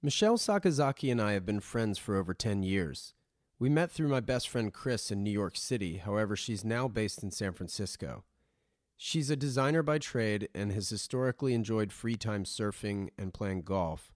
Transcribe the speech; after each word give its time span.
Michelle 0.00 0.38
Sakazaki 0.38 1.10
and 1.10 1.20
I 1.20 1.32
have 1.32 1.44
been 1.44 1.58
friends 1.58 1.98
for 1.98 2.14
over 2.14 2.32
10 2.32 2.62
years. 2.62 3.14
We 3.58 3.68
met 3.68 3.90
through 3.90 4.06
my 4.06 4.20
best 4.20 4.48
friend 4.48 4.72
Chris 4.72 5.10
in 5.10 5.24
New 5.24 5.30
York 5.32 5.56
City, 5.56 5.96
however, 5.96 6.36
she's 6.36 6.64
now 6.64 6.86
based 6.86 7.24
in 7.24 7.32
San 7.32 7.52
Francisco. 7.52 8.22
She's 8.96 9.28
a 9.28 9.34
designer 9.34 9.82
by 9.82 9.98
trade 9.98 10.50
and 10.54 10.70
has 10.70 10.88
historically 10.88 11.52
enjoyed 11.52 11.92
free 11.92 12.14
time 12.14 12.44
surfing 12.44 13.08
and 13.18 13.34
playing 13.34 13.62
golf. 13.62 14.12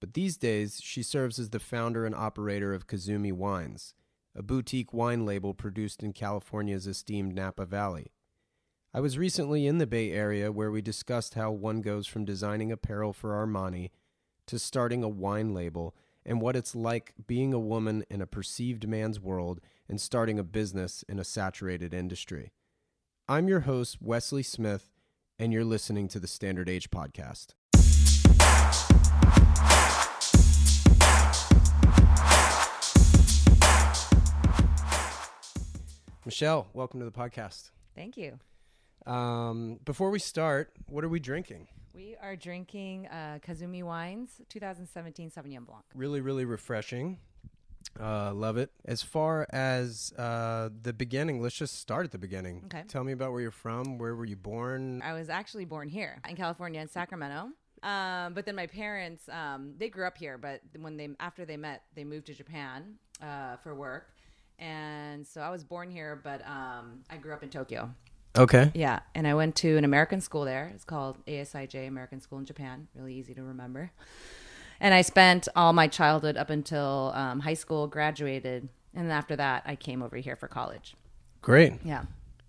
But 0.00 0.12
these 0.12 0.36
days, 0.36 0.82
she 0.82 1.02
serves 1.02 1.38
as 1.38 1.48
the 1.48 1.58
founder 1.58 2.04
and 2.04 2.14
operator 2.14 2.74
of 2.74 2.86
Kazumi 2.86 3.32
Wines, 3.32 3.94
a 4.36 4.42
boutique 4.42 4.92
wine 4.92 5.24
label 5.24 5.54
produced 5.54 6.02
in 6.02 6.12
California's 6.12 6.86
esteemed 6.86 7.34
Napa 7.34 7.64
Valley. 7.64 8.12
I 8.92 9.00
was 9.00 9.16
recently 9.16 9.66
in 9.66 9.78
the 9.78 9.86
Bay 9.86 10.10
Area 10.10 10.52
where 10.52 10.70
we 10.70 10.82
discussed 10.82 11.32
how 11.32 11.52
one 11.52 11.80
goes 11.80 12.06
from 12.06 12.26
designing 12.26 12.70
apparel 12.70 13.14
for 13.14 13.30
Armani 13.30 13.88
to 14.46 14.58
starting 14.58 15.02
a 15.02 15.08
wine 15.08 15.54
label 15.54 15.94
and 16.24 16.40
what 16.40 16.56
it's 16.56 16.74
like 16.74 17.14
being 17.26 17.52
a 17.52 17.58
woman 17.58 18.04
in 18.10 18.20
a 18.20 18.26
perceived 18.26 18.88
man's 18.88 19.20
world 19.20 19.60
and 19.88 20.00
starting 20.00 20.38
a 20.38 20.44
business 20.44 21.04
in 21.08 21.18
a 21.18 21.24
saturated 21.24 21.92
industry. 21.92 22.52
I'm 23.28 23.48
your 23.48 23.60
host, 23.60 23.98
Wesley 24.00 24.42
Smith, 24.42 24.90
and 25.38 25.52
you're 25.52 25.64
listening 25.64 26.08
to 26.08 26.20
the 26.20 26.26
Standard 26.26 26.68
Age 26.68 26.90
Podcast. 26.90 27.54
Michelle, 36.24 36.68
welcome 36.72 37.00
to 37.00 37.04
the 37.04 37.12
podcast. 37.12 37.70
Thank 37.96 38.16
you. 38.16 38.38
Um, 39.06 39.80
before 39.84 40.10
we 40.10 40.20
start, 40.20 40.72
what 40.86 41.04
are 41.04 41.08
we 41.08 41.18
drinking? 41.18 41.66
We 41.94 42.16
are 42.22 42.36
drinking 42.36 43.06
uh, 43.08 43.38
Kazumi 43.46 43.82
Wines 43.82 44.40
2017 44.48 45.30
Sauvignon 45.30 45.66
Blanc. 45.66 45.84
Really, 45.94 46.20
really 46.22 46.46
refreshing. 46.46 47.18
Uh, 48.00 48.32
love 48.32 48.56
it. 48.56 48.70
As 48.86 49.02
far 49.02 49.46
as 49.50 50.12
uh, 50.16 50.70
the 50.82 50.94
beginning, 50.94 51.42
let's 51.42 51.54
just 51.54 51.78
start 51.78 52.04
at 52.06 52.12
the 52.12 52.18
beginning. 52.18 52.62
Okay. 52.66 52.84
Tell 52.88 53.04
me 53.04 53.12
about 53.12 53.32
where 53.32 53.42
you're 53.42 53.50
from. 53.50 53.98
Where 53.98 54.14
were 54.14 54.24
you 54.24 54.36
born? 54.36 55.02
I 55.02 55.12
was 55.12 55.28
actually 55.28 55.66
born 55.66 55.88
here 55.88 56.20
in 56.26 56.36
California, 56.36 56.80
in 56.80 56.88
Sacramento. 56.88 57.50
Um, 57.82 58.32
but 58.32 58.46
then 58.46 58.54
my 58.54 58.66
parents, 58.66 59.28
um, 59.28 59.74
they 59.76 59.88
grew 59.88 60.06
up 60.06 60.16
here, 60.16 60.38
but 60.38 60.62
when 60.78 60.96
they 60.96 61.10
after 61.18 61.44
they 61.44 61.56
met, 61.56 61.82
they 61.94 62.04
moved 62.04 62.26
to 62.26 62.34
Japan 62.34 62.94
uh, 63.20 63.56
for 63.56 63.74
work, 63.74 64.14
and 64.60 65.26
so 65.26 65.40
I 65.40 65.50
was 65.50 65.64
born 65.64 65.90
here, 65.90 66.20
but 66.22 66.46
um, 66.46 67.00
I 67.10 67.16
grew 67.16 67.32
up 67.32 67.42
in 67.42 67.48
Tokyo. 67.50 67.90
Okay. 68.36 68.70
Yeah, 68.74 69.00
and 69.14 69.26
I 69.26 69.34
went 69.34 69.56
to 69.56 69.76
an 69.76 69.84
American 69.84 70.20
school 70.20 70.44
there. 70.44 70.70
It's 70.74 70.84
called 70.84 71.18
ASIJ 71.26 71.86
American 71.86 72.20
School 72.20 72.38
in 72.38 72.46
Japan. 72.46 72.88
Really 72.94 73.14
easy 73.14 73.34
to 73.34 73.42
remember. 73.42 73.90
And 74.80 74.94
I 74.94 75.02
spent 75.02 75.48
all 75.54 75.72
my 75.72 75.86
childhood 75.86 76.36
up 76.36 76.50
until 76.50 77.12
um, 77.14 77.40
high 77.40 77.54
school, 77.54 77.86
graduated, 77.86 78.68
and 78.94 79.06
then 79.06 79.12
after 79.16 79.36
that, 79.36 79.62
I 79.66 79.76
came 79.76 80.02
over 80.02 80.16
here 80.16 80.34
for 80.36 80.48
college. 80.48 80.94
Great. 81.42 81.74
Yeah, 81.84 82.04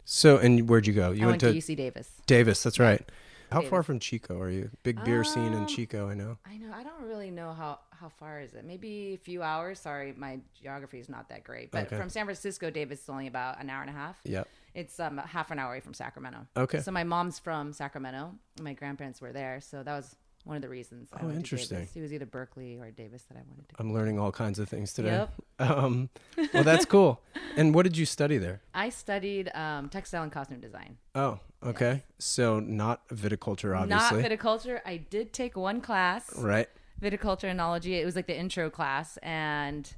So, 0.05 0.37
and 0.37 0.69
where'd 0.69 0.87
you 0.87 0.93
go? 0.93 1.11
You 1.11 1.25
I 1.25 1.27
went 1.27 1.41
to 1.41 1.53
UC 1.53 1.75
Davis. 1.75 2.09
Davis. 2.27 2.63
That's 2.63 2.79
right. 2.79 3.03
How 3.51 3.61
far 3.61 3.83
from 3.83 3.99
Chico 3.99 4.39
are 4.39 4.49
you? 4.49 4.71
Big 4.81 5.03
beer 5.03 5.23
scene 5.23 5.53
in 5.53 5.59
Um, 5.59 5.67
Chico, 5.67 6.09
I 6.09 6.15
know. 6.15 6.37
I 6.43 6.57
know. 6.57 6.71
I 6.73 6.81
don't 6.83 7.03
really 7.03 7.29
know 7.29 7.53
how 7.53 7.79
how 7.91 8.09
far 8.09 8.41
is 8.41 8.53
it. 8.55 8.65
Maybe 8.65 9.13
a 9.13 9.17
few 9.23 9.43
hours. 9.43 9.79
Sorry, 9.79 10.11
my 10.17 10.39
geography 10.59 10.99
is 10.99 11.07
not 11.07 11.29
that 11.29 11.43
great. 11.43 11.69
But 11.71 11.85
Okay. 11.85 11.97
from 11.97 12.09
San 12.09 12.25
Francisco, 12.25 12.69
Davis 12.71 13.03
is 13.03 13.09
only 13.09 13.27
about 13.27 13.61
an 13.61 13.69
hour 13.69 13.81
and 13.81 13.89
a 13.91 13.93
half. 13.93 14.17
Yep. 14.25 14.47
It's 14.73 14.99
um 14.99 15.17
half 15.17 15.51
an 15.51 15.59
hour 15.59 15.71
away 15.71 15.79
from 15.81 15.93
Sacramento. 15.93 16.47
Okay. 16.57 16.79
So 16.79 16.91
my 16.91 17.03
mom's 17.03 17.39
from 17.39 17.73
Sacramento. 17.73 18.33
My 18.61 18.73
grandparents 18.73 19.21
were 19.21 19.31
there, 19.31 19.61
so 19.61 19.83
that 19.83 19.95
was 19.95 20.15
one 20.45 20.57
of 20.57 20.61
the 20.61 20.69
reasons. 20.69 21.09
I 21.13 21.23
Oh, 21.23 21.29
interesting. 21.29 21.87
It 21.95 22.01
was 22.01 22.11
either 22.11 22.25
Berkeley 22.25 22.77
or 22.77 22.91
Davis 22.91 23.23
that 23.29 23.37
I 23.37 23.41
wanted 23.47 23.69
to. 23.69 23.75
I'm 23.79 23.93
learning 23.93 24.19
all 24.19 24.31
kinds 24.31 24.59
of 24.59 24.67
things 24.67 24.93
today. 24.93 25.11
Yep. 25.11 25.33
Um, 25.59 26.09
well, 26.53 26.63
that's 26.65 26.83
cool. 26.83 27.21
And 27.55 27.73
what 27.73 27.83
did 27.83 27.95
you 27.95 28.05
study 28.05 28.37
there? 28.37 28.61
I 28.73 28.89
studied 28.89 29.49
um, 29.55 29.87
textile 29.87 30.23
and 30.23 30.31
costume 30.31 30.59
design. 30.59 30.97
Oh, 31.15 31.39
okay. 31.65 32.03
So 32.19 32.59
not 32.59 33.07
viticulture, 33.07 33.77
obviously. 33.77 34.21
Not 34.23 34.29
viticulture. 34.31 34.81
I 34.85 34.97
did 34.97 35.31
take 35.31 35.55
one 35.55 35.79
class. 35.79 36.35
right. 36.37 36.67
viticulture 37.01 37.45
and 37.45 37.59
enology. 37.61 37.91
It 38.01 38.05
was 38.05 38.17
like 38.17 38.27
the 38.27 38.37
intro 38.37 38.69
class, 38.69 39.15
and 39.23 39.89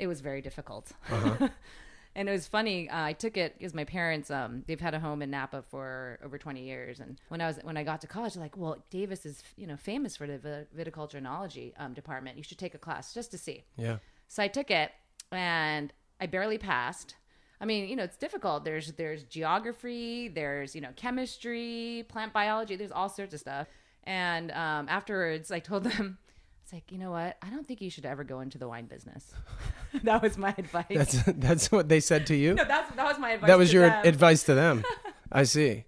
it 0.00 0.08
was 0.08 0.20
very 0.20 0.40
difficult. 0.42 0.90
Uh-huh. 1.12 1.48
and 2.14 2.28
it 2.28 2.32
was 2.32 2.46
funny. 2.46 2.88
Uh, 2.88 3.04
I 3.04 3.12
took 3.12 3.36
it 3.36 3.56
because 3.58 3.74
my 3.74 3.84
parents 3.84 4.30
um, 4.30 4.64
they've 4.66 4.80
had 4.80 4.94
a 4.94 5.00
home 5.00 5.22
in 5.22 5.30
Napa 5.30 5.62
for 5.62 6.18
over 6.24 6.38
twenty 6.38 6.64
years, 6.64 7.00
and 7.00 7.20
when 7.28 7.40
I 7.40 7.46
was 7.46 7.58
when 7.62 7.76
I 7.76 7.84
got 7.84 8.00
to 8.02 8.06
college, 8.06 8.36
like, 8.36 8.56
"Well, 8.56 8.84
Davis 8.90 9.24
is 9.26 9.42
you 9.56 9.66
know 9.66 9.76
famous 9.76 10.16
for 10.16 10.26
the 10.26 10.38
vi- 10.38 10.66
viticulture 10.84 11.20
enology 11.20 11.72
um, 11.78 11.94
department. 11.94 12.36
You 12.36 12.42
should 12.42 12.58
take 12.58 12.74
a 12.74 12.78
class 12.78 13.14
just 13.14 13.30
to 13.32 13.38
see." 13.38 13.64
Yeah. 13.76 13.98
So 14.28 14.42
I 14.42 14.48
took 14.48 14.70
it, 14.70 14.90
and 15.32 15.92
I 16.20 16.26
barely 16.26 16.58
passed. 16.58 17.14
I 17.60 17.64
mean, 17.64 17.88
you 17.88 17.96
know, 17.96 18.04
it's 18.04 18.16
difficult. 18.16 18.64
There's 18.64 18.92
there's 18.92 19.24
geography, 19.24 20.28
there's 20.28 20.74
you 20.74 20.80
know 20.80 20.90
chemistry, 20.96 22.04
plant 22.08 22.32
biology, 22.32 22.76
there's 22.76 22.92
all 22.92 23.08
sorts 23.08 23.34
of 23.34 23.40
stuff. 23.40 23.66
And 24.04 24.50
um, 24.52 24.88
afterwards, 24.88 25.50
I 25.50 25.58
told 25.58 25.84
them, 25.84 26.18
it's 26.68 26.74
like, 26.74 26.92
you 26.92 26.98
know 26.98 27.10
what? 27.10 27.38
I 27.40 27.48
don't 27.48 27.66
think 27.66 27.80
you 27.80 27.88
should 27.88 28.04
ever 28.04 28.24
go 28.24 28.40
into 28.40 28.58
the 28.58 28.68
wine 28.68 28.84
business. 28.84 29.32
that 30.02 30.20
was 30.20 30.36
my 30.36 30.54
advice. 30.58 30.84
That's 30.90 31.22
that's 31.26 31.72
what 31.72 31.88
they 31.88 31.98
said 31.98 32.26
to 32.26 32.36
you. 32.36 32.52
no, 32.52 32.64
that's 32.64 32.94
that 32.94 33.06
was 33.06 33.18
my 33.18 33.30
advice. 33.30 33.48
that 33.48 33.56
was 33.56 33.72
your 33.72 33.88
them. 33.88 34.04
advice 34.04 34.42
to 34.42 34.54
them. 34.54 34.84
I 35.32 35.44
see. 35.44 35.84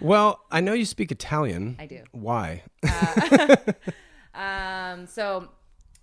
Well, 0.00 0.40
I 0.52 0.60
know 0.60 0.72
you 0.72 0.84
speak 0.84 1.10
Italian. 1.10 1.74
I 1.80 1.86
do. 1.86 2.02
Why? 2.12 2.62
Um, 4.36 5.06
so, 5.06 5.48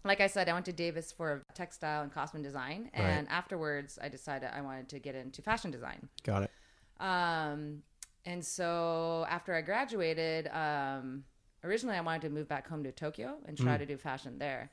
like 0.05 0.21
I 0.21 0.27
said, 0.27 0.47
I 0.47 0.53
went 0.53 0.65
to 0.67 0.71
Davis 0.71 1.11
for 1.11 1.43
textile 1.53 2.01
and 2.01 2.13
costume 2.13 2.41
design, 2.41 2.89
and 2.93 3.27
Right. 3.27 3.35
afterwards, 3.37 3.99
I 4.01 4.07
decided 4.07 4.49
I 4.53 4.61
wanted 4.61 4.87
to 4.87 4.99
get 4.99 5.15
into 5.15 5.41
fashion 5.41 5.69
design. 5.69 6.07
Got 6.23 6.43
it. 6.43 6.51
Um, 7.05 7.83
and 8.25 8.45
so 8.45 9.25
after 9.29 9.53
I 9.53 9.59
graduated, 9.59 10.47
um, 10.47 11.25
originally 11.63 11.97
I 11.97 12.01
wanted 12.01 12.23
to 12.23 12.29
move 12.29 12.47
back 12.47 12.67
home 12.67 12.83
to 12.83 12.91
Tokyo 12.91 13.35
and 13.45 13.57
try 13.57 13.77
to 13.77 13.85
do 13.85 13.97
fashion 13.97 14.37
there. 14.37 14.71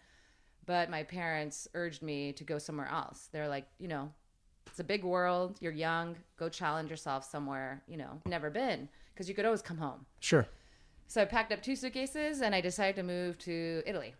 But 0.66 0.90
my 0.90 1.02
parents 1.02 1.66
urged 1.74 2.02
me 2.02 2.32
to 2.34 2.44
go 2.44 2.58
somewhere 2.58 2.88
else. 2.88 3.28
They're 3.32 3.48
like, 3.48 3.66
you 3.78 3.88
know, 3.88 4.12
it's 4.66 4.80
a 4.80 4.84
big 4.84 5.02
world. 5.02 5.56
You're 5.60 5.72
young. 5.72 6.16
Go 6.36 6.48
challenge 6.48 6.90
yourself 6.90 7.28
somewhere, 7.28 7.82
you 7.88 7.96
know, 7.96 8.20
never 8.26 8.50
been 8.50 8.88
because 9.14 9.28
you 9.28 9.34
could 9.34 9.46
always 9.46 9.62
come 9.62 9.78
home. 9.78 10.04
Sure. 10.20 10.46
So 11.06 11.22
I 11.22 11.24
packed 11.24 11.52
up 11.52 11.62
two 11.62 11.74
suitcases 11.74 12.42
and 12.42 12.54
I 12.54 12.60
decided 12.60 12.96
to 12.96 13.02
move 13.02 13.38
to 13.38 13.82
Italy. 13.86 14.14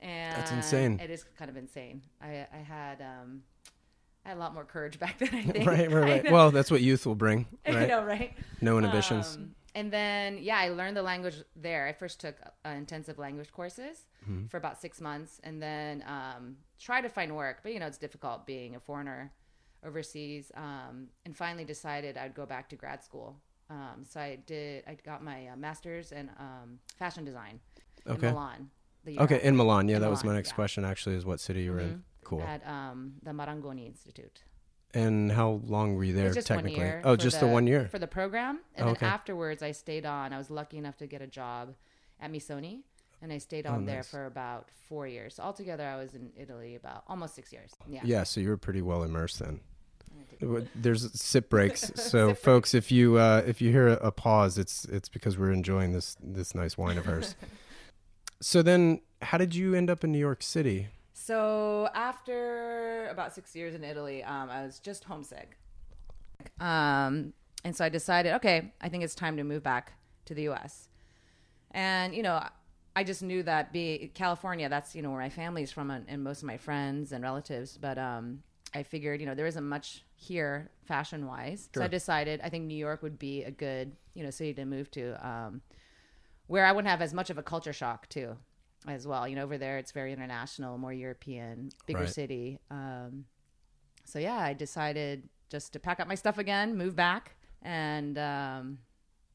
And 0.00 0.44
insane. 0.52 1.00
It 1.02 1.10
is 1.10 1.24
kind 1.38 1.50
of 1.50 1.56
insane. 1.56 2.02
I, 2.20 2.46
I 2.52 2.58
had 2.58 3.00
um, 3.00 3.42
I 4.26 4.30
had 4.30 4.36
a 4.36 4.40
lot 4.40 4.52
more 4.52 4.64
courage 4.64 4.98
back 5.00 5.18
then. 5.18 5.30
I 5.32 5.42
think. 5.50 5.66
Right, 5.66 5.90
right, 5.90 6.22
right. 6.24 6.30
Well, 6.30 6.50
that's 6.50 6.70
what 6.70 6.82
youth 6.82 7.06
will 7.06 7.14
bring, 7.14 7.46
I 7.66 7.72
right? 7.72 7.88
know, 7.88 8.04
right? 8.04 8.34
No 8.60 8.76
inhibitions. 8.78 9.36
Um, 9.36 9.54
and 9.76 9.92
then, 9.92 10.38
yeah, 10.48 10.56
I 10.64 10.68
learned 10.70 10.96
the 10.96 11.02
language 11.12 11.36
there. 11.54 11.86
I 11.86 11.92
first 11.92 12.16
took 12.24 12.36
uh, 12.64 12.70
intensive 12.70 13.16
language 13.18 13.50
courses 13.52 13.96
Mm-hmm. 14.28 14.46
for 14.50 14.56
about 14.56 14.76
six 14.80 15.00
months, 15.00 15.32
and 15.44 15.62
then 15.62 16.02
um, 16.16 16.56
tried 16.80 17.02
to 17.02 17.08
find 17.08 17.30
work. 17.36 17.56
But 17.62 17.70
you 17.72 17.78
know, 17.78 17.86
it's 17.86 17.96
difficult 18.06 18.44
being 18.44 18.74
a 18.74 18.80
foreigner 18.80 19.30
overseas. 19.84 20.50
Um, 20.56 21.08
and 21.24 21.36
finally, 21.36 21.64
decided 21.64 22.16
I'd 22.16 22.34
go 22.34 22.44
back 22.46 22.68
to 22.70 22.76
grad 22.76 23.04
school. 23.04 23.36
Um, 23.70 23.98
so 24.08 24.18
I 24.20 24.38
did. 24.46 24.82
I 24.90 24.94
got 25.10 25.22
my 25.22 25.38
uh, 25.52 25.56
master's 25.56 26.10
in 26.10 26.28
um, 26.40 26.80
fashion 26.98 27.24
design 27.24 27.60
Okay. 28.08 28.26
in 28.28 28.34
Milan. 28.34 28.70
Okay, 29.24 29.40
in 29.48 29.56
Milan. 29.56 29.88
Yeah, 29.88 29.96
In 29.96 30.02
that 30.02 30.10
was 30.10 30.24
my 30.24 30.34
next 30.34 30.50
yeah. 30.50 30.54
question. 30.56 30.84
Actually, 30.84 31.14
is 31.14 31.24
what 31.24 31.38
city 31.38 31.62
you 31.62 31.72
were 31.72 31.78
in? 31.80 32.02
Cool. 32.24 32.42
at 32.42 32.66
um, 32.66 33.12
the 33.22 33.30
Marangoni 33.30 33.86
Institute. 33.86 34.42
And 34.94 35.30
how 35.30 35.60
long 35.66 35.94
were 35.94 36.04
you 36.04 36.14
there? 36.14 36.32
Just 36.32 36.46
technically. 36.46 36.78
one 36.78 36.86
year. 36.86 37.02
oh, 37.04 37.16
just 37.16 37.40
the, 37.40 37.46
one 37.46 37.66
year. 37.66 37.88
for 37.90 37.98
the 37.98 38.06
program, 38.06 38.60
and 38.74 38.88
Oh, 38.88 38.94
then 38.94 39.08
afterwards 39.10 39.62
I 39.62 39.72
stayed 39.72 40.06
on. 40.06 40.32
I 40.32 40.38
was 40.38 40.50
lucky 40.50 40.78
enough 40.78 40.96
to 40.98 41.06
get 41.06 41.20
a 41.20 41.26
job 41.26 41.74
at 42.20 42.32
Missoni, 42.32 42.80
and 43.20 43.30
I 43.32 43.38
stayed 43.38 43.66
on 43.66 43.84
there 43.84 43.96
Oh, 43.96 43.98
nice. 43.98 44.08
for 44.10 44.24
about 44.26 44.68
four 44.88 45.06
years. 45.06 45.34
So 45.34 45.42
altogether, 45.42 45.84
I 45.86 45.96
was 45.96 46.14
in 46.14 46.30
Italy 46.36 46.76
about 46.76 47.04
almost 47.08 47.34
six 47.34 47.52
years. 47.52 47.72
Yeah. 47.88 48.00
Yeah, 48.04 48.22
so 48.22 48.40
you 48.40 48.48
were 48.48 48.56
pretty 48.56 48.80
well 48.80 49.02
immersed 49.02 49.40
then. 49.40 49.60
There's 50.74 51.12
sip 51.20 51.50
breaks, 51.50 51.92
so 51.94 52.28
Sip 52.28 52.38
folks, 52.38 52.74
if 52.74 52.90
you 52.90 53.16
uh, 53.16 53.42
if 53.46 53.60
you 53.60 53.70
hear 53.70 53.88
a 53.88 54.10
pause, 54.12 54.56
it's 54.58 54.84
it's 54.86 55.08
because 55.08 55.36
we're 55.36 55.52
enjoying 55.52 55.92
this 55.92 56.16
this 56.22 56.54
nice 56.54 56.78
wine 56.78 56.96
of 56.98 57.04
hers. 57.06 57.36
so 58.40 58.62
then, 58.62 59.00
how 59.22 59.38
did 59.38 59.54
you 59.54 59.74
end 59.74 59.90
up 59.90 60.04
in 60.04 60.12
New 60.12 60.18
York 60.18 60.42
City? 60.42 60.88
So 61.26 61.88
after 61.92 63.08
about 63.08 63.34
six 63.34 63.56
years 63.56 63.74
in 63.74 63.82
Italy, 63.82 64.22
um, 64.22 64.48
I 64.48 64.62
was 64.62 64.78
just 64.78 65.02
homesick. 65.02 65.58
Um, 66.60 67.32
and 67.64 67.74
so 67.74 67.84
I 67.84 67.88
decided, 67.88 68.34
okay, 68.34 68.72
I 68.80 68.88
think 68.88 69.02
it's 69.02 69.16
time 69.16 69.36
to 69.38 69.42
move 69.42 69.64
back 69.64 69.94
to 70.26 70.34
the 70.34 70.42
U.S. 70.42 70.88
And 71.72 72.14
you 72.14 72.22
know, 72.22 72.46
I 72.94 73.02
just 73.02 73.24
knew 73.24 73.42
that 73.42 73.72
be 73.72 74.12
California. 74.14 74.68
That's 74.68 74.94
you 74.94 75.02
know 75.02 75.10
where 75.10 75.18
my 75.18 75.28
family's 75.28 75.72
from 75.72 75.90
and, 75.90 76.04
and 76.06 76.22
most 76.22 76.42
of 76.42 76.46
my 76.46 76.58
friends 76.58 77.10
and 77.10 77.24
relatives. 77.24 77.76
But 77.76 77.98
um, 77.98 78.44
I 78.72 78.84
figured 78.84 79.18
you 79.20 79.26
know 79.26 79.34
there 79.34 79.48
isn't 79.48 79.68
much 79.68 80.04
here 80.14 80.70
fashion 80.84 81.26
wise, 81.26 81.68
so 81.74 81.82
I 81.82 81.88
decided 81.88 82.40
I 82.44 82.50
think 82.50 82.66
New 82.66 82.78
York 82.78 83.02
would 83.02 83.18
be 83.18 83.42
a 83.42 83.50
good 83.50 83.96
you 84.14 84.22
know 84.22 84.30
city 84.30 84.54
to 84.54 84.64
move 84.64 84.92
to, 84.92 85.28
um, 85.28 85.60
where 86.46 86.64
I 86.64 86.70
wouldn't 86.70 86.88
have 86.88 87.02
as 87.02 87.12
much 87.12 87.30
of 87.30 87.36
a 87.36 87.42
culture 87.42 87.72
shock 87.72 88.08
too. 88.08 88.36
As 88.94 89.06
well. 89.06 89.26
You 89.26 89.36
know, 89.36 89.42
over 89.44 89.58
there 89.58 89.78
it's 89.78 89.92
very 89.92 90.12
international, 90.12 90.78
more 90.78 90.92
European, 90.92 91.70
bigger 91.86 92.00
Right. 92.00 92.08
city. 92.08 92.58
Um, 92.70 93.24
so 94.04 94.18
yeah, 94.18 94.36
I 94.38 94.52
decided 94.52 95.28
just 95.50 95.72
to 95.72 95.78
pack 95.80 96.00
up 96.00 96.08
my 96.08 96.14
stuff 96.14 96.38
again, 96.38 96.76
move 96.76 96.94
back, 96.96 97.36
and 97.62 98.16
um, 98.18 98.78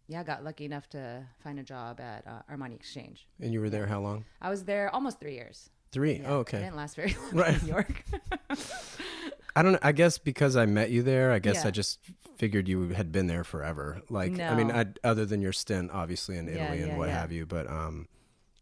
yeah, 0.07 0.23
got 0.23 0.43
lucky 0.43 0.65
enough 0.65 0.89
to 0.89 1.25
find 1.43 1.59
a 1.59 1.63
job 1.63 1.99
at 1.99 2.25
uh, 2.27 2.41
Armani 2.51 2.75
Exchange. 2.75 3.27
And 3.39 3.53
you 3.53 3.61
were 3.61 3.69
there 3.69 3.87
how 3.87 3.99
long? 4.01 4.25
I 4.41 4.49
was 4.49 4.63
there 4.65 4.93
almost 4.93 5.19
three 5.19 5.33
years. 5.35 5.69
Three. 5.91 6.19
Yeah, 6.19 6.27
oh, 6.29 6.37
I 6.37 6.39
okay. 6.39 6.59
didn't 6.59 6.75
last 6.77 6.95
very 6.95 7.15
long 7.33 7.33
Right. 7.33 7.53
in 7.61 7.65
New 7.67 7.71
York. 7.73 8.03
I 9.55 9.63
don't 9.63 9.73
know. 9.73 9.79
I 9.81 9.91
guess 9.91 10.17
because 10.17 10.55
I 10.55 10.65
met 10.65 10.91
you 10.91 11.03
there, 11.03 11.31
I 11.33 11.39
guess 11.39 11.55
Yeah. 11.63 11.67
I 11.67 11.71
just 11.71 11.99
figured 12.37 12.69
you 12.69 12.89
had 12.89 13.11
been 13.11 13.27
there 13.27 13.43
forever. 13.43 14.01
Like, 14.09 14.39
I 14.39 14.55
mean, 14.55 14.67
No. 14.69 14.75
I, 14.75 14.85
other 15.03 15.25
than 15.25 15.41
your 15.41 15.51
stint, 15.51 15.91
obviously 15.91 16.37
in 16.37 16.47
Yeah, 16.47 16.71
Italy 16.73 16.83
and 16.89 16.97
what 16.97 17.09
yeah. 17.09 17.19
have 17.19 17.31
you. 17.33 17.45
But 17.45 17.67
um, 17.69 18.07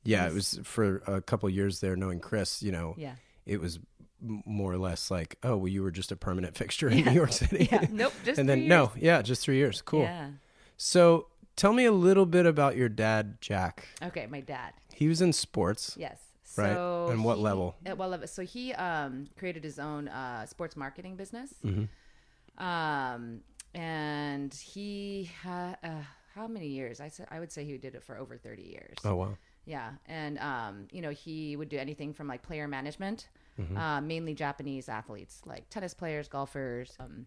yeah, 0.04 0.28
it 0.28 0.34
was 0.34 0.60
for 0.64 1.02
a 1.08 1.22
couple 1.22 1.50
years 1.50 1.80
there, 1.80 1.96
knowing 1.96 2.20
Chris. 2.20 2.62
You 2.62 2.72
know, 2.72 2.96
yeah. 2.98 3.16
it 3.46 3.60
was 3.60 3.80
more 4.22 4.72
or 4.72 4.78
less 4.78 5.10
like, 5.10 5.38
oh, 5.44 5.58
well, 5.58 5.68
you 5.68 5.82
were 5.84 5.92
just 5.92 6.12
a 6.12 6.16
permanent 6.16 6.56
fixture 6.58 6.90
in 6.90 7.06
New 7.06 7.12
York 7.12 7.32
City. 7.32 7.70
Yeah. 7.72 7.86
Nope. 7.90 8.14
Just 8.26 8.40
and 8.40 8.48
then 8.50 8.60
years. 8.60 8.70
no, 8.70 8.92
yeah, 8.98 9.22
just 9.22 9.42
three 9.44 9.58
years. 9.58 9.82
Cool. 9.82 10.02
Yeah. 10.04 10.32
So 10.78 11.28
tell 11.56 11.74
me 11.74 11.86
a 11.86 11.92
little 11.92 12.26
bit 12.26 12.46
about 12.46 12.76
your 12.76 12.90
dad, 12.90 13.38
Jack. 13.42 13.88
Okay, 14.02 14.28
my 14.28 14.42
dad. 14.42 14.74
He 14.94 15.08
was 15.08 15.22
in 15.22 15.34
sports. 15.34 15.96
Yes. 15.98 16.20
Right. 16.58 16.74
So 16.74 17.08
And 17.10 17.24
what 17.24 17.38
he- 17.38 17.44
level? 17.44 17.76
At 17.86 17.98
what 17.98 18.10
level? 18.10 18.28
So 18.28 18.44
he 18.44 18.74
um, 18.74 19.28
created 19.38 19.64
his 19.64 19.80
own 19.80 20.08
uh, 20.08 20.46
sports 20.46 20.76
marketing 20.76 21.16
business. 21.16 21.54
Mm-hmm. 21.64 22.64
Um, 22.64 23.42
and 23.74 24.54
he 24.54 25.30
had 25.42 25.78
uh, 25.84 25.90
how 26.36 26.48
many 26.48 26.68
years? 26.68 27.00
I 27.00 27.08
said 27.10 27.28
I 27.32 27.40
would 27.40 27.52
say 27.52 27.64
he 27.64 27.78
did 27.78 27.96
it 27.96 28.04
for 28.04 28.18
over 28.18 28.38
thirty 28.38 28.64
years. 28.64 28.98
Oh 29.06 29.16
wow. 29.16 29.38
Yeah, 29.70 29.92
and 30.08 30.38
um, 30.40 30.88
you 30.92 31.02
know 31.02 31.12
he 31.12 31.56
would 31.56 31.70
do 31.70 31.78
anything 31.78 32.14
from 32.14 32.28
like 32.28 32.42
player 32.42 32.68
management, 32.68 33.30
Mm-hmm. 33.60 33.78
uh, 33.78 34.00
mainly 34.02 34.34
Japanese 34.34 34.88
athletes 34.90 35.42
like 35.46 35.70
tennis 35.70 35.94
players, 35.94 36.28
golfers, 36.28 36.96
um, 37.00 37.26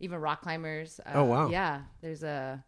even 0.00 0.18
rock 0.20 0.40
climbers. 0.42 1.00
Uh, 1.06 1.12
Oh, 1.20 1.24
wow. 1.24 1.48
Yeah, 1.48 1.82
there's 2.00 2.22
a 2.22 2.64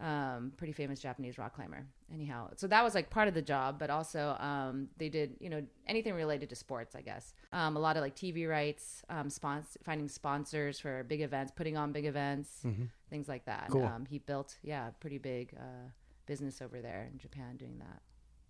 um, 0.00 0.52
pretty 0.56 0.72
famous 0.72 0.98
Japanese 1.00 1.36
rock 1.36 1.54
climber. 1.54 1.84
Anyhow, 2.12 2.48
so 2.56 2.66
that 2.68 2.82
was 2.82 2.94
like 2.94 3.10
part 3.10 3.28
of 3.28 3.34
the 3.34 3.42
job, 3.42 3.78
but 3.78 3.90
also 3.90 4.34
um, 4.40 4.88
they 4.96 5.08
did 5.10 5.36
you 5.38 5.50
know 5.50 5.62
anything 5.86 6.14
related 6.14 6.48
to 6.48 6.56
sports, 6.56 6.96
I 6.96 7.02
guess. 7.02 7.34
Um, 7.52 7.76
a 7.76 7.78
lot 7.80 7.96
of 7.96 8.02
like 8.02 8.16
TV 8.16 8.48
rights, 8.48 9.02
um, 9.10 9.28
spons- 9.28 9.76
finding 9.84 10.08
sponsors 10.08 10.80
for 10.80 11.04
big 11.04 11.20
events, 11.20 11.52
putting 11.54 11.76
on 11.76 11.92
big 11.92 12.06
events, 12.06 12.62
things 13.10 13.28
like 13.28 13.44
that. 13.44 13.64
Mm-hmm. 13.64 13.72
Cool. 13.74 13.84
Um, 13.84 14.06
he 14.06 14.18
built 14.18 14.56
yeah 14.62 14.88
pretty 14.98 15.18
big 15.18 15.54
uh, 15.56 15.88
business 16.26 16.60
over 16.62 16.80
there 16.80 17.08
in 17.12 17.18
Japan 17.18 17.56
doing 17.58 17.78
that. 17.78 18.00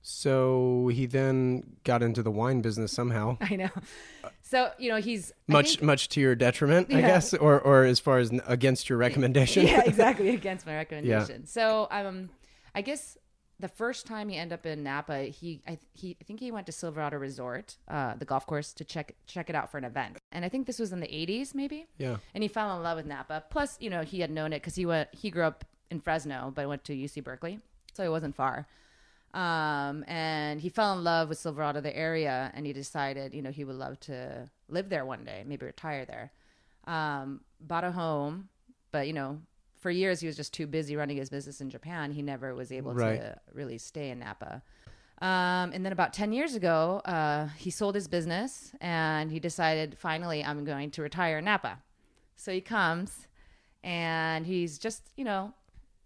So 0.03 0.91
he 0.93 1.07
then 1.07 1.63
got 1.85 2.03
into 2.03 2.23
the 2.23 2.31
wine 2.31 2.61
business 2.63 2.93
somehow. 2.93 3.37
I 3.51 3.57
know. 3.57 3.71
So 4.43 4.71
you 4.79 4.91
know 4.91 4.97
he's 4.97 5.33
much 5.47 5.77
think- 5.77 5.83
much 5.83 6.09
to 6.11 6.21
your 6.21 6.35
detriment, 6.35 6.93
I 6.93 7.01
guess, 7.01 7.35
or 7.35 7.61
or 7.61 7.85
as 7.85 8.01
far 8.01 8.19
as 8.19 8.31
against 8.47 8.89
your 8.89 8.99
recommendation. 9.07 9.67
yeah, 9.67 9.83
exactly 9.87 10.31
against 10.31 10.67
my 10.67 10.75
recommendation. 10.77 11.47
So 11.47 11.87
um, 11.91 12.31
I 12.75 12.83
guess 12.83 13.17
the 13.61 13.69
first 13.69 14.07
time 14.07 14.31
he 14.31 14.39
ended 14.39 14.55
up 14.59 14.65
in 14.65 14.83
Napa, 14.83 15.25
he 15.25 15.61
I 15.69 15.79
he 15.93 16.17
I 16.21 16.25
think 16.25 16.41
he 16.41 16.51
went 16.51 16.65
to 16.67 16.73
Silverado 16.73 17.19
Resort, 17.19 17.77
uh, 17.87 18.15
the 18.15 18.25
golf 18.25 18.47
course, 18.47 18.73
to 18.73 18.85
check 18.85 19.15
check 19.27 19.51
it 19.51 19.55
out 19.55 19.71
for 19.71 19.77
an 19.79 19.85
event. 19.85 20.17
And 20.33 20.45
I 20.45 20.49
think 20.49 20.67
this 20.67 20.79
was 20.79 20.93
in 20.93 21.01
the 21.01 21.07
'80s, 21.09 21.55
maybe. 21.55 21.87
yeah. 21.99 22.17
And 22.35 22.43
he 22.43 22.49
fell 22.49 22.75
in 22.77 22.83
love 22.83 22.97
with 22.97 23.07
Napa. 23.07 23.45
Plus, 23.51 23.77
you 23.81 23.91
know, 23.91 24.03
he 24.03 24.21
had 24.21 24.31
known 24.31 24.53
it 24.55 24.61
because 24.61 24.75
he 24.77 24.87
went 24.87 25.11
he 25.13 25.31
grew 25.31 25.45
up 25.45 25.65
in 25.91 26.01
Fresno, 26.01 26.51
but 26.55 26.67
went 26.67 26.85
to 26.85 26.95
UC 26.95 27.23
Berkeley, 27.23 27.61
so 27.93 28.03
he 28.03 28.09
wasn't 28.09 28.35
far. 28.35 28.67
Um, 29.33 30.05
and 30.09 30.61
he 30.61 30.69
fell 30.69 30.93
in 30.93 31.05
love 31.05 31.29
with 31.29 31.39
Silverado, 31.39 31.81
the 31.81 31.97
area, 31.97 32.51
and 32.55 32.67
he 32.67 32.73
decided, 32.73 33.33
you 33.35 33.43
know, 33.43 33.51
he 33.51 33.65
would 33.65 33.77
love 33.77 34.01
to 34.01 34.49
live 34.69 34.89
there 34.89 35.05
one 35.05 35.25
day, 35.25 35.45
maybe 35.47 35.67
retire 35.67 36.05
there. 36.05 36.33
Um, 36.87 37.41
bought 37.61 37.85
a 37.85 37.93
home, 37.93 38.49
but 38.91 39.07
you 39.07 39.13
know, 39.13 39.41
for 39.79 39.91
years 39.91 40.21
he 40.21 40.27
was 40.27 40.37
just 40.37 40.53
too 40.53 40.67
busy 40.67 40.97
running 40.97 41.17
his 41.17 41.31
business 41.31 41.61
in 41.61 41.71
Japan. 41.71 42.11
He 42.11 42.23
never 42.23 42.55
was 42.55 42.73
able 42.73 42.93
Right. 42.93 43.21
to 43.21 43.39
really 43.53 43.79
stay 43.79 44.11
in 44.11 44.19
Napa. 44.19 44.63
Um, 45.23 45.73
and 45.75 45.85
then 45.85 45.93
about 45.93 46.13
10 46.15 46.33
years 46.33 46.55
ago, 46.55 47.01
uh, 47.05 47.49
he 47.57 47.71
sold 47.71 47.95
his 47.95 48.09
business 48.09 48.73
and 48.81 49.31
he 49.31 49.39
decided, 49.39 49.97
finally, 49.99 50.43
I'm 50.43 50.65
going 50.65 50.91
to 50.93 51.03
retire 51.03 51.39
in 51.39 51.45
Napa. 51.45 51.79
So 52.37 52.51
he 52.53 52.63
comes 52.63 53.29
and 53.85 54.47
he's 54.47 54.79
just, 54.79 55.11
you 55.17 55.25
know, 55.25 55.53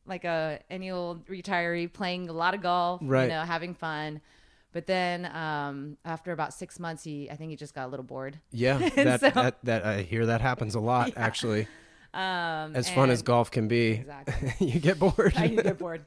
like 0.07 0.25
a 0.25 0.61
any 0.71 0.91
old 0.91 1.27
retiree 1.27 1.93
playing 1.93 2.29
a 2.29 2.33
lot 2.33 2.55
of 2.55 2.61
golf, 2.63 3.01
Right. 3.03 3.23
you 3.25 3.29
know, 3.29 3.43
having 3.43 3.75
fun. 3.75 4.21
But 4.73 4.87
then 4.87 5.27
um, 5.27 5.97
after 6.05 6.33
about 6.33 6.53
six 6.53 6.79
months, 6.81 7.05
he 7.05 7.31
I 7.31 7.37
think 7.37 7.51
he 7.51 7.57
just 7.57 7.75
got 7.75 7.87
a 7.87 7.91
little 7.91 8.05
bored. 8.05 8.41
Yeah, 8.51 8.79
that, 8.97 9.21
So- 9.21 9.31
that 9.31 9.59
that 9.65 9.85
I 9.85 10.03
hear 10.03 10.27
that 10.27 10.41
happens 10.41 10.75
a 10.75 10.81
lot 10.81 11.13
actually. 11.17 11.67
Um, 12.15 12.77
As 12.77 12.89
fun 12.89 13.11
as 13.11 13.23
golf 13.23 13.51
can 13.51 13.67
be, 13.67 13.91
Exactly. 13.95 14.53
you 14.69 14.79
get 14.79 15.01
bored. 15.01 15.35
I 15.37 15.49
get 15.49 15.79
bored. 15.79 16.07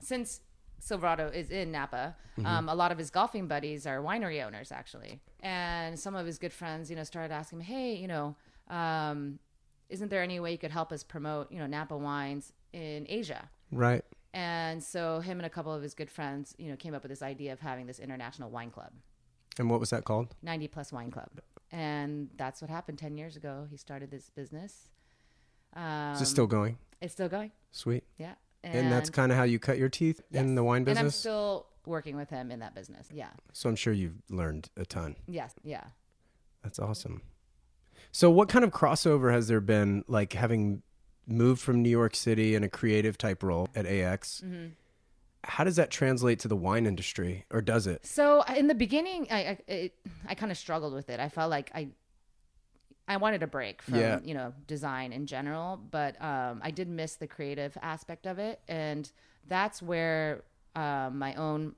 Since 0.00 0.40
Silverado 0.78 1.26
is 1.28 1.50
in 1.50 1.72
Napa, 1.72 2.14
Mm-hmm. 2.38 2.46
um, 2.46 2.68
a 2.68 2.74
lot 2.74 2.90
of 2.92 2.98
his 2.98 3.10
golfing 3.10 3.46
buddies 3.48 3.84
are 3.86 4.00
winery 4.02 4.44
owners, 4.44 4.70
actually. 4.72 5.20
And 5.40 5.98
some 5.98 6.14
of 6.16 6.24
his 6.26 6.36
good 6.38 6.52
friends, 6.52 6.88
you 6.90 6.94
know, 6.96 7.02
started 7.04 7.32
asking 7.32 7.60
him, 7.60 7.64
hey, 7.66 7.94
you 7.94 8.06
know, 8.08 8.34
um, 8.68 9.38
isn't 9.88 10.08
there 10.08 10.20
any 10.22 10.38
way 10.40 10.50
you 10.52 10.58
could 10.58 10.70
help 10.72 10.90
us 10.92 11.02
promote, 11.04 11.50
you 11.52 11.58
know, 11.60 11.66
Napa 11.66 11.96
wines 11.96 12.52
in 12.74 13.06
Asia? 13.08 13.48
right. 13.70 14.04
And 14.36 14.82
so 14.82 15.20
him 15.20 15.38
and 15.38 15.46
a 15.46 15.48
couple 15.48 15.72
of 15.72 15.80
his 15.80 15.94
good 15.94 16.10
friends, 16.10 16.56
you 16.58 16.68
know, 16.68 16.74
came 16.74 16.92
up 16.92 17.04
with 17.04 17.10
this 17.10 17.22
idea 17.22 17.52
of 17.52 17.60
having 17.60 17.86
this 17.86 18.00
international 18.00 18.50
wine 18.50 18.70
club, 18.70 18.90
And 19.60 19.70
what 19.70 19.78
was 19.78 19.90
that 19.90 20.02
called? 20.02 20.34
90 20.42 20.66
plus 20.66 20.92
wine 20.92 21.12
club. 21.12 21.30
And 21.70 22.30
that's 22.36 22.60
what 22.60 22.68
happened 22.68 22.98
10 22.98 23.16
years 23.16 23.36
ago. 23.36 23.68
He 23.70 23.76
started 23.76 24.10
this 24.10 24.30
business. 24.30 24.90
Um, 25.76 26.14
Is 26.14 26.22
it 26.22 26.26
still 26.26 26.48
going? 26.48 26.78
It's 27.00 27.12
still 27.12 27.28
going. 27.28 27.52
Sweet. 27.70 28.02
Yeah. 28.18 28.34
And, 28.64 28.90
that's 28.90 29.08
kind 29.08 29.30
of 29.30 29.38
how 29.38 29.44
you 29.44 29.60
cut 29.60 29.78
your 29.78 29.88
teeth 29.88 30.20
in 30.32 30.56
the 30.56 30.64
wine 30.64 30.82
business? 30.82 30.98
And 30.98 31.06
I'm 31.06 31.10
still 31.12 31.66
working 31.86 32.16
with 32.16 32.30
him 32.30 32.50
in 32.50 32.58
that 32.58 32.74
business. 32.74 33.08
Yeah. 33.12 33.28
so 33.52 33.68
I'm 33.68 33.76
sure 33.76 33.92
you've 33.92 34.20
learned 34.30 34.68
a 34.76 34.84
ton. 34.84 35.14
Yes. 35.28 35.54
Yeah. 35.62 35.84
That's 36.64 36.80
awesome. 36.80 37.22
So 38.10 38.30
what 38.30 38.48
kind 38.48 38.64
of 38.64 38.72
crossover 38.72 39.32
has 39.32 39.48
there 39.48 39.60
been 39.60 40.02
like 40.08 40.32
having 40.32 40.82
moved 41.26 41.60
from 41.60 41.82
New 41.82 41.90
York 41.90 42.14
City 42.14 42.54
in 42.54 42.62
a 42.64 42.68
creative 42.68 43.16
type 43.18 43.42
role 43.42 43.68
at 43.74 43.86
AX? 43.86 44.42
Mm-hmm. 44.44 44.66
How 45.44 45.64
does 45.64 45.76
that 45.76 45.90
translate 45.90 46.38
to 46.40 46.48
the 46.48 46.56
wine 46.56 46.86
industry 46.86 47.44
or 47.50 47.60
does 47.60 47.86
it? 47.86 48.06
So 48.06 48.42
in 48.56 48.66
the 48.66 48.74
beginning, 48.74 49.26
I 49.30 49.36
I, 49.36 49.58
it, 49.68 49.94
I 50.26 50.34
kind 50.34 50.50
of 50.50 50.56
struggled 50.58 50.94
with 50.94 51.10
it. 51.10 51.20
I 51.20 51.28
felt 51.28 51.50
like 51.50 51.70
I 51.74 51.88
I 53.06 53.18
wanted 53.18 53.42
a 53.42 53.46
break 53.46 53.82
from 53.82 53.96
Yeah. 53.96 54.20
you 54.24 54.32
know 54.34 54.54
design 54.66 55.12
in 55.12 55.26
general, 55.26 55.78
but 55.90 56.20
um, 56.22 56.60
I 56.62 56.70
did 56.70 56.88
miss 56.88 57.16
the 57.16 57.26
creative 57.26 57.76
aspect 57.82 58.26
of 58.26 58.38
it, 58.38 58.60
and 58.68 59.10
that's 59.46 59.82
where 59.82 60.44
um, 60.74 61.18
my 61.18 61.34
own 61.34 61.74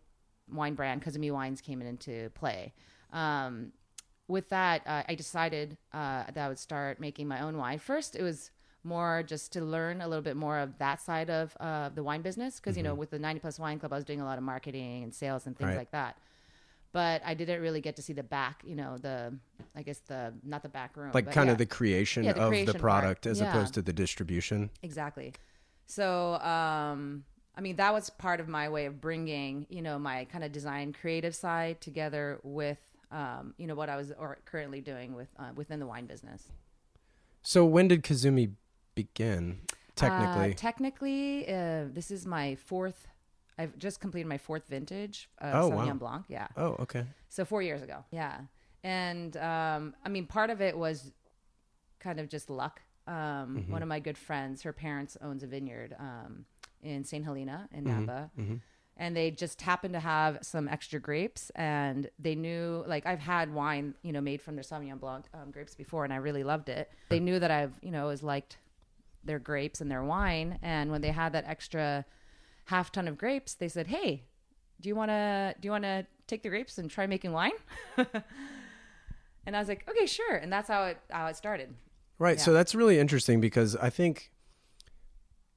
wine 0.52 0.74
brand, 0.74 1.02
Kazumi 1.04 1.32
Wines, 1.32 1.60
came 1.60 1.82
into 1.82 2.30
play. 2.30 2.72
Um, 3.12 3.72
with 4.28 4.48
that, 4.50 4.82
uh, 4.86 5.02
I 5.08 5.14
decided 5.16 5.76
uh, 5.92 6.24
that 6.32 6.38
I 6.38 6.48
would 6.48 6.58
start 6.58 7.00
making 7.00 7.26
my 7.26 7.40
own 7.40 7.56
wine. 7.56 7.78
First, 7.80 8.14
it 8.14 8.22
was 8.22 8.50
more 8.86 9.22
just 9.22 9.52
to 9.52 9.60
learn 9.60 10.00
a 10.00 10.08
little 10.08 10.22
bit 10.22 10.36
more 10.36 10.58
of 10.58 10.78
that 10.78 11.00
side 11.02 11.28
of 11.28 11.54
uh, 11.60 11.90
the 11.90 12.02
wine 12.02 12.22
business 12.22 12.56
because 12.60 12.76
you 12.76 12.82
know 12.82 12.94
with 12.94 13.10
the 13.10 13.18
90 13.18 13.40
plus 13.40 13.58
wine 13.58 13.78
club 13.78 13.92
i 13.92 13.96
was 13.96 14.04
doing 14.04 14.20
a 14.20 14.24
lot 14.24 14.38
of 14.38 14.44
marketing 14.44 15.02
and 15.04 15.12
sales 15.14 15.46
and 15.46 15.56
things 15.58 15.68
Right. 15.68 15.76
like 15.76 15.90
that 15.90 16.16
but 16.92 17.20
i 17.26 17.34
didn't 17.34 17.60
really 17.60 17.80
get 17.80 17.96
to 17.96 18.02
see 18.02 18.12
the 18.12 18.22
back 18.22 18.62
you 18.64 18.76
know 18.76 18.96
the 18.98 19.34
i 19.74 19.82
guess 19.82 19.98
the 20.06 20.32
not 20.42 20.62
the 20.62 20.68
back 20.68 20.96
room 20.96 21.10
Like 21.12 21.26
but 21.26 21.34
kind 21.34 21.48
yeah, 21.48 21.52
of 21.52 21.58
the 21.58 21.66
creation 21.66 22.24
Yeah, 22.24 22.32
the 22.32 22.40
of 22.42 22.48
creation 22.50 22.66
the 22.72 22.78
part. 22.78 22.82
product 23.02 23.26
as 23.26 23.40
Yeah. 23.40 23.48
opposed 23.50 23.74
to 23.74 23.82
the 23.82 23.92
distribution. 23.92 24.70
exactly 24.82 25.32
so 25.86 26.34
um 26.40 27.24
i 27.56 27.60
mean 27.60 27.76
that 27.76 27.92
was 27.92 28.08
part 28.10 28.38
of 28.40 28.48
my 28.48 28.68
way 28.68 28.86
of 28.86 29.00
bringing 29.00 29.66
you 29.68 29.82
know 29.82 29.98
my 29.98 30.24
kind 30.26 30.44
of 30.44 30.52
design 30.52 30.92
creative 30.92 31.34
side 31.34 31.80
together 31.80 32.38
with 32.42 32.78
um 33.10 33.54
you 33.58 33.66
know 33.66 33.74
what 33.74 33.88
i 33.88 33.96
was 33.96 34.12
or 34.18 34.38
currently 34.44 34.80
doing 34.80 35.14
with 35.14 35.28
uh, 35.38 35.50
within 35.54 35.78
the 35.80 35.86
wine 35.86 36.06
business 36.06 36.42
So 37.42 37.64
when 37.64 37.86
did 37.88 38.02
Kazumi 38.02 38.52
begin? 38.96 39.60
Technically. 39.94 40.50
Uh, 40.50 40.54
technically, 40.56 41.48
uh, 41.48 41.84
this 41.92 42.10
is 42.10 42.26
my 42.26 42.56
fourth. 42.56 43.06
I've 43.58 43.78
just 43.78 44.00
completed 44.00 44.26
my 44.28 44.36
fourth 44.38 44.66
vintage 44.68 45.30
of 45.38 45.54
Oh, 45.54 45.70
Sauvignon 45.70 45.86
wow. 45.86 45.94
Blanc. 45.94 46.24
Yeah, 46.28 46.48
oh, 46.56 46.76
okay. 46.80 47.04
so 47.28 47.44
four 47.44 47.62
years 47.62 47.80
ago. 47.82 48.04
Yeah, 48.10 48.40
and 48.82 49.36
um, 49.36 49.94
I 50.04 50.08
mean, 50.08 50.26
part 50.26 50.50
of 50.50 50.60
it 50.60 50.76
was 50.76 51.12
kind 52.00 52.18
of 52.20 52.28
just 52.28 52.50
luck. 52.50 52.80
Um, 53.06 53.64
One 53.68 53.82
of 53.82 53.88
my 53.88 54.00
good 54.00 54.18
friends, 54.18 54.62
her 54.62 54.72
parents 54.72 55.16
owns 55.22 55.44
a 55.44 55.46
vineyard 55.46 55.94
um, 55.98 56.44
in 56.82 57.04
St. 57.04 57.24
Helena 57.24 57.68
in 57.72 57.84
Napa. 57.84 58.30
And 58.98 59.14
they 59.14 59.30
just 59.30 59.60
happened 59.60 59.92
to 59.92 60.00
have 60.00 60.38
some 60.40 60.68
extra 60.68 60.98
grapes, 60.98 61.50
and 61.54 62.08
they 62.18 62.34
knew, 62.34 62.82
like, 62.86 63.04
I've 63.04 63.18
had 63.18 63.52
wine, 63.52 63.94
you 64.02 64.10
know, 64.10 64.22
made 64.22 64.40
from 64.40 64.56
their 64.56 64.64
Sauvignon 64.64 64.98
Blanc 64.98 65.26
um, 65.34 65.50
grapes 65.50 65.74
before, 65.74 66.04
and 66.04 66.12
I 66.14 66.16
really 66.16 66.42
loved 66.44 66.70
it. 66.70 66.90
They 67.10 67.20
knew 67.20 67.38
that 67.38 67.50
I've, 67.50 67.74
you 67.82 67.90
know, 67.90 68.02
always 68.04 68.22
liked 68.22 68.56
their 69.26 69.38
grapes 69.38 69.80
and 69.80 69.90
their 69.90 70.02
wine. 70.02 70.58
And 70.62 70.90
when 70.90 71.00
they 71.02 71.10
had 71.10 71.32
that 71.32 71.44
extra 71.46 72.04
half 72.66 72.90
ton 72.92 73.08
of 73.08 73.18
grapes, 73.18 73.54
they 73.54 73.68
said, 73.68 73.86
"Hey, 73.88 74.24
do 74.80 74.88
you 74.88 74.94
want 74.96 75.10
to 75.10 75.54
do 75.60 75.66
you 75.66 75.72
want 75.72 75.84
to 75.84 76.06
take 76.26 76.42
the 76.42 76.48
grapes 76.48 76.78
and 76.78 76.90
try 76.90 77.06
making 77.06 77.32
wine?" 77.32 77.52
and 79.46 79.54
I 79.56 79.58
was 79.58 79.68
like, 79.68 79.88
"Okay, 79.88 80.06
sure." 80.06 80.36
And 80.36 80.52
that's 80.52 80.68
how 80.68 80.84
it 80.84 80.98
how 81.10 81.26
it 81.26 81.36
started. 81.36 81.74
Right. 82.18 82.40
So 82.40 82.52
that's 82.52 82.74
really 82.74 82.98
interesting 82.98 83.40
because 83.40 83.76
I 83.76 83.90
think 83.90 84.30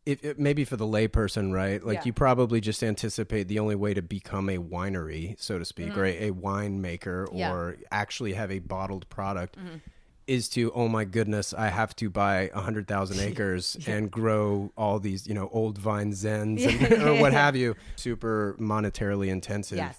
if 0.06 0.24
it, 0.26 0.40
maybe 0.40 0.66
for 0.66 0.76
the 0.76 0.86
layperson, 0.86 1.54
right? 1.54 1.82
Like 1.84 1.98
Yeah. 2.00 2.02
you 2.06 2.14
probably 2.14 2.60
just 2.62 2.84
anticipate 2.84 3.48
the 3.48 3.60
only 3.60 3.76
way 3.76 3.94
to 3.94 4.02
become 4.02 4.50
a 4.50 4.58
winery, 4.58 5.40
so 5.40 5.58
to 5.60 5.66
speak, 5.66 5.96
or 5.96 6.04
a, 6.06 6.30
a 6.30 6.32
winemaker, 6.32 7.28
Mm-hmm. 7.28 7.38
Yeah. 7.38 7.50
Mm-hmm. 7.52 7.58
or 7.58 7.78
actually 7.92 8.34
have 8.34 8.52
a 8.52 8.60
bottled 8.60 9.08
product. 9.10 9.56
Is 10.30 10.48
to 10.50 10.72
oh 10.74 10.88
my 10.88 11.06
goodness 11.06 11.54
I 11.54 11.68
have 11.70 11.96
to 11.98 12.10
buy 12.10 12.50
a 12.54 12.62
hundred 12.62 12.88
thousand 12.88 13.20
acres 13.30 13.76
and 13.88 14.12
grow 14.12 14.72
all 14.78 15.00
these 15.00 15.26
you 15.28 15.34
know 15.34 15.50
old 15.52 15.78
vine 15.78 16.12
zins 16.12 16.66
and, 16.66 17.02
or 17.04 17.16
what 17.24 17.34
have 17.34 17.56
you 17.56 17.76
super 17.96 18.56
monetarily 18.60 19.30
intensive 19.30 19.78
Yes. 19.78 19.98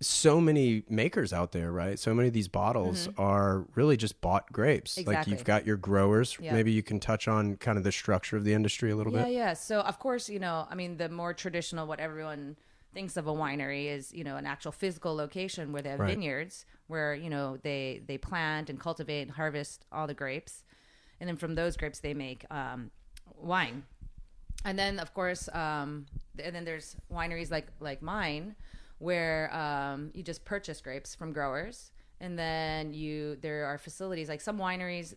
so 0.00 0.40
many 0.40 0.82
makers 0.88 1.30
out 1.32 1.52
there, 1.52 1.70
right? 1.70 1.98
So 1.98 2.14
many 2.14 2.28
of 2.28 2.34
these 2.34 2.48
bottles 2.48 3.08
are 3.18 3.66
really 3.74 3.98
just 3.98 4.20
bought 4.22 4.50
grapes. 4.50 4.96
Like 4.96 5.06
Mm-hmm. 5.18 5.30
You've 5.32 5.44
got 5.44 5.66
your 5.66 5.76
growers. 5.76 6.38
Yeah. 6.40 6.54
Maybe 6.54 6.72
you 6.72 6.82
can 6.82 6.98
touch 7.00 7.28
on 7.28 7.56
kind 7.56 7.76
of 7.76 7.84
the 7.84 7.92
structure 7.92 8.36
of 8.38 8.44
the 8.44 8.54
industry 8.54 8.90
a 8.90 8.96
little 8.96 9.12
Yeah, 9.12 9.24
bit. 9.24 9.32
yeah. 9.34 9.52
So 9.52 9.80
of 9.80 9.98
course, 9.98 10.30
you 10.30 10.38
know, 10.38 10.66
I 10.70 10.74
mean, 10.74 10.96
the 10.96 11.10
more 11.10 11.34
traditional, 11.34 11.86
what 11.86 12.00
everyone 12.00 12.56
thinks 12.92 13.16
of 13.16 13.26
a 13.26 13.32
winery 13.32 13.86
is, 13.86 14.12
you 14.12 14.24
know, 14.24 14.36
an 14.36 14.46
actual 14.46 14.72
physical 14.72 15.14
location 15.14 15.72
where 15.72 15.82
they 15.82 15.90
have 15.90 16.00
Right. 16.00 16.10
vineyards, 16.10 16.64
where 16.88 17.14
you 17.14 17.30
know 17.30 17.56
they 17.62 18.02
they 18.06 18.18
plant 18.18 18.70
and 18.70 18.78
cultivate 18.80 19.22
and 19.22 19.30
harvest 19.32 19.84
all 19.92 20.06
the 20.06 20.14
grapes, 20.14 20.64
and 21.20 21.28
then 21.28 21.36
from 21.36 21.54
those 21.54 21.76
grapes 21.76 22.00
they 22.00 22.14
make 22.14 22.44
um, 22.50 22.90
wine. 23.34 23.84
And 24.64 24.78
then 24.78 24.98
of 24.98 25.14
course, 25.14 25.48
um, 25.54 26.06
and 26.42 26.54
then 26.54 26.64
there's 26.64 26.96
wineries 27.12 27.50
like 27.50 27.68
like 27.80 28.02
mine, 28.02 28.56
where 28.98 29.54
um, 29.54 30.10
you 30.14 30.22
just 30.22 30.44
purchase 30.44 30.80
grapes 30.80 31.14
from 31.14 31.32
growers, 31.32 31.92
and 32.20 32.38
then 32.38 32.92
you 32.92 33.36
there 33.36 33.66
are 33.66 33.78
facilities 33.78 34.28
like 34.28 34.40
some 34.40 34.58
wineries 34.58 35.14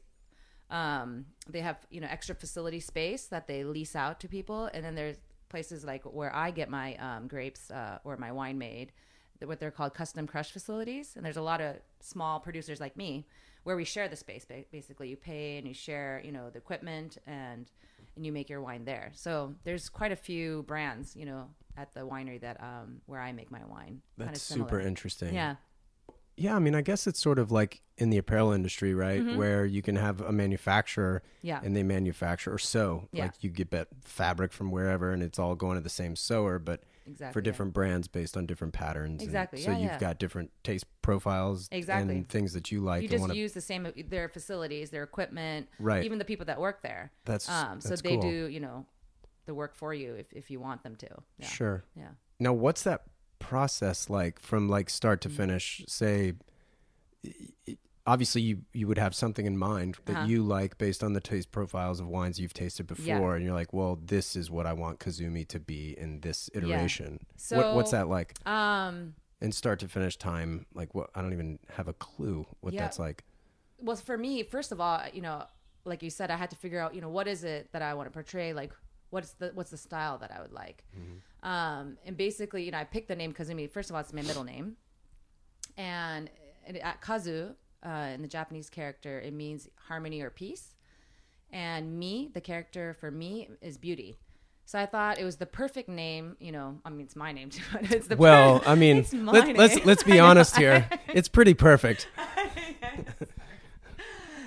um, 0.69 1.25
they 1.47 1.59
have 1.59 1.77
you 1.91 2.01
know 2.01 2.07
extra 2.09 2.33
facility 2.33 2.79
space 2.79 3.25
that 3.27 3.47
they 3.47 3.63
lease 3.63 3.95
out 3.95 4.19
to 4.21 4.27
people 4.27 4.69
and 4.73 4.83
then 4.83 4.95
there's 4.95 5.17
places 5.53 5.79
like 5.85 6.03
where 6.19 6.33
i 6.35 6.49
get 6.59 6.67
my 6.69 6.95
um, 7.07 7.27
grapes 7.27 7.69
uh, 7.69 7.97
or 8.03 8.17
my 8.17 8.31
wine 8.31 8.57
made 8.57 8.91
what 9.47 9.59
they're 9.59 9.71
called 9.71 9.93
custom 9.93 10.27
crush 10.27 10.51
facilities. 10.51 11.13
And 11.15 11.25
there's 11.25 11.37
a 11.37 11.41
lot 11.41 11.61
of 11.61 11.75
small 11.99 12.39
producers 12.39 12.79
like 12.79 12.97
me 12.97 13.25
where 13.63 13.75
we 13.75 13.85
share 13.85 14.07
the 14.07 14.15
space 14.15 14.45
basically. 14.71 15.09
You 15.09 15.15
pay 15.17 15.57
and 15.57 15.67
you 15.67 15.73
share 15.73 16.21
you 16.23 16.31
know 16.31 16.49
the 16.49 16.57
equipment 16.57 17.17
and 17.27 17.69
and 18.15 18.25
you 18.25 18.31
make 18.31 18.49
your 18.49 18.61
wine 18.61 18.85
there. 18.85 19.11
So 19.13 19.55
there's 19.63 19.89
quite 19.89 20.11
a 20.11 20.15
few 20.15 20.63
brands 20.63 21.15
you 21.15 21.25
know 21.25 21.47
at 21.77 21.93
the 21.93 22.01
winery 22.01 22.39
that 22.41 22.61
um 22.61 23.01
where 23.05 23.19
i 23.19 23.31
make 23.31 23.51
my 23.51 23.63
wine. 23.65 24.01
That's 24.17 24.41
super 24.41 24.79
interesting. 24.79 25.33
yeah 25.33 25.55
Yeah, 26.35 26.55
I 26.55 26.59
mean, 26.59 26.73
I 26.75 26.81
guess 26.81 27.05
it's 27.07 27.19
sort 27.21 27.37
of 27.39 27.51
like 27.51 27.81
in 27.97 28.09
the 28.09 28.17
apparel 28.17 28.51
industry, 28.51 28.93
right? 28.95 29.23
Where 29.35 29.65
you 29.65 29.81
can 29.83 29.95
have 29.97 30.19
a 30.21 30.31
manufacturer 30.31 31.21
Mm-hmm. 31.37 31.47
Yeah. 31.47 31.59
and 31.63 31.75
they 31.75 31.83
manufacture 31.83 32.53
or 32.53 32.57
sew. 32.57 33.07
Yeah. 33.11 33.25
Like 33.25 33.33
you 33.43 33.49
get 33.49 33.69
that 33.71 33.89
fabric 34.03 34.53
from 34.53 34.71
wherever 34.71 35.11
and 35.11 35.21
it's 35.21 35.37
all 35.37 35.55
going 35.55 35.75
to 35.75 35.81
the 35.83 35.89
same 35.89 36.15
sewer, 36.15 36.57
but 36.57 36.83
exactly 37.05 37.33
for 37.33 37.39
yeah. 37.39 37.43
different 37.51 37.73
brands 37.73 38.07
based 38.07 38.37
on 38.37 38.45
different 38.45 38.73
patterns. 38.73 39.21
and 39.21 39.29
Exactly, 39.29 39.61
so 39.61 39.71
yeah, 39.71 39.77
you've 39.77 39.91
yeah. 39.91 39.99
got 39.99 40.19
different 40.19 40.51
taste 40.63 40.85
profiles 41.01 41.67
Exactly. 41.71 42.15
and 42.15 42.29
things 42.29 42.53
that 42.53 42.71
you 42.71 42.79
like 42.79 43.01
you 43.01 43.07
and 43.07 43.11
just 43.11 43.19
want 43.21 43.33
to 43.33 43.37
use 43.37 43.51
the 43.51 43.61
same 43.61 43.87
their 44.07 44.29
facilities, 44.29 44.89
their 44.89 45.03
equipment, 45.03 45.67
Right. 45.79 46.03
Even 46.05 46.17
the 46.17 46.25
people 46.25 46.45
that 46.45 46.59
work 46.59 46.81
there. 46.81 47.11
That's- 47.25 47.49
um, 47.49 47.81
so 47.81 47.95
they 47.97 48.13
cool. 48.17 48.21
do 48.21 48.47
you 48.47 48.59
know 48.61 48.85
the 49.45 49.53
work 49.53 49.75
for 49.75 49.93
you 49.93 50.15
if 50.15 50.31
if 50.31 50.49
you 50.49 50.59
want 50.61 50.81
them 50.83 50.95
to. 50.95 51.09
Yeah. 51.37 51.47
Sure. 51.47 51.83
Yeah. 51.97 52.07
Now, 52.39 52.53
what's 52.53 52.83
that 52.83 53.03
process 53.43 54.09
like 54.09 54.39
from 54.39 54.67
like 54.69 54.89
start 54.89 55.21
to 55.21 55.29
finish? 55.29 55.83
Say, 55.87 56.33
obviously 58.05 58.41
you 58.41 58.61
you 58.73 58.87
would 58.87 58.97
have 58.97 59.15
something 59.15 59.45
in 59.45 59.57
mind 59.57 59.97
that 60.05 60.15
Uh-huh. 60.17 60.25
you 60.27 60.43
like 60.43 60.77
based 60.77 61.03
on 61.03 61.13
the 61.13 61.21
taste 61.21 61.51
profiles 61.51 61.99
of 61.99 62.07
wines 62.07 62.39
you've 62.39 62.53
tasted 62.53 62.89
Yeah. 62.89 63.15
before, 63.15 63.35
and 63.35 63.43
you're 63.45 63.53
like, 63.53 63.73
well, 63.73 63.97
this 64.03 64.35
is 64.35 64.49
what 64.51 64.65
I 64.65 64.73
want 64.73 64.99
Kazumi 64.99 65.47
to 65.49 65.59
be 65.59 65.97
in 65.97 66.19
this 66.21 66.49
iteration. 66.53 67.19
what, 67.31 67.39
So- 67.41 67.75
what's 67.75 67.91
that 67.91 68.07
like? 68.09 68.35
Um. 68.47 69.15
and 69.41 69.53
start 69.53 69.77
to 69.77 69.89
finish 69.89 70.15
time, 70.15 70.65
like 70.73 70.95
what? 70.95 71.09
I 71.13 71.21
don't 71.21 71.33
even 71.33 71.59
have 71.75 71.89
a 71.89 71.93
clue 71.93 72.45
what 72.61 72.73
Yeah. 72.73 72.79
that's 72.83 72.97
like. 72.97 73.25
Well, 73.77 73.97
for 73.97 74.17
me, 74.17 74.41
first 74.43 74.71
of 74.71 74.79
all, 74.79 75.01
you 75.13 75.21
know, 75.21 75.45
like 75.83 76.01
you 76.01 76.09
said, 76.09 76.31
I 76.31 76.37
had 76.37 76.49
to 76.51 76.55
figure 76.55 76.79
out, 76.79 76.95
you 76.95 77.01
know, 77.01 77.09
what 77.09 77.27
is 77.27 77.43
it 77.43 77.69
that 77.73 77.81
I 77.81 77.93
want 77.93 78.07
to 78.07 78.11
portray? 78.11 78.53
Like, 78.53 78.71
what's 79.13 79.33
the 79.33 79.51
what's 79.53 79.71
the 79.71 79.77
style 79.77 80.17
that 80.17 80.31
I 80.35 80.41
would 80.41 80.51
like? 80.51 80.83
Mm-hmm. 80.97 81.47
Um, 81.49 81.97
and 82.05 82.17
basically, 82.17 82.63
you 82.63 82.71
know, 82.71 82.79
I 82.79 82.83
picked 82.83 83.07
the 83.07 83.15
name 83.15 83.33
Kazumi. 83.33 83.69
First 83.69 83.89
of 83.89 83.95
all, 83.95 84.01
it's 84.01 84.11
my 84.11 84.23
middle 84.23 84.43
name, 84.43 84.75
and 85.77 86.29
at 86.81 87.01
Kazu 87.01 87.51
uh, 87.85 87.89
in 88.13 88.21
the 88.21 88.27
Japanese 88.27 88.69
character, 88.69 89.19
it 89.19 89.33
means 89.33 89.69
harmony 89.87 90.21
or 90.21 90.29
peace, 90.29 90.73
and 91.51 91.97
me, 91.99 92.29
the 92.33 92.41
character 92.41 92.95
for 92.99 93.11
me, 93.11 93.49
is 93.61 93.77
beauty. 93.77 94.17
So 94.65 94.79
I 94.79 94.85
thought 94.85 95.19
it 95.19 95.25
was 95.25 95.35
the 95.35 95.45
perfect 95.45 95.89
name. 95.89 96.37
You 96.39 96.53
know, 96.53 96.79
I 96.83 96.89
mean, 96.89 97.01
it's 97.01 97.15
my 97.15 97.31
name 97.31 97.49
too. 97.51 97.63
But 97.71 97.91
it's 97.91 98.07
the 98.07 98.15
Well, 98.15 98.63
I 98.65 98.75
mean, 98.75 99.05
let, 99.13 99.55
let's 99.55 99.85
let's 99.85 100.03
be 100.03 100.19
honest 100.27 100.57
here. 100.57 100.89
It's 101.07 101.27
pretty 101.27 101.53
perfect. 101.53 102.07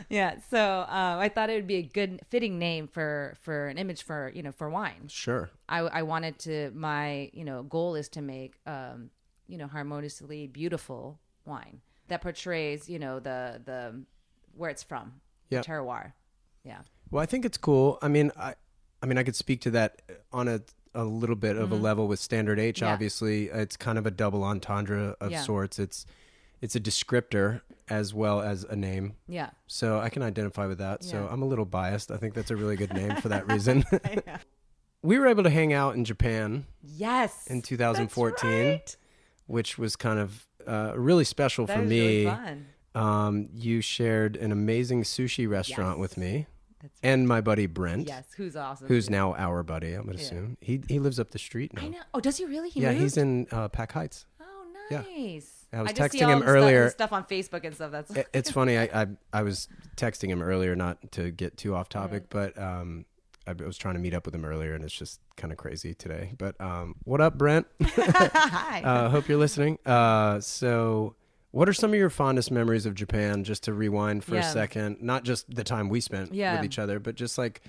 Yeah, 0.09 0.37
so 0.51 0.81
um, 0.89 1.19
I 1.19 1.29
thought 1.29 1.51
it 1.51 1.55
would 1.55 1.67
be 1.67 1.77
a 1.77 1.83
good 1.83 2.21
fitting 2.31 2.59
name 2.59 2.87
for 2.89 3.35
for 3.43 3.67
an 3.69 3.79
image 3.79 4.03
for 4.05 4.31
you 4.35 4.43
know 4.43 4.53
for 4.53 4.71
wine. 4.71 5.09
Sure. 5.09 5.51
I, 5.69 5.79
I 5.81 6.03
wanted 6.03 6.39
to 6.41 6.71
my 6.75 7.31
you 7.33 7.45
know 7.45 7.63
goal 7.65 7.95
is 7.97 8.09
to 8.11 8.23
make 8.23 8.55
um, 8.67 9.11
you 9.49 9.59
know 9.59 9.67
harmoniously 9.67 10.47
beautiful 10.47 11.19
wine 11.45 11.81
that 12.09 12.23
portrays 12.23 12.89
you 12.89 12.99
know 12.99 13.19
the 13.19 13.61
the 13.65 14.03
where 14.55 14.71
it's 14.71 14.83
from 14.83 15.21
terroir. 15.51 16.13
Yeah, 16.65 16.81
Well, 17.13 17.23
I 17.23 17.27
think 17.27 17.45
it's 17.45 17.59
cool. 17.59 17.97
I 18.03 18.09
mean, 18.09 18.33
I, 18.37 18.55
I 19.01 19.07
mean, 19.07 19.19
I 19.19 19.23
could 19.23 19.37
speak 19.37 19.61
to 19.63 19.71
that 19.73 20.03
on 20.33 20.49
a 20.49 20.63
a 20.95 21.05
little 21.05 21.37
bit 21.37 21.57
of 21.57 21.71
a 21.71 21.75
level 21.77 22.09
with 22.09 22.19
Standard 22.19 22.59
H. 22.59 22.77
Mm-hmm. 22.77 22.85
Yeah. 22.87 22.93
Obviously, 22.93 23.45
it's 23.47 23.77
kind 23.77 23.99
of 23.99 24.07
a 24.07 24.11
double 24.11 24.43
entendre 24.43 25.15
of 25.21 25.31
Yeah. 25.31 25.43
sorts. 25.43 25.79
It's 25.79 26.07
it's 26.61 26.75
a 26.77 26.81
descriptor 26.81 27.61
as 27.89 28.13
well 28.15 28.41
as 28.41 28.65
a 28.65 28.75
name, 28.77 29.15
yeah, 29.29 29.51
so 29.67 29.99
I 30.01 30.09
can 30.09 30.23
identify 30.23 30.67
with 30.67 30.79
that. 30.79 31.05
So 31.05 31.29
I'm 31.31 31.43
a 31.43 31.47
little 31.47 31.65
biased. 31.65 32.11
I 32.11 32.17
think 32.17 32.35
that's 32.35 32.51
a 32.51 32.57
really 32.57 32.77
good 32.77 32.93
name 32.93 33.17
for 33.17 33.29
that 33.29 33.47
reason. 33.53 33.85
we 35.03 35.19
were 35.19 35.27
able 35.27 35.43
to 35.45 35.51
hang 35.51 35.73
out 35.73 35.95
in 35.95 36.05
Japan 36.05 36.67
yes. 36.83 37.47
in 37.47 37.63
2014, 37.63 38.51
right. 38.51 38.97
which 39.47 39.79
was 39.79 39.95
kind 39.97 40.19
of 40.19 40.47
uh, 40.67 40.93
really 40.97 41.25
special 41.25 41.67
That 41.67 41.75
for 41.77 41.81
was 41.83 41.91
me. 41.91 42.01
really 42.01 42.25
fun. 42.25 42.67
Um, 42.95 43.49
you 43.53 43.81
shared 43.83 44.37
an 44.37 44.51
amazing 44.53 45.03
sushi 45.03 45.49
restaurant 45.49 45.99
Yes. 45.99 46.01
with 46.01 46.17
me 46.17 46.47
That's 46.81 46.99
and 47.03 47.29
my 47.29 47.41
buddy 47.43 47.67
Brent. 47.67 48.09
Yes, 48.09 48.25
who's 48.37 48.57
awesome. 48.57 48.89
who's 48.89 49.11
now 49.11 49.35
our 49.35 49.63
buddy. 49.63 49.93
I'm 49.93 50.07
would 50.07 50.17
Yeah. 50.17 50.23
assume 50.23 50.57
he 50.61 50.81
he 50.89 50.99
lives 50.99 51.21
up 51.21 51.31
the 51.31 51.39
street 51.39 51.75
now. 51.75 51.83
I 51.83 51.89
know. 51.89 51.99
Oh, 52.15 52.21
does 52.21 52.39
he 52.39 52.47
really? 52.47 52.71
He 52.71 52.81
yeah, 52.81 52.93
moved? 52.93 53.03
he's 53.03 53.17
in 53.19 53.47
uh, 53.53 53.69
Pac 53.69 53.93
Heights. 53.93 54.25
Oh, 54.41 54.45
Yeah. 54.91 55.03
I 55.73 55.83
was 55.83 55.91
see 55.91 55.97
texting 55.97 56.29
him 56.29 56.43
earlier. 56.43 56.91
stuff 56.91 57.13
on 57.13 57.25
Facebook 57.25 57.65
and 57.65 57.75
stuff. 57.75 57.91
That's 57.91 58.11
It- 58.11 58.29
it's 58.35 58.51
funny. 58.51 58.79
I, 58.79 58.85
I 59.03 59.07
I 59.33 59.43
was 59.43 59.69
texting 59.97 60.29
him 60.29 60.43
earlier, 60.43 60.75
not 60.77 61.13
to 61.13 61.31
get 61.31 61.57
too 61.57 61.75
off 61.75 61.89
topic, 61.89 62.25
but 62.31 62.57
um, 62.59 63.05
I 63.47 63.53
was 63.53 63.77
trying 63.77 63.95
to 63.95 64.01
meet 64.01 64.15
up 64.15 64.25
with 64.27 64.35
him 64.35 64.45
earlier, 64.45 64.75
and 64.75 64.83
it's 64.85 64.95
just 64.95 65.21
kind 65.37 65.53
of 65.53 65.59
crazy 65.59 65.93
today. 65.95 66.33
But 66.39 66.61
um, 66.61 66.95
what 67.05 67.21
up, 67.21 67.37
Brent? 67.37 67.67
Hi. 67.83 68.83
uh, 68.83 69.09
hope 69.11 69.29
you're 69.29 69.39
listening. 69.39 69.79
Uh, 69.87 70.41
so. 70.41 71.15
What 71.53 71.71
are 71.71 71.73
some 71.73 71.91
of 71.93 71.99
your 71.99 72.11
fondest 72.11 72.51
memories 72.51 72.85
of 72.85 72.95
Japan? 72.95 73.43
Just 73.43 73.63
to 73.65 73.73
rewind 73.73 74.25
for 74.25 74.37
a 74.37 74.43
second, 74.43 74.99
not 75.01 75.25
just 75.25 75.49
the 75.55 75.65
time 75.65 75.89
we 75.89 76.01
spent 76.03 76.35
Yeah. 76.35 76.57
with 76.57 76.67
each 76.67 76.79
other, 76.79 76.99
but 76.99 77.15
just 77.15 77.39
like 77.39 77.63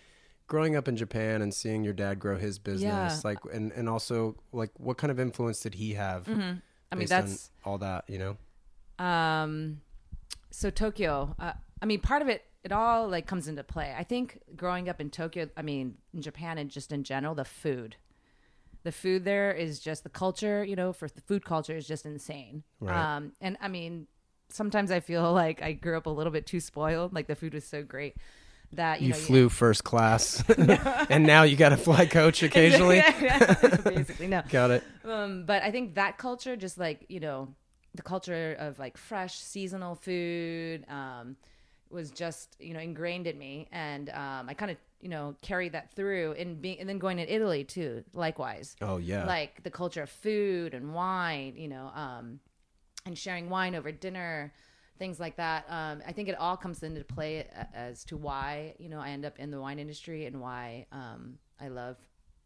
growing 0.47 0.75
up 0.75 0.89
in 0.89 0.97
Japan 0.97 1.41
and 1.41 1.53
seeing 1.53 1.85
your 1.85 1.93
dad 1.93 2.19
grow 2.19 2.37
his 2.37 2.59
business, 2.59 2.81
Yeah. 2.81 3.19
like, 3.23 3.37
and 3.53 3.71
and 3.71 3.87
also 3.87 4.35
like 4.51 4.71
what 4.77 4.97
kind 4.97 5.09
of 5.09 5.21
influence 5.21 5.61
did 5.61 5.75
he 5.75 5.93
have? 5.93 6.25
Mm-hmm. 6.25 6.57
I 6.91 6.95
mean, 6.95 7.07
that's 7.07 7.51
all 7.65 7.77
that, 7.79 8.05
you 8.09 8.17
know. 8.19 8.37
um 9.03 9.81
so 10.49 10.69
tokyo 10.69 11.35
uh, 11.39 11.53
i 11.81 11.85
mean 11.85 11.99
part 11.99 12.21
of 12.21 12.27
it 12.29 12.43
it 12.63 12.71
all 12.71 13.07
like 13.07 13.27
comes 13.27 13.47
into 13.47 13.63
play 13.63 13.93
i 13.97 14.03
think 14.03 14.39
growing 14.55 14.89
up 14.89 14.99
in 14.99 15.09
tokyo 15.09 15.47
i 15.55 15.61
mean 15.61 15.95
in 16.13 16.21
japan 16.21 16.57
and 16.57 16.69
just 16.71 16.91
in 16.91 17.03
general 17.03 17.35
the 17.35 17.45
food 17.45 17.95
the 18.83 18.91
food 18.91 19.23
there 19.25 19.51
is 19.51 19.79
just 19.79 20.03
the 20.03 20.09
culture 20.09 20.63
you 20.63 20.75
know 20.75 20.91
for 20.93 21.07
the 21.07 21.21
food 21.21 21.45
culture 21.45 21.75
is 21.75 21.87
just 21.87 22.05
insane 22.05 22.63
Right. 22.79 22.97
um 22.97 23.33
and 23.41 23.57
i 23.61 23.67
mean 23.67 24.07
sometimes 24.49 24.89
i 24.91 24.99
feel 24.99 25.31
like 25.43 25.61
i 25.61 25.73
grew 25.73 25.97
up 25.97 26.05
a 26.07 26.09
little 26.09 26.31
bit 26.33 26.45
too 26.47 26.59
spoiled 26.59 27.13
like 27.13 27.27
the 27.27 27.35
food 27.35 27.53
was 27.53 27.65
so 27.65 27.83
great 27.83 28.15
that 28.73 29.01
you, 29.01 29.07
You 29.07 29.13
know 29.13 29.19
flew 29.19 29.49
first 29.49 29.83
class, 29.83 30.43
and 31.09 31.25
now 31.25 31.43
you 31.43 31.55
got 31.55 31.69
to 31.69 31.77
fly 31.77 32.05
coach 32.05 32.43
occasionally. 32.49 33.01
basically 33.83 34.27
no 34.27 34.41
got 34.49 34.71
it. 34.71 34.83
um, 35.05 35.45
but 35.45 35.63
I 35.63 35.71
think 35.71 35.95
that 35.95 36.17
culture, 36.17 36.55
just 36.55 36.77
like 36.77 37.05
you 37.09 37.19
know, 37.19 37.47
the 37.95 38.01
culture 38.03 38.55
of 38.59 38.77
like 38.79 38.97
fresh 38.97 39.37
seasonal 39.39 39.95
food, 39.95 40.85
um, 40.89 41.35
was 41.89 42.11
just 42.11 42.55
you 42.59 42.73
know 42.73 42.79
ingrained 42.79 43.27
in 43.27 43.37
me, 43.37 43.67
and 43.71 44.09
um, 44.09 44.49
I 44.49 44.53
kind 44.53 44.71
of 44.71 44.77
you 45.01 45.09
know 45.09 45.35
carried 45.41 45.71
that 45.71 45.93
through, 45.93 46.33
and 46.37 46.61
being 46.61 46.79
and 46.79 46.89
then 46.89 46.97
going 46.99 47.17
to 47.17 47.33
Italy 47.33 47.63
too, 47.63 48.03
likewise. 48.13 48.75
Oh 48.81 48.97
yeah. 48.97 49.25
Like 49.25 49.63
the 49.63 49.71
culture 49.71 50.03
of 50.03 50.09
food 50.09 50.73
and 50.73 50.93
wine, 50.93 51.53
you 51.55 51.67
know, 51.69 51.91
um, 51.95 52.39
and 53.05 53.17
sharing 53.17 53.49
wine 53.49 53.75
over 53.75 53.91
dinner, 53.91 54.51
things 54.97 55.19
like 55.19 55.37
that. 55.37 55.65
Um, 55.69 56.01
I 56.07 56.11
think 56.11 56.29
it 56.29 56.35
all 56.39 56.57
comes 56.57 56.83
into 56.83 57.03
play 57.03 57.47
as 57.73 58.03
to 58.05 58.17
why 58.17 58.73
you 58.79 58.89
know 58.89 58.99
I 58.99 59.09
end 59.09 59.25
up 59.25 59.39
in 59.39 59.51
the 59.51 59.59
wine 59.61 59.79
industry 59.79 60.25
and 60.25 60.41
why 60.41 60.85
um, 60.91 61.37
I 61.59 61.67
love 61.69 61.97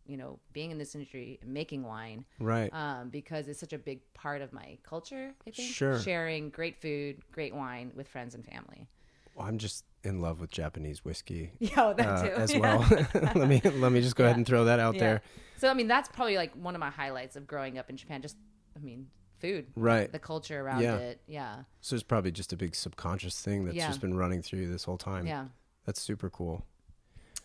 you 0.05 0.17
know 0.17 0.39
being 0.53 0.71
in 0.71 0.77
this 0.77 0.95
industry 0.95 1.39
and 1.41 1.53
making 1.53 1.83
wine 1.83 2.25
right. 2.39 2.73
um, 2.73 3.09
because 3.09 3.47
it's 3.47 3.59
such 3.59 3.73
a 3.73 3.77
big 3.77 4.01
part 4.13 4.41
of 4.41 4.51
my 4.53 4.77
culture. 4.83 5.33
I 5.47 5.51
think 5.51 5.69
Sure. 5.73 5.99
sharing 5.99 6.49
great 6.49 6.81
food, 6.81 7.17
great 7.31 7.53
wine 7.53 7.91
with 7.95 8.07
friends 8.07 8.35
and 8.35 8.45
family. 8.45 8.87
Well, 9.35 9.47
I'm 9.47 9.57
just 9.57 9.85
in 10.03 10.19
love 10.19 10.41
with 10.41 10.51
Japanese 10.51 11.05
whiskey 11.05 11.51
Yeah, 11.59 11.93
that 11.93 12.07
uh, 12.07 12.23
too 12.27 12.33
as 12.35 12.53
Yeah. 12.53 12.59
well. 12.59 12.85
let 13.35 13.47
me 13.47 13.61
let 13.63 13.91
me 13.91 14.01
just 14.01 14.15
go 14.15 14.25
ahead 14.25 14.37
and 14.37 14.45
throw 14.45 14.65
that 14.65 14.79
out 14.79 14.95
Yeah. 14.95 14.99
there. 14.99 15.21
So 15.57 15.69
I 15.69 15.73
mean, 15.73 15.87
that's 15.87 16.09
probably 16.09 16.35
like 16.37 16.53
one 16.55 16.75
of 16.75 16.79
my 16.79 16.89
highlights 16.89 17.35
of 17.35 17.45
growing 17.47 17.77
up 17.77 17.89
in 17.89 17.95
Japan. 17.97 18.21
Just, 18.21 18.35
I 18.75 18.79
mean, 18.79 19.07
food, 19.41 19.67
Right. 19.75 20.11
the 20.11 20.19
culture 20.19 20.61
around 20.61 20.81
Yeah. 20.83 20.97
it. 20.97 21.21
Yeah, 21.27 21.63
So 21.81 21.95
it's 21.95 22.03
probably 22.03 22.31
just 22.31 22.53
a 22.53 22.57
big 22.57 22.75
subconscious 22.75 23.41
thing 23.41 23.65
that's 23.65 23.75
Yeah. 23.77 23.87
just 23.87 23.99
been 24.01 24.15
running 24.15 24.41
through 24.41 24.59
you 24.59 24.71
this 24.71 24.83
whole 24.85 24.97
time. 24.97 25.25
yeah. 25.27 25.47
That's 25.85 25.99
super 25.99 26.29
cool. 26.29 26.63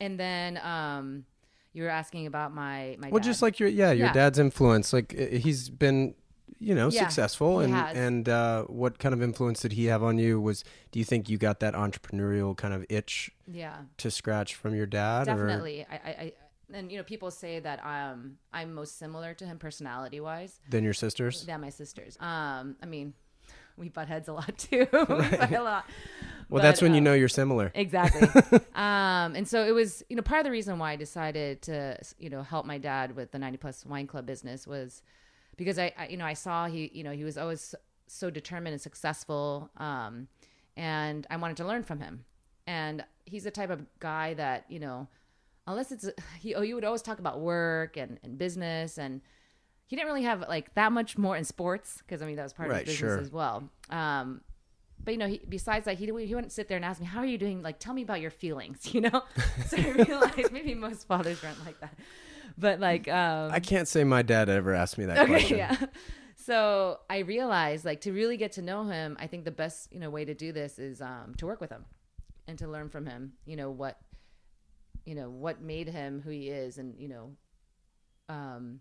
And 0.01 0.21
then 0.21 0.59
um, 0.59 1.25
you 1.73 1.83
were 1.83 1.89
asking 1.89 2.27
about 2.27 2.53
my 2.55 2.97
my 2.99 3.09
Well, 3.11 3.21
dad. 3.21 3.25
just 3.31 3.41
like 3.43 3.59
your 3.59 3.69
yeah, 3.69 3.93
your 3.93 4.09
Yeah. 4.09 4.13
dad's 4.13 4.39
influence. 4.39 4.93
Like 4.93 5.13
he's 5.13 5.71
been, 5.71 6.15
you 6.59 6.75
know, 6.75 6.89
Yeah, 6.91 7.01
successful, 7.09 7.61
and 7.61 7.73
has. 7.75 7.97
and 7.97 8.29
uh, 8.29 8.65
what 8.65 8.99
kind 8.99 9.15
of 9.15 9.23
influence 9.23 9.61
did 9.61 9.73
he 9.73 9.87
have 9.87 10.03
on 10.03 10.19
you? 10.19 10.39
Was 10.41 10.65
do 10.93 10.99
you 10.99 11.05
think 11.05 11.29
you 11.31 11.39
got 11.39 11.61
that 11.61 11.75
entrepreneurial 11.75 12.55
kind 12.57 12.75
of 12.75 12.85
itch 12.91 13.31
yeah, 13.47 13.85
to 13.97 14.11
scratch 14.11 14.55
from 14.55 14.75
your 14.75 14.87
dad? 14.87 15.29
Or? 15.29 15.37
definitely. 15.47 15.87
I, 15.91 15.95
I, 15.97 16.11
I 16.11 16.33
and 16.73 16.91
you 16.91 16.99
know 16.99 17.05
people 17.05 17.31
say 17.31 17.61
that 17.61 17.85
um 17.85 18.39
I'm 18.53 18.75
most 18.75 18.99
similar 18.99 19.35
to 19.35 19.47
him 19.47 19.59
personality 19.59 20.21
wise 20.21 20.61
Than 20.69 20.85
your 20.85 20.95
sisters? 20.95 21.45
than 21.45 21.61
my 21.61 21.71
sisters. 21.71 22.17
Um, 22.21 22.77
I 22.83 22.87
mean, 22.87 23.15
we 23.77 23.89
butt 23.89 24.09
heads 24.09 24.29
a 24.29 24.33
lot 24.33 24.57
too. 24.59 24.87
we 24.93 25.57
a 25.57 25.63
lot. 25.63 25.85
Well, 26.49 26.63
that's 26.63 26.81
But, 26.81 26.87
when 26.87 26.95
you 26.95 26.99
um, 26.99 27.05
know 27.05 27.15
you're 27.15 27.29
similar. 27.29 27.73
Exactly. 27.75 28.29
um, 28.75 29.35
and 29.35 29.49
so 29.49 29.65
it 29.65 29.73
was, 29.73 30.05
you 30.09 30.15
know, 30.15 30.23
part 30.23 30.39
of 30.41 30.45
the 30.45 30.53
reason 30.53 30.79
why 30.79 30.93
I 30.93 30.97
decided 30.97 31.61
to, 31.63 31.99
you 32.21 32.31
know, 32.31 32.43
help 32.43 32.67
my 32.67 32.79
dad 32.79 33.17
with 33.17 33.33
the 33.33 33.39
90 33.39 33.59
plus 33.59 33.85
wine 33.85 34.07
club 34.07 34.27
business 34.27 34.65
was 34.67 35.03
because 35.57 35.77
I, 35.79 35.93
I 35.99 36.07
you 36.07 36.17
know, 36.17 36.25
I 36.25 36.35
saw 36.35 36.67
he, 36.69 36.89
you 36.95 37.03
know, 37.03 37.11
he 37.11 37.25
was 37.25 37.37
always 37.37 37.75
so 38.07 38.31
determined 38.31 38.75
and 38.75 38.81
successful. 38.81 39.71
Um, 39.77 40.29
and 40.77 41.27
I 41.31 41.37
wanted 41.37 41.57
to 41.59 41.67
learn 41.67 41.83
from 41.83 41.99
him. 42.01 42.25
And 42.69 43.05
he's 43.25 43.45
the 43.45 43.51
type 43.51 43.71
of 43.71 43.85
guy 43.99 44.35
that, 44.35 44.67
you 44.69 44.79
know, 44.79 45.09
unless 45.67 45.93
it's, 45.93 46.09
he, 46.41 46.55
oh, 46.55 46.63
you 46.63 46.75
would 46.75 46.85
always 46.85 47.03
talk 47.03 47.19
about 47.19 47.41
work 47.41 47.97
and, 47.97 48.19
and 48.23 48.39
business 48.39 48.99
and, 48.99 49.21
he 49.89 49.95
didn't 49.95 50.09
really 50.09 50.25
have 50.25 50.41
like 50.49 50.75
that 50.75 50.91
much 50.93 51.17
more 51.17 51.37
in 51.37 51.45
sports 51.45 51.99
because 51.99 52.21
I 52.21 52.27
mean 52.27 52.37
that 52.37 52.43
was 52.43 52.53
part 52.53 52.69
Right, 52.69 52.83
of 52.83 52.89
his 52.89 52.97
business 52.97 53.13
sure. 53.13 53.21
as 53.21 53.31
well. 53.31 53.71
Um, 53.89 54.41
but 55.03 55.13
you 55.13 55.19
know, 55.19 55.29
he, 55.29 55.41
besides 55.49 55.85
that, 55.85 55.97
he 55.97 56.07
he 56.07 56.35
wouldn't 56.35 56.53
sit 56.53 56.67
there 56.69 56.77
and 56.77 56.85
ask 56.85 57.01
me, 57.01 57.07
"How 57.07 57.21
are 57.21 57.27
you 57.27 57.39
doing?" 57.39 57.63
Like, 57.63 57.79
tell 57.79 57.95
me 57.95 58.03
about 58.03 58.21
your 58.21 58.31
feelings. 58.31 58.89
You 58.95 59.03
know. 59.03 59.23
so 59.69 59.77
I 59.77 59.91
realized 59.91 60.51
maybe 60.53 60.75
most 60.75 61.07
fathers 61.07 61.43
aren't 61.45 61.65
like 61.65 61.79
that. 61.81 61.97
But 62.59 62.81
like, 62.81 63.07
um, 63.07 63.53
I 63.53 63.61
can't 63.61 63.87
say 63.87 64.03
my 64.03 64.23
dad 64.23 64.49
ever 64.49 64.75
asked 64.75 64.99
me 64.99 65.05
that 65.07 65.19
okay, 65.19 65.27
question. 65.29 65.59
yeah. 65.59 65.77
So 66.35 67.01
I 67.11 67.19
realized, 67.19 67.85
like, 67.85 68.01
to 68.03 68.13
really 68.13 68.37
get 68.37 68.53
to 68.53 68.63
know 68.63 68.85
him, 68.85 69.17
I 69.21 69.27
think 69.27 69.45
the 69.45 69.51
best 69.51 69.93
you 69.93 70.01
know 70.01 70.11
way 70.11 70.25
to 70.25 70.35
do 70.35 70.51
this 70.53 70.79
is 70.79 71.01
um, 71.01 71.35
to 71.39 71.47
work 71.47 71.61
with 71.61 71.71
him 71.71 71.85
and 72.49 72.59
to 72.59 72.67
learn 72.67 72.89
from 72.89 73.07
him. 73.07 73.35
You 73.45 73.57
know 73.57 73.71
what, 73.71 73.99
you 75.07 75.15
know 75.15 75.31
what 75.31 75.63
made 75.63 75.89
him 75.89 76.21
who 76.21 76.31
he 76.31 76.49
is, 76.49 76.77
and 76.79 76.99
you 76.99 77.09
know, 77.09 77.31
um, 78.29 78.81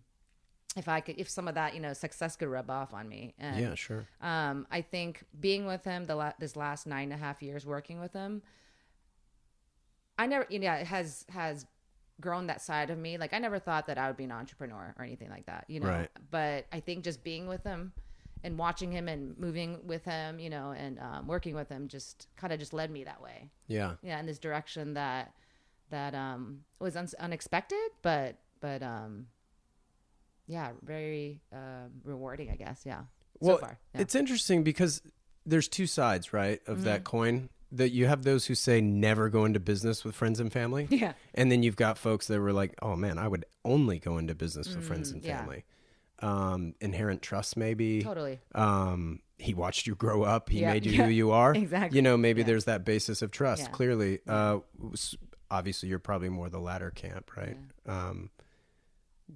if 0.76 0.88
I 0.90 1.00
could, 1.00 1.16
if 1.18 1.30
some 1.30 1.48
of 1.48 1.56
that 1.56 1.74
you 1.76 1.80
know 1.80 1.94
success 1.94 2.36
could 2.36 2.50
rub 2.50 2.70
off 2.70 2.94
on 2.94 3.08
me. 3.08 3.34
And, 3.40 3.60
Yeah, 3.62 3.76
sure. 3.76 4.08
um, 4.22 4.68
I 4.70 4.82
think 4.82 5.24
being 5.40 5.66
with 5.66 5.84
him 5.86 6.06
the 6.06 6.16
la- 6.16 6.34
this 6.40 6.56
last 6.56 6.86
nine 6.88 7.12
and 7.12 7.22
a 7.22 7.24
half 7.24 7.42
years 7.42 7.66
working 7.66 8.00
with 8.02 8.12
him, 8.14 8.42
I 10.18 10.28
never, 10.28 10.46
you 10.50 10.60
know, 10.60 10.72
it 10.74 10.88
has 10.88 11.26
has 11.30 11.66
grown 12.22 12.48
that 12.48 12.62
side 12.62 12.90
of 12.90 12.98
me. 12.98 13.18
Like 13.18 13.34
I 13.34 13.40
never 13.40 13.60
thought 13.60 13.88
that 13.88 13.98
I 13.98 14.08
would 14.08 14.18
be 14.18 14.24
an 14.24 14.32
entrepreneur 14.32 14.96
or 14.98 15.04
anything 15.04 15.30
like 15.30 15.46
that, 15.48 15.66
you 15.68 15.80
know. 15.80 15.90
Right. 15.90 16.10
But 16.32 16.66
I 16.72 16.80
think 16.80 17.04
just 17.04 17.24
being 17.24 17.48
with 17.48 17.64
him 17.64 17.92
and 18.44 18.58
watching 18.58 18.92
him 18.92 19.08
and 19.10 19.38
moving 19.38 19.80
with 19.86 20.06
him, 20.06 20.40
you 20.40 20.50
know, 20.50 20.72
and 20.72 21.00
um, 21.00 21.28
working 21.28 21.56
with 21.56 21.68
him 21.68 21.88
just 21.88 22.28
kind 22.38 22.54
of 22.54 22.60
just 22.60 22.74
led 22.74 22.90
me 22.92 23.04
that 23.04 23.22
way. 23.22 23.50
Yeah. 23.68 23.96
Yeah, 24.02 24.20
in 24.20 24.26
this 24.26 24.40
direction 24.40 24.94
that 24.94 25.34
that 25.90 26.14
um 26.16 26.62
was 26.80 26.96
un- 26.96 27.08
unexpected, 27.20 27.90
but 28.02 28.38
but 28.60 28.82
um 28.84 29.28
yeah, 30.48 30.72
very 30.84 31.42
um 31.52 31.92
rewarding, 32.04 32.50
I 32.52 32.56
guess. 32.56 32.84
Yeah. 32.86 33.04
Well, 33.40 33.58
so 33.58 33.62
far. 33.62 33.80
Yeah. 33.94 34.02
it's 34.02 34.16
interesting 34.16 34.64
because 34.64 35.02
there's 35.46 35.68
two 35.68 35.88
sides, 35.88 36.34
right, 36.34 36.62
of 36.68 36.84
that 36.84 37.00
Mm-hmm. 37.04 37.04
coin. 37.18 37.50
That 37.72 37.90
you 37.90 38.06
have 38.06 38.24
those 38.24 38.46
who 38.46 38.56
say 38.56 38.80
never 38.80 39.28
go 39.28 39.44
into 39.44 39.60
business 39.60 40.06
with 40.06 40.16
friends 40.16 40.40
and 40.40 40.54
family. 40.54 40.88
Yeah. 40.92 41.14
And 41.34 41.52
then 41.52 41.62
you've 41.62 41.76
got 41.76 41.98
folks 41.98 42.28
that 42.28 42.40
were 42.40 42.54
like, 42.54 42.74
"Oh 42.82 42.96
man, 42.96 43.18
I 43.18 43.28
would 43.28 43.44
only 43.66 44.00
go 44.00 44.18
into 44.18 44.34
business 44.36 44.74
with 44.74 44.86
friends 44.86 45.12
and 45.12 45.22
Mm, 45.22 45.26
yeah. 45.28 45.38
family." 45.40 45.66
Um, 46.20 46.76
inherent 46.80 47.22
trust, 47.22 47.58
maybe. 47.58 48.02
Totally. 48.02 48.40
Um, 48.54 49.20
he 49.38 49.54
watched 49.54 49.88
you 49.88 49.96
grow 49.96 50.24
up. 50.24 50.48
He 50.50 50.62
Yeah, 50.62 50.72
made 50.72 50.86
you 50.86 50.92
yeah, 50.98 51.04
who 51.06 51.10
you 51.12 51.32
are. 51.32 51.54
exactly. 51.54 51.98
You 51.98 52.02
know, 52.02 52.16
maybe 52.16 52.42
Yeah. 52.42 52.46
there's 52.48 52.66
that 52.66 52.86
basis 52.86 53.22
of 53.22 53.32
trust. 53.32 53.70
Clearly, 53.74 54.20
uh, 54.26 54.60
obviously, 55.52 55.90
you're 55.90 56.00
probably 56.00 56.30
more 56.30 56.50
the 56.50 56.60
latter 56.60 56.92
camp, 56.92 57.36
right? 57.36 57.58
Um, 57.86 58.30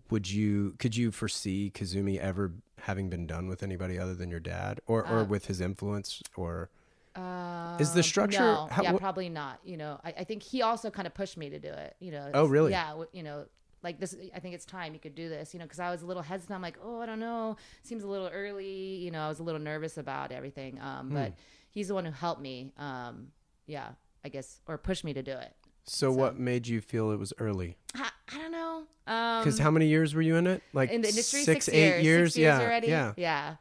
would 0.09 0.29
you? 0.29 0.75
Could 0.77 0.95
you 0.95 1.11
foresee 1.11 1.71
Kazumi 1.73 2.17
ever 2.19 2.53
having 2.79 3.09
been 3.09 3.25
done 3.25 3.47
with 3.47 3.63
anybody 3.63 3.97
other 3.97 4.13
than 4.15 4.29
your 4.29 4.39
dad, 4.39 4.81
or 4.85 5.01
or 5.07 5.19
Uh, 5.19 5.23
with 5.25 5.45
his 5.47 5.59
influence, 5.61 6.21
or 6.35 6.69
Uh, 7.15 7.75
Is 7.81 7.93
the 7.93 8.03
structure- 8.03 8.39
No, 8.39 8.67
how- 8.71 8.83
yeah, 8.83 8.91
what- 8.93 9.01
probably 9.01 9.27
not. 9.29 9.59
You 9.65 9.75
know, 9.77 9.99
I, 10.05 10.13
I 10.19 10.23
think 10.23 10.41
he 10.43 10.61
also 10.61 10.89
kind 10.91 11.05
of 11.07 11.13
pushed 11.13 11.37
me 11.37 11.49
to 11.49 11.59
do 11.59 11.67
it. 11.69 11.95
You 11.99 12.11
know. 12.11 12.29
Oh, 12.33 12.45
really? 12.45 12.71
Yeah. 12.71 13.03
You 13.11 13.23
know, 13.23 13.45
like 13.83 13.99
this. 13.99 14.15
I 14.33 14.39
think 14.39 14.53
it's 14.53 14.63
time 14.63 14.93
you 14.93 14.99
could 14.99 15.15
do 15.15 15.27
this. 15.27 15.53
You 15.53 15.59
know, 15.59 15.65
because 15.65 15.79
I 15.79 15.89
was 15.89 16.01
a 16.03 16.05
little 16.05 16.21
hesitant. 16.21 16.55
I'm 16.55 16.61
like, 16.61 16.77
oh, 16.81 17.01
I 17.01 17.07
don't 17.07 17.19
know. 17.19 17.57
Seems 17.81 18.03
a 18.03 18.07
little 18.07 18.27
early. 18.27 18.97
You 18.97 19.09
know, 19.11 19.21
I 19.21 19.27
was 19.27 19.39
a 19.39 19.43
little 19.43 19.59
nervous 19.59 19.97
about 19.97 20.31
everything. 20.31 20.77
Hmm. 20.77 20.85
Um, 20.87 21.09
but 21.09 21.33
he's 21.71 21.87
the 21.89 21.93
one 21.95 22.05
who 22.05 22.11
helped 22.11 22.41
me. 22.41 22.71
Um, 22.77 23.31
yeah, 23.65 23.89
I 24.23 24.29
guess, 24.29 24.61
or 24.67 24.77
pushed 24.77 25.03
me 25.03 25.11
to 25.13 25.23
do 25.23 25.31
it. 25.33 25.53
So, 25.83 26.11
What 26.11 26.37
made 26.39 26.67
you 26.67 26.81
feel 26.81 27.11
it 27.11 27.17
was 27.17 27.33
early? 27.39 27.77
I, 27.95 28.09
I 28.33 28.37
don't 28.37 28.51
know. 28.51 28.83
Um, 29.07 29.43
Because 29.43 29.57
how 29.59 29.71
many 29.71 29.87
years 29.87 30.13
were 30.13 30.21
you 30.21 30.35
in 30.35 30.45
it? 30.47 30.61
Like 30.73 30.91
in 30.91 31.01
the 31.01 31.07
industry 31.09 31.43
six, 31.43 31.65
six, 31.65 31.69
eight 31.75 32.03
years, 32.03 32.03
years. 32.05 32.33
Six 32.33 32.37
years 32.37 32.59
yeah, 32.59 32.65
already 32.65 32.87
yeah. 32.87 33.13
yeah 33.17 33.55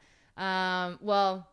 um 0.87 0.99
well 1.01 1.49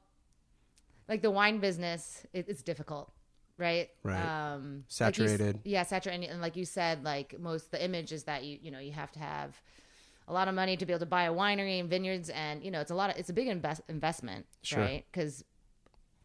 like 1.10 1.22
the 1.24 1.32
wine 1.32 1.60
business 1.60 2.24
it, 2.34 2.46
it's 2.48 2.62
difficult 2.62 3.12
right 3.58 3.90
Right. 4.04 4.22
um 4.54 4.84
like 5.00 5.18
you 5.18 5.28
Saturated. 5.28 5.60
yeah 5.64 5.82
saturated 5.84 6.30
and 6.30 6.40
like 6.42 6.56
you 6.56 6.66
said 6.66 7.04
like 7.04 7.40
most 7.40 7.72
the 7.72 7.84
image 7.84 8.12
is 8.12 8.26
that 8.26 8.44
you 8.44 8.60
you 8.62 8.70
know 8.70 8.78
you 8.80 8.92
have 8.92 9.12
to 9.14 9.20
have 9.20 9.60
a 10.28 10.34
lot 10.34 10.48
of 10.48 10.54
money 10.54 10.76
to 10.78 10.86
be 10.86 10.94
able 10.94 11.00
to 11.00 11.06
buy 11.08 11.24
a 11.24 11.34
winery 11.34 11.80
and 11.80 11.90
vineyards 11.90 12.30
and 12.30 12.64
you 12.64 12.70
know 12.70 12.80
it's 12.82 12.92
a 12.92 12.96
lot 12.96 13.10
of 13.10 13.16
it's 13.18 13.30
a 13.30 13.34
big 13.34 13.48
invest, 13.48 13.82
investment 13.90 14.46
Sure. 14.62 14.82
right 14.82 15.06
because 15.12 15.44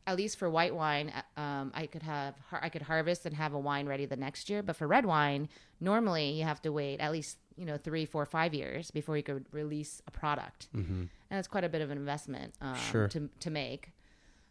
at 0.07 0.17
least 0.17 0.39
for 0.39 0.49
white 0.51 0.75
wine, 0.75 1.13
um, 1.37 1.73
I 1.75 1.87
could 1.87 2.03
have 2.03 2.35
I 2.53 2.69
could 2.69 2.83
harvest 2.83 3.27
and 3.27 3.35
have 3.37 3.55
a 3.55 3.59
wine 3.59 3.87
ready 3.87 4.07
the 4.07 4.17
next 4.17 4.49
year. 4.49 4.63
But 4.63 4.77
for 4.77 4.87
red 4.87 5.07
wine, 5.07 5.49
normally 5.81 6.31
you 6.31 6.45
have 6.45 6.61
to 6.63 6.73
wait 6.73 7.01
at 7.01 7.13
least 7.13 7.39
you 7.57 7.67
know 7.67 7.77
three, 7.77 8.07
four, 8.07 8.25
five 8.27 8.55
years 8.55 8.91
before 8.91 9.17
you 9.17 9.23
could 9.23 9.47
release 9.53 10.03
a 10.07 10.11
product, 10.11 10.69
mm-hmm. 10.75 10.93
and 10.93 11.09
that's 11.31 11.49
quite 11.49 11.65
a 11.65 11.69
bit 11.69 11.83
of 11.83 11.91
an 11.91 11.99
investment 11.99 12.55
um, 12.61 12.77
Sure. 12.77 13.09
to 13.09 13.29
to 13.41 13.51
make. 13.51 13.93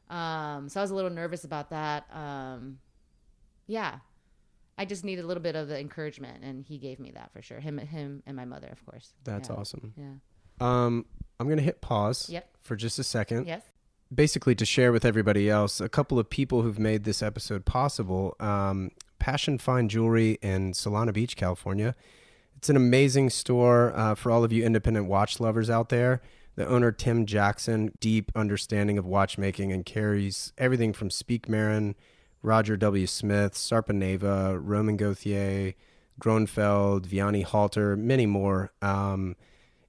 Um, 0.10 0.70
so 0.70 0.80
I 0.80 0.84
was 0.84 0.92
a 0.92 0.96
little 0.96 1.12
nervous 1.12 1.44
about 1.44 1.70
that. 1.70 2.08
Um, 2.14 2.80
yeah, 3.68 4.00
I 4.78 4.86
just 4.86 5.04
needed 5.04 5.26
a 5.26 5.28
little 5.28 5.44
bit 5.44 5.56
of 5.56 5.68
the 5.68 5.80
encouragement, 5.80 6.44
and 6.44 6.66
he 6.66 6.78
gave 6.78 7.00
me 7.00 7.12
that 7.12 7.32
for 7.34 7.42
sure. 7.42 7.60
Him, 7.60 7.78
him, 7.78 8.24
and 8.26 8.36
my 8.36 8.46
mother, 8.46 8.70
of 8.72 8.84
course. 8.86 9.14
That's 9.24 9.50
yeah. 9.50 9.56
awesome. 9.56 9.94
Yeah. 9.98 10.14
Um, 10.62 11.06
I'm 11.40 11.50
gonna 11.50 11.62
hit 11.62 11.82
pause. 11.82 12.30
Yep. 12.30 12.50
For 12.62 12.76
just 12.76 13.00
a 13.00 13.04
second. 13.04 13.48
Yes. 13.48 13.64
Basically 14.14 14.56
to 14.56 14.66
share 14.66 14.92
with 14.92 15.06
everybody 15.06 15.52
else 15.52 15.80
a 15.80 15.88
couple 15.88 16.18
of 16.18 16.32
people 16.32 16.64
who've 16.64 16.80
made 16.80 17.04
this 17.04 17.22
episode 17.22 17.64
possible 17.64 18.36
um, 18.40 18.90
passion 19.20 19.60
fine 19.60 19.88
jewelry 19.88 20.40
in 20.42 20.72
solana 20.72 21.14
beach 21.14 21.36
california. 21.36 21.96
It's 22.58 22.70
an 22.70 22.76
amazing 22.76 23.30
store 23.30 23.94
uh, 23.96 24.16
for 24.16 24.32
all 24.32 24.44
of 24.44 24.52
you 24.52 24.66
independent 24.66 25.06
watch 25.06 25.40
lovers 25.40 25.70
out 25.70 25.90
there. 25.90 26.24
The 26.56 26.68
owner 26.68 26.92
tim 26.92 27.28
jackson 27.28 27.92
deep 28.00 28.32
understanding 28.36 28.98
of 28.98 29.06
watchmaking 29.06 29.72
and 29.72 29.86
carries 29.86 30.54
everything 30.58 30.92
from 30.92 31.12
Speake-Marin 31.12 31.94
roger 32.42 32.78
w. 32.78 33.06
Smith 33.06 33.54
sarpaneva 33.54 34.60
Romain 34.60 34.98
Gauthier 34.98 35.76
Grönefeld 36.20 37.06
vianney 37.06 37.44
halter 37.44 37.96
many 37.96 38.26
more. 38.26 38.72
Um, 38.82 39.36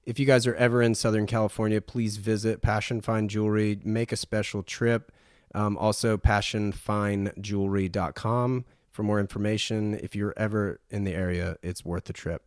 if 0.05 0.19
you 0.19 0.25
guys 0.25 0.47
are 0.47 0.55
ever 0.55 0.81
in 0.81 0.95
Southern 0.95 1.27
California, 1.27 1.79
please 1.79 2.17
visit 2.17 2.61
Passion 2.61 3.01
Fine 3.01 3.27
Jewelry. 3.27 3.79
Make 3.83 4.11
a 4.11 4.17
special 4.17 4.63
trip. 4.63 5.11
Um, 5.53 5.77
also, 5.77 6.17
passionfinejewelry.com 6.17 8.65
for 8.91 9.03
more 9.03 9.19
information. 9.19 9.93
If 9.93 10.15
you're 10.15 10.33
ever 10.37 10.79
in 10.89 11.03
the 11.03 11.13
area, 11.13 11.57
it's 11.61 11.85
worth 11.85 12.05
the 12.05 12.13
trip. 12.13 12.41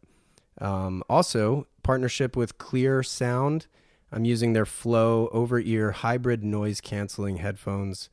Um, 0.60 1.04
also, 1.08 1.66
partnership 1.82 2.36
with 2.36 2.58
Cleer 2.58 3.02
Sound. 3.02 3.66
I'm 4.12 4.24
using 4.24 4.52
their 4.52 4.66
Flow 4.66 5.28
over 5.32 5.58
ear 5.58 5.92
hybrid 5.92 6.44
noise 6.44 6.80
canceling 6.80 7.38
headphones, 7.38 8.08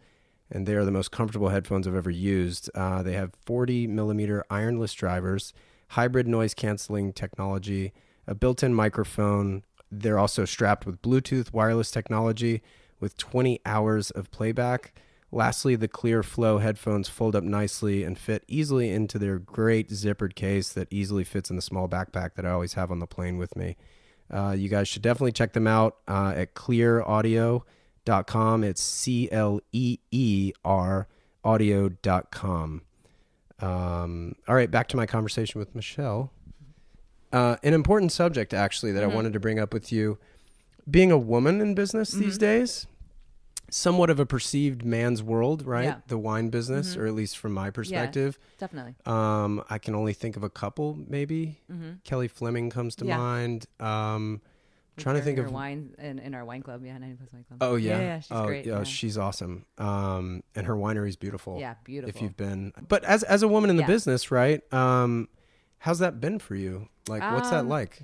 and 0.49 0.65
they 0.65 0.75
are 0.75 0.85
the 0.85 0.91
most 0.91 1.11
comfortable 1.11 1.49
headphones 1.49 1.87
I've 1.87 1.95
ever 1.95 2.09
used. 2.09 2.69
Uh, 2.73 3.03
they 3.03 3.13
have 3.13 3.33
40 3.45 3.87
millimeter 3.87 4.43
ironless 4.49 4.93
drivers, 4.93 5.53
hybrid 5.89 6.27
noise 6.27 6.53
canceling 6.53 7.13
technology, 7.13 7.93
a 8.27 8.35
built 8.35 8.63
in 8.63 8.73
microphone. 8.73 9.63
They're 9.91 10.19
also 10.19 10.45
strapped 10.45 10.85
with 10.85 11.01
Bluetooth 11.01 11.53
wireless 11.53 11.91
technology 11.91 12.61
with 12.99 13.17
20 13.17 13.59
hours 13.65 14.11
of 14.11 14.31
playback. 14.31 14.93
Lastly, 15.33 15.75
the 15.75 15.87
Cleer 15.87 16.23
Flow 16.23 16.57
headphones 16.57 17.07
fold 17.07 17.35
up 17.35 17.43
nicely 17.43 18.03
and 18.03 18.17
fit 18.17 18.43
easily 18.47 18.89
into 18.89 19.17
their 19.17 19.39
great 19.39 19.89
zippered 19.89 20.35
case 20.35 20.73
that 20.73 20.89
easily 20.91 21.23
fits 21.23 21.49
in 21.49 21.55
the 21.55 21.61
small 21.61 21.87
backpack 21.87 22.35
that 22.35 22.45
I 22.45 22.51
always 22.51 22.73
have 22.73 22.91
on 22.91 22.99
the 22.99 23.07
plane 23.07 23.37
with 23.37 23.55
me. 23.55 23.77
Uh, 24.29 24.55
you 24.57 24.69
guys 24.69 24.87
should 24.87 25.01
definitely 25.01 25.31
check 25.31 25.53
them 25.53 25.67
out 25.67 25.97
uh, 26.07 26.33
at 26.35 26.53
cleeraudio.com. 26.53 28.63
It's 28.63 28.81
C 28.81 29.31
L 29.31 29.61
E 29.71 29.97
E 30.11 30.51
R 30.63 31.07
audio.com. 31.43 32.81
Um, 33.59 34.35
all 34.47 34.55
right, 34.55 34.71
back 34.71 34.87
to 34.89 34.97
my 34.97 35.05
conversation 35.05 35.59
with 35.59 35.75
Michelle. 35.75 36.31
Uh, 37.31 37.55
an 37.63 37.73
important 37.73 38.11
subject, 38.11 38.53
actually, 38.53 38.91
that 38.91 39.01
Mm-hmm. 39.03 39.11
I 39.11 39.15
wanted 39.15 39.33
to 39.33 39.39
bring 39.39 39.59
up 39.59 39.73
with 39.73 39.91
you 39.91 40.17
being 40.89 41.11
a 41.11 41.17
woman 41.17 41.61
in 41.61 41.73
business 41.75 42.11
these 42.11 42.33
Mm-hmm. 42.33 42.39
days, 42.39 42.87
somewhat 43.69 44.09
of 44.09 44.19
a 44.19 44.25
perceived 44.25 44.83
man's 44.83 45.23
world, 45.23 45.65
right? 45.65 45.83
Yeah. 45.85 45.91
Mm-hmm. 45.91 46.09
The 46.09 46.17
wine 46.17 46.49
business, 46.49 46.97
or 46.97 47.05
at 47.07 47.13
least 47.13 47.37
from 47.37 47.53
my 47.53 47.69
perspective. 47.69 48.37
Definitely. 48.59 48.95
Um, 49.05 49.63
I 49.69 49.77
can 49.77 49.95
only 49.95 50.13
think 50.13 50.35
of 50.35 50.43
a 50.43 50.49
couple, 50.49 50.97
maybe. 51.07 51.59
Kelly 52.03 52.27
Fleming 52.27 52.69
comes 52.69 52.95
to 52.97 53.05
Mm-hmm. 53.05 53.09
Yeah. 53.09 53.17
mind. 53.17 53.65
Um, 53.79 54.41
trying 54.97 55.15
to 55.15 55.21
think 55.21 55.39
of. 55.39 55.51
wine 55.51 55.95
in, 55.99 56.19
in 56.19 56.35
our 56.35 56.43
wine 56.43 56.61
club. 56.61 56.83
Yeah, 56.85 56.97
90 56.97 57.15
plus 57.15 57.31
wine 57.33 57.45
club. 57.47 57.57
Oh 57.61 57.75
yeah, 57.75 57.91
Yeah, 57.97 58.01
yeah, 58.01 58.19
she's 58.19 58.31
oh, 58.31 58.45
great. 58.45 58.65
Yeah, 58.65 58.77
yeah. 58.79 58.83
she's 58.83 59.17
awesome. 59.17 59.65
Um, 59.77 60.43
and 60.53 60.67
her 60.67 60.75
winery 60.75 61.07
is 61.07 61.15
beautiful. 61.15 61.57
Yeah, 61.59 61.75
beautiful. 61.85 62.09
If 62.13 62.21
you've 62.21 62.35
been, 62.35 62.73
but 62.89 63.03
as 63.05 63.23
as 63.23 63.41
a 63.41 63.47
woman 63.47 63.69
in 63.69 63.77
the 63.77 63.83
Yeah. 63.83 63.87
business, 63.87 64.31
right? 64.31 64.61
Um, 64.73 65.29
how's 65.81 65.99
that 65.99 66.19
been 66.21 66.39
for 66.39 66.55
you? 66.55 66.87
Like, 67.07 67.21
what's 67.33 67.49
that 67.49 67.61
Um, 67.61 67.69
like? 67.69 68.01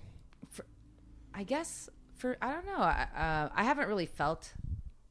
I 1.33 1.43
guess 1.43 1.89
for 2.15 2.35
I 2.41 2.51
don't 2.51 2.65
know. 2.65 2.77
I, 2.79 3.07
uh, 3.15 3.49
I 3.55 3.63
haven't 3.63 3.87
really 3.87 4.07
felt 4.07 4.53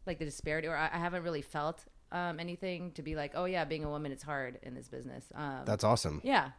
like 0.06 0.18
the 0.18 0.24
disparity, 0.24 0.66
or 0.68 0.76
I, 0.76 0.86
I 0.92 0.98
haven't 0.98 1.22
really 1.22 1.42
felt 1.42 1.84
um, 2.12 2.40
anything 2.40 2.92
to 2.92 3.02
be 3.02 3.14
like, 3.14 3.32
oh 3.34 3.44
yeah, 3.44 3.64
being 3.64 3.84
a 3.84 3.88
woman, 3.88 4.10
it's 4.12 4.22
hard 4.24 4.58
in 4.62 4.74
this 4.74 4.88
business. 4.88 5.24
Um, 5.34 5.60
That's 5.64 5.84
awesome. 5.84 6.20
yeah, 6.24 6.50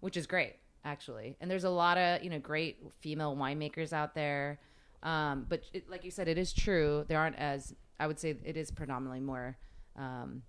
which 0.00 0.16
is 0.16 0.26
great 0.26 0.54
actually. 0.84 1.36
And 1.40 1.50
there's 1.50 1.64
a 1.64 1.70
lot 1.70 1.98
of 1.98 2.22
you 2.22 2.30
know 2.30 2.38
great 2.38 2.78
female 3.00 3.34
winemakers 3.36 3.92
out 3.92 4.14
there. 4.14 4.60
Um, 5.02 5.46
but 5.48 5.62
it, 5.72 5.90
like 5.90 6.04
you 6.04 6.10
said, 6.12 6.28
it 6.28 6.38
is 6.38 6.52
true. 6.52 7.04
There 7.08 7.18
aren't 7.18 7.36
as 7.36 7.74
I 7.98 8.06
would 8.06 8.18
say 8.20 8.36
it 8.44 8.56
is 8.56 8.70
predominantly 8.70 9.20
more, 9.20 9.56
um, 9.96 10.42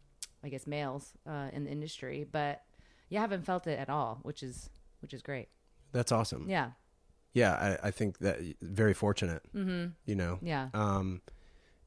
I 0.43 0.49
guess, 0.49 0.67
males 0.67 1.13
uh, 1.27 1.49
in 1.53 1.63
the 1.63 1.71
industry. 1.71 2.27
But 2.31 2.61
yeah, 3.09 3.19
I 3.19 3.21
haven't 3.21 3.45
felt 3.45 3.65
it 3.65 3.79
at 3.79 3.89
all, 3.89 4.19
which 4.21 4.43
is 4.43 4.69
which 5.01 5.13
is 5.13 5.21
great. 5.21 5.47
That's 5.91 6.11
awesome. 6.11 6.49
Yeah, 6.49 6.71
Yeah, 7.33 7.53
I, 7.81 7.87
I 7.87 7.91
think 7.91 8.17
that 8.19 8.39
very 8.61 8.93
fortunate. 8.93 9.41
Mm-hmm. 9.55 9.91
You 10.05 10.15
know. 10.15 10.39
yeah, 10.41 10.69
Um, 10.73 11.21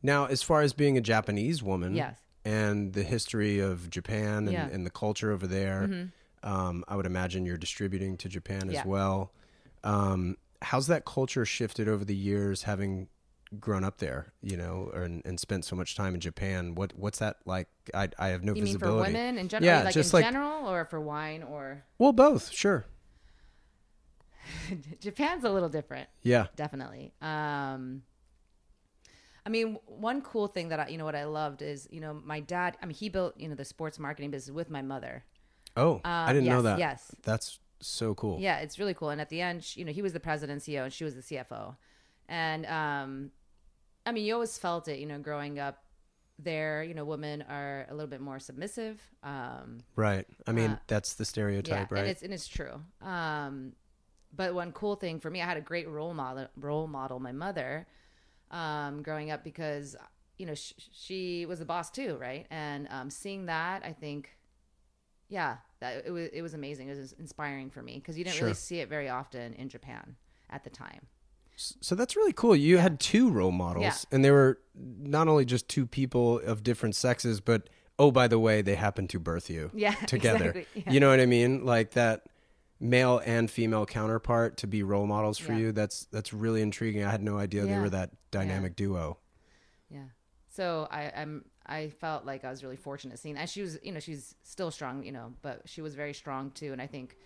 now, 0.03 0.25
as 0.27 0.43
far 0.43 0.63
as 0.63 0.73
being 0.73 0.97
a 0.97 1.01
Japanese 1.03 1.63
woman, 1.63 1.95
yes. 1.95 2.19
and 2.45 2.93
the 2.95 3.03
history 3.03 3.59
of 3.61 3.91
Japan 3.91 4.45
and, 4.45 4.53
Yeah. 4.53 4.65
Mm-hmm. 4.67 4.75
and 4.75 4.87
the 4.87 4.91
culture 4.91 5.31
over 5.31 5.47
there, 5.47 6.09
um, 6.43 6.85
I 6.89 6.97
would 6.97 7.07
imagine 7.07 7.45
you're 7.45 7.59
distributing 7.59 8.17
to 8.19 8.29
Japan 8.29 8.69
as 8.69 8.75
Yeah. 8.75 8.87
well. 8.87 9.33
Um, 9.85 10.37
how's 10.63 10.87
that 10.87 11.05
culture 11.05 11.45
shifted 11.45 11.89
over 11.89 12.05
the 12.05 12.17
years, 12.17 12.63
having 12.63 13.09
grown 13.59 13.83
up 13.85 13.99
there, 13.99 14.33
you 14.43 14.57
know, 14.57 14.91
or, 14.95 15.03
and, 15.03 15.23
and 15.27 15.39
spent 15.41 15.65
so 15.65 15.75
much 15.77 15.97
time 15.97 16.15
in 16.15 16.21
Japan? 16.21 16.75
What 16.75 16.93
what's 16.97 17.19
that 17.19 17.39
like? 17.45 17.69
I 17.93 18.09
I 18.19 18.29
have 18.29 18.43
no 18.45 18.55
You 18.55 18.63
mean 18.63 18.79
for 18.79 18.95
women 18.95 19.37
in 19.39 19.49
general? 19.49 19.67
Yeah, 19.67 19.83
like 19.85 19.93
just 19.95 20.13
in 20.15 20.21
like- 20.21 20.25
general, 20.27 20.69
or 20.71 20.85
for 20.87 21.01
wine, 21.01 21.43
or 21.43 21.83
Well, 21.99 22.13
both, 22.13 22.51
sure. 22.53 22.87
Japan's 25.01 25.45
a 25.45 25.51
little 25.51 25.69
different, 25.69 26.09
Yeah. 26.23 26.47
definitely. 26.57 27.13
Um, 27.21 28.03
I 29.45 29.49
mean, 29.49 29.79
one 29.87 30.21
cool 30.23 30.47
thing 30.49 30.69
that 30.69 30.81
I, 30.81 30.89
you 30.89 30.99
know, 30.99 31.05
what 31.05 31.15
I 31.17 31.25
loved 31.25 31.63
is, 31.63 31.89
you 31.91 32.01
know, 32.01 32.13
my 32.25 32.41
dad. 32.41 32.77
I 32.83 32.87
mean, 32.87 32.95
he 32.95 33.09
built, 33.09 33.39
you 33.39 33.49
know, 33.49 33.55
the 33.55 33.65
sports 33.65 33.99
marketing 33.99 34.31
business 34.31 34.55
with 34.55 34.69
my 34.71 34.83
mother. 34.83 35.25
Oh, 35.77 36.01
I 36.05 36.33
didn't 36.33 36.49
know 36.49 36.63
that. 36.63 36.79
yes. 36.79 37.11
That's 37.23 37.59
so 37.81 38.15
cool. 38.15 38.39
Yeah, 38.41 38.59
it's 38.59 38.79
really 38.79 38.93
cool. 38.95 39.09
And 39.11 39.21
at 39.21 39.31
the 39.31 39.41
end, 39.41 39.65
she, 39.65 39.81
you 39.81 39.87
know, 39.87 39.93
he 39.93 40.03
was 40.03 40.13
the 40.13 40.21
president 40.21 40.63
and 40.67 40.75
CEO, 40.77 40.85
and 40.85 40.93
she 40.93 41.05
was 41.05 41.15
the 41.15 41.23
CFO. 41.23 41.77
And 42.29 42.67
um, 42.67 43.31
I 44.05 44.13
mean, 44.13 44.25
you 44.25 44.35
always 44.35 44.59
felt 44.59 44.89
it, 44.89 44.99
you 44.99 45.07
know, 45.07 45.19
growing 45.19 45.59
up 45.59 45.83
there. 46.39 46.83
You 46.83 46.93
know, 46.95 47.05
women 47.07 47.43
are 47.49 47.87
a 47.89 47.95
little 47.95 48.09
bit 48.11 48.21
more 48.21 48.39
submissive. 48.39 49.01
Um, 49.23 49.79
Right. 49.97 50.27
I 50.47 50.53
mean, 50.53 50.73
Uh, 50.73 50.79
that's 50.87 51.15
the 51.15 51.25
stereotype, 51.25 51.91
yeah, 51.91 51.95
right? 51.95 52.01
and 52.01 52.09
it's 52.09 52.23
and 52.23 52.33
it's 52.35 52.47
true. 52.47 52.83
Um, 53.01 53.73
but 54.35 54.55
one 54.55 54.73
cool 54.73 54.97
thing 54.97 55.21
for 55.21 55.31
me, 55.31 55.41
I 55.43 55.45
had 55.47 55.57
a 55.57 55.61
great 55.63 55.89
role 55.89 56.15
model. 56.15 56.49
Role 56.57 56.87
model, 56.87 57.19
my 57.21 57.33
mother, 57.33 57.87
um, 58.51 59.03
growing 59.03 59.31
up 59.31 59.45
because 59.45 59.97
you 60.39 60.47
know 60.47 60.55
sh- 60.55 60.73
she 60.93 61.47
was 61.47 61.59
the 61.59 61.65
boss 61.65 61.91
too, 61.91 62.17
right? 62.21 62.47
And 62.51 62.89
um, 62.91 63.11
seeing 63.11 63.47
that, 63.47 63.83
I 63.85 63.93
think, 63.93 64.31
yeah, 65.29 65.59
that 65.81 66.05
it 66.07 66.11
was 66.11 66.29
it 66.33 66.43
was 66.43 66.55
amazing. 66.55 66.89
It 66.89 66.97
was 66.97 67.13
inspiring 67.19 67.71
for 67.71 67.83
me 67.83 67.95
because 67.97 68.17
you 68.19 68.25
didn't 68.25 68.37
Sure. 68.37 68.47
really 68.47 68.55
see 68.55 68.81
it 68.81 68.89
very 68.89 69.09
often 69.09 69.53
in 69.55 69.69
Japan 69.69 70.17
at 70.49 70.65
the 70.65 70.71
time. 70.71 71.07
So 71.57 71.95
that's 71.95 72.17
really 72.17 72.33
cool. 72.33 72.57
You 72.57 72.79
had 72.79 72.99
two 73.01 73.31
role 73.31 73.51
models, 73.53 73.83
Yeah. 73.85 73.97
and 74.13 74.25
they 74.25 74.31
were 74.31 74.61
not 74.75 75.29
only 75.29 75.45
just 75.45 75.69
two 75.69 75.87
people 75.87 76.39
of 76.41 76.63
different 76.63 76.95
sexes, 76.97 77.41
but 77.41 77.69
oh, 77.99 78.11
by 78.11 78.27
the 78.29 78.39
way, 78.39 78.63
they 78.63 78.77
happened 78.77 79.11
to 79.11 79.19
birth 79.21 79.51
you 79.51 79.71
Yeah, 79.75 79.91
together. 80.07 80.51
exactly. 80.53 80.67
Yeah. 80.87 80.93
You 80.93 81.01
know 81.01 81.11
what 81.11 81.21
I 81.21 81.27
mean? 81.27 81.67
Like 81.67 81.91
that 81.91 82.23
male 82.81 83.21
and 83.27 83.51
female 83.51 83.85
counterpart 83.87 84.57
to 84.57 84.67
be 84.67 84.83
role 84.83 85.07
models 85.07 85.39
for 85.39 85.53
Yeah. 85.53 85.59
you. 85.59 85.73
That's 85.73 86.07
that's 86.07 86.33
really 86.33 86.63
intriguing. 86.63 87.05
I 87.05 87.11
had 87.11 87.23
no 87.23 87.39
idea 87.39 87.67
they 87.67 87.79
were 87.79 87.91
that 87.91 88.11
dynamic 88.31 88.75
duo. 88.77 89.19
Yeah. 89.91 90.05
So 90.49 90.89
I, 90.91 91.13
I'm 91.15 91.45
I 91.67 91.91
felt 91.91 92.25
like 92.25 92.45
I 92.45 92.51
was 92.51 92.65
really 92.65 92.77
fortunate 92.77 93.19
seeing 93.19 93.37
and 93.37 93.49
she 93.49 93.63
was 93.63 93.79
you 93.83 93.93
know 93.93 94.01
she's 94.01 94.35
still 94.43 94.71
strong 94.71 95.05
you 95.05 95.13
know 95.13 95.35
but 95.43 95.63
she 95.67 95.81
was 95.83 95.95
very 95.95 96.15
strong 96.15 96.51
too 96.53 96.73
and 96.73 96.81
I 96.83 96.87
think 96.89 97.17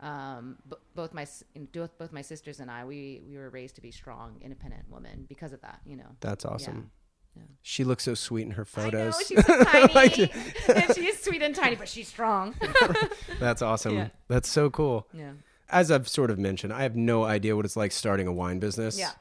um 0.00 0.56
b- 0.68 0.76
both 0.94 1.12
my 1.14 1.22
s- 1.22 1.42
you 1.54 1.62
know, 1.62 1.66
both 1.72 1.96
both 1.98 2.12
my 2.12 2.22
sisters 2.22 2.60
and 2.60 2.70
I 2.70 2.84
we 2.84 3.22
we 3.28 3.36
were 3.36 3.50
raised 3.50 3.74
to 3.76 3.80
be 3.80 3.90
strong 3.90 4.36
independent 4.40 4.84
women 4.90 5.24
because 5.28 5.52
of 5.52 5.60
that 5.62 5.80
you 5.86 5.96
know. 5.96 6.16
That's 6.20 6.44
awesome. 6.44 6.90
Yeah. 7.36 7.42
She 7.62 7.84
looks 7.84 8.04
so 8.04 8.14
sweet 8.14 8.42
in 8.42 8.52
her 8.52 8.64
photos. 8.64 9.14
I 9.14 9.18
know 9.18 9.24
she's 9.26 9.46
so 9.46 9.64
tiny. 9.70 9.92
Like- 9.94 10.18
and 10.18 10.94
she 10.94 11.06
is 11.06 11.18
sweet 11.20 11.42
and 11.42 11.54
tiny, 11.54 11.76
but 11.76 11.88
she's 11.88 12.08
strong. 12.08 12.54
That's 13.40 13.62
awesome. 13.62 13.94
Yeah. 13.96 14.08
That's 14.28 14.48
so 14.48 14.70
cool. 14.70 15.06
yeah. 15.12 15.32
As 15.68 15.90
I've 15.90 16.06
sort 16.08 16.30
of 16.30 16.38
mentioned, 16.38 16.72
I 16.72 16.82
have 16.82 16.96
no 16.96 17.24
idea 17.24 17.56
what 17.56 17.64
it's 17.64 17.76
like 17.76 17.92
starting 17.92 18.26
a 18.26 18.32
wine 18.32 18.58
business. 18.58 18.98
Yeah. 18.98 19.12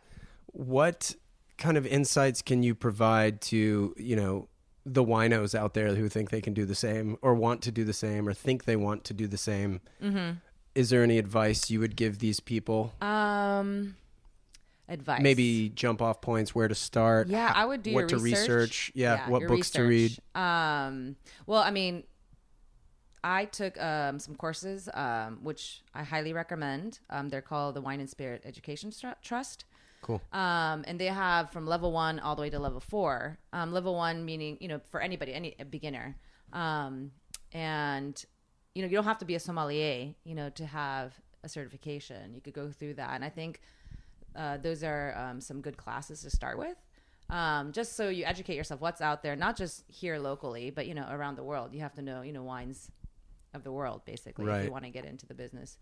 What 0.47 1.15
kind 1.58 1.78
of 1.78 1.86
insights 1.86 2.41
can 2.41 2.62
you 2.63 2.76
provide 2.76 3.39
to, 3.41 3.93
you 3.97 4.15
know, 4.17 4.47
the 4.86 5.04
winos 5.04 5.56
out 5.56 5.74
there 5.76 5.93
who 5.95 6.10
think 6.10 6.30
they 6.30 6.41
can 6.41 6.54
do 6.54 6.65
the 6.65 6.76
same 6.76 7.15
or 7.21 7.36
want 7.36 7.62
to 7.62 7.71
do 7.71 7.84
the 7.86 7.93
same 7.93 8.28
or 8.28 8.34
think 8.34 8.65
they 8.65 8.76
want 8.76 9.04
to 9.06 9.13
do 9.13 9.28
the 9.28 9.38
same? 9.38 9.80
Mm-hmm. 10.04 10.32
Is 10.76 10.89
there 10.89 11.04
any 11.04 11.17
advice 11.17 11.69
you 11.69 11.80
would 11.80 11.95
give 11.95 12.19
these 12.19 12.39
people? 12.39 12.93
Um 13.02 13.95
advice. 14.91 15.21
Maybe 15.21 15.69
jump 15.69 16.01
off 16.01 16.21
points, 16.21 16.54
where 16.54 16.67
to 16.67 16.75
start? 16.75 17.27
Yeah, 17.27 17.47
ho- 17.47 17.60
I 17.62 17.65
would 17.65 17.82
do 17.82 17.93
what 17.93 18.10
to 18.10 18.15
your 18.15 18.23
research. 18.23 18.91
Yeah, 18.93 19.30
what 19.30 19.41
your 19.41 19.49
books 19.49 19.71
to 19.71 19.84
read. 19.84 20.17
Um, 20.36 21.15
well, 21.45 21.62
I 21.62 21.71
mean, 21.71 22.04
I 23.23 23.45
took 23.45 23.82
um, 23.82 24.19
some 24.19 24.36
courses, 24.36 24.89
um, 24.93 25.39
which 25.43 25.82
I 25.93 26.04
highly 26.04 26.34
recommend. 26.34 26.99
Um, 27.10 27.30
they're 27.30 27.41
called 27.41 27.75
the 27.75 27.82
Wine 27.82 27.99
and 27.99 28.10
Spirit 28.10 28.43
Education 28.45 28.91
Trust. 29.21 29.65
Cool. 30.01 30.19
Um, 30.34 30.84
and 30.88 30.99
they 30.99 31.06
have 31.06 31.51
from 31.51 31.67
level 31.67 31.91
one 31.91 32.19
all 32.19 32.36
the 32.36 32.41
way 32.41 32.49
to 32.49 32.58
level 32.58 32.80
four. 32.80 33.38
Um, 33.54 33.71
level 33.71 33.95
one 33.95 34.25
meaning, 34.25 34.58
you 34.60 34.67
know, 34.67 34.82
for 34.89 34.99
anybody, 34.99 35.34
any 35.34 35.56
a 35.60 35.65
beginner. 35.65 36.17
Um, 36.51 37.12
and, 37.51 38.23
you 38.73 38.82
know, 38.82 38.88
you 38.88 38.95
don't 38.95 39.06
have 39.06 39.19
to 39.19 39.25
be 39.25 39.36
a 39.36 39.39
sommelier, 39.39 40.15
you 40.23 40.34
know, 40.34 40.49
to 40.49 40.65
have 40.65 41.13
a 41.43 41.49
certification. 41.49 42.34
You 42.34 42.41
could 42.41 42.54
go 42.54 42.71
through 42.71 42.95
that. 42.95 43.12
And 43.13 43.23
I 43.23 43.30
think 43.30 43.62
uh, 44.35 44.57
those 44.57 44.83
are 44.83 45.15
um, 45.17 45.41
some 45.41 45.61
good 45.61 45.77
classes 45.77 46.21
to 46.21 46.29
start 46.29 46.57
with. 46.57 46.77
Um, 47.29 47.71
just 47.71 47.95
so 47.95 48.09
you 48.09 48.25
educate 48.25 48.55
yourself 48.55 48.81
what's 48.81 49.01
out 49.01 49.23
there, 49.23 49.35
not 49.35 49.55
just 49.55 49.83
here 49.87 50.19
locally, 50.19 50.69
but, 50.69 50.85
you 50.87 50.93
know, 50.93 51.07
around 51.09 51.37
the 51.37 51.43
world. 51.43 51.73
You 51.73 51.79
have 51.79 51.93
to 51.93 52.01
know, 52.01 52.21
you 52.21 52.33
know, 52.33 52.43
wines 52.43 52.91
of 53.53 53.63
the 53.63 53.71
world, 53.71 54.01
basically, 54.05 54.45
if 54.59 54.65
you 54.65 54.71
want 54.71 54.83
to 54.83 54.89
get 54.91 55.05
into 55.05 55.25
the 55.25 55.33
business. 55.33 55.77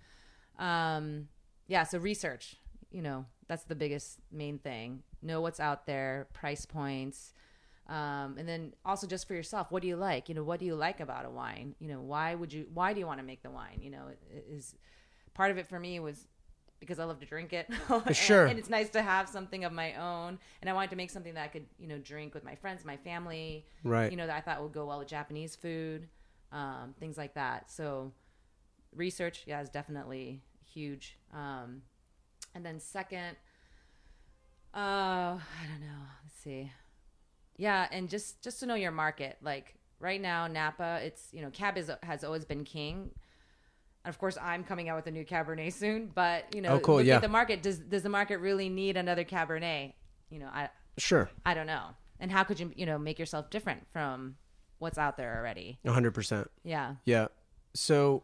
Um, 0.59 1.27
yeah, 1.67 1.83
so 1.83 1.97
research, 1.97 2.55
you 2.91 3.01
know, 3.01 3.25
that's 3.47 3.63
the 3.63 3.75
biggest 3.75 4.19
main 4.31 4.59
thing. 4.59 5.03
Know 5.21 5.41
what's 5.41 5.59
out 5.59 5.85
there, 5.85 6.27
price 6.33 6.65
points, 6.65 7.33
Um, 7.89 8.38
and 8.38 8.47
then 8.47 8.73
also 8.85 9.07
just 9.07 9.27
for 9.27 9.33
yourself, 9.33 9.71
what 9.71 9.81
do 9.81 9.88
you 9.88 9.95
like? 9.95 10.29
You 10.29 10.35
know, 10.35 10.43
what 10.43 10.59
do 10.59 10.65
you 10.67 10.75
like 10.75 10.99
about 10.99 11.25
a 11.25 11.29
wine? 11.29 11.75
You 11.79 11.88
know, 11.88 12.01
why 12.01 12.35
would 12.35 12.53
you? 12.53 12.67
Why 12.71 12.93
do 12.93 12.99
you 12.99 13.07
want 13.07 13.19
to 13.19 13.25
make 13.25 13.41
the 13.41 13.49
wine? 13.49 13.79
You 13.81 13.89
know, 13.89 14.03
is 14.47 14.75
part 15.33 15.49
of 15.49 15.57
it 15.57 15.67
for 15.67 15.79
me 15.79 15.99
was 15.99 16.27
because 16.80 17.00
I 17.00 17.04
love 17.04 17.20
to 17.20 17.26
drink 17.26 17.54
it. 17.54 17.68
And- 17.89 18.15
Sure. 18.15 18.46
And, 18.46 18.58
it's 18.58 18.70
nice 18.70 18.89
to 18.92 19.02
have 19.02 19.28
something 19.30 19.63
of 19.65 19.72
my 19.72 19.94
own. 19.96 20.39
And 20.62 20.70
I 20.70 20.74
wanted 20.74 20.89
to 20.92 20.96
make 20.96 21.10
something 21.10 21.34
that 21.34 21.44
I 21.44 21.48
could, 21.48 21.65
you 21.78 21.88
know, 21.88 21.98
drink 21.98 22.34
with 22.34 22.44
my 22.44 22.56
friends, 22.56 22.86
my 22.86 22.98
family. 22.98 23.65
Right. 23.84 24.12
You 24.12 24.18
know, 24.18 24.28
that 24.28 24.36
I 24.38 24.42
thought 24.42 24.62
would 24.62 24.74
go 24.74 24.86
well 24.86 25.00
with 25.00 25.08
Japanese 25.08 25.56
food, 25.56 26.08
um, 26.52 26.94
things 27.00 27.18
like 27.18 27.34
that. 27.36 27.70
So 27.72 28.12
research, 28.96 29.44
yeah, 29.46 29.62
is 29.62 29.70
definitely 29.70 30.42
huge. 30.65 31.18
Um, 31.34 31.82
and 32.56 32.65
then 32.65 32.80
second, 32.80 33.36
uh, 34.74 35.38
I 35.38 35.65
don't 35.68 35.82
know. 35.82 36.02
Let's 36.24 36.39
see. 36.44 36.72
Yeah, 37.58 37.88
and 37.92 38.10
just 38.10 38.42
just 38.42 38.60
to 38.62 38.65
know 38.65 38.76
your 38.76 38.92
market. 38.92 39.38
Like 39.42 39.76
right 40.00 40.22
now, 40.22 40.48
Napa, 40.48 41.00
it's 41.04 41.28
you 41.32 41.42
know, 41.42 41.50
Cab 41.50 41.78
is, 41.78 41.92
has 42.04 42.24
always 42.24 42.46
been 42.46 42.63
king. 42.63 43.12
And 44.05 44.13
of 44.13 44.17
course, 44.17 44.38
I'm 44.41 44.63
coming 44.63 44.88
out 44.89 44.95
with 44.95 45.07
a 45.07 45.12
new 45.12 45.25
Cabernet 45.25 45.73
soon. 45.73 46.12
But 46.13 46.53
you 46.55 46.62
know, 46.62 46.69
Oh, 46.73 46.79
cool, 46.79 46.95
look 46.97 47.05
yeah. 47.05 47.17
at 47.17 47.21
the 47.21 47.27
market. 47.27 47.62
Does 47.63 47.79
does 47.79 48.03
the 48.03 48.09
market 48.09 48.38
really 48.38 48.69
need 48.69 48.97
another 48.97 49.23
Cabernet? 49.23 49.93
You 50.29 50.39
know, 50.39 50.47
I 50.53 50.69
Sure. 50.97 51.29
I 51.45 51.53
don't 51.53 51.67
know. 51.67 51.88
And 52.19 52.31
how 52.31 52.43
could 52.43 52.59
you 52.59 52.71
you 52.75 52.85
know 52.85 52.97
make 52.97 53.19
yourself 53.19 53.49
different 53.49 53.88
from 53.91 54.35
what's 54.79 54.97
out 54.97 55.17
there 55.17 55.38
already? 55.38 55.79
100%. 55.85 56.47
Yeah, 56.63 56.95
Yeah. 57.05 57.27
So, 57.73 58.23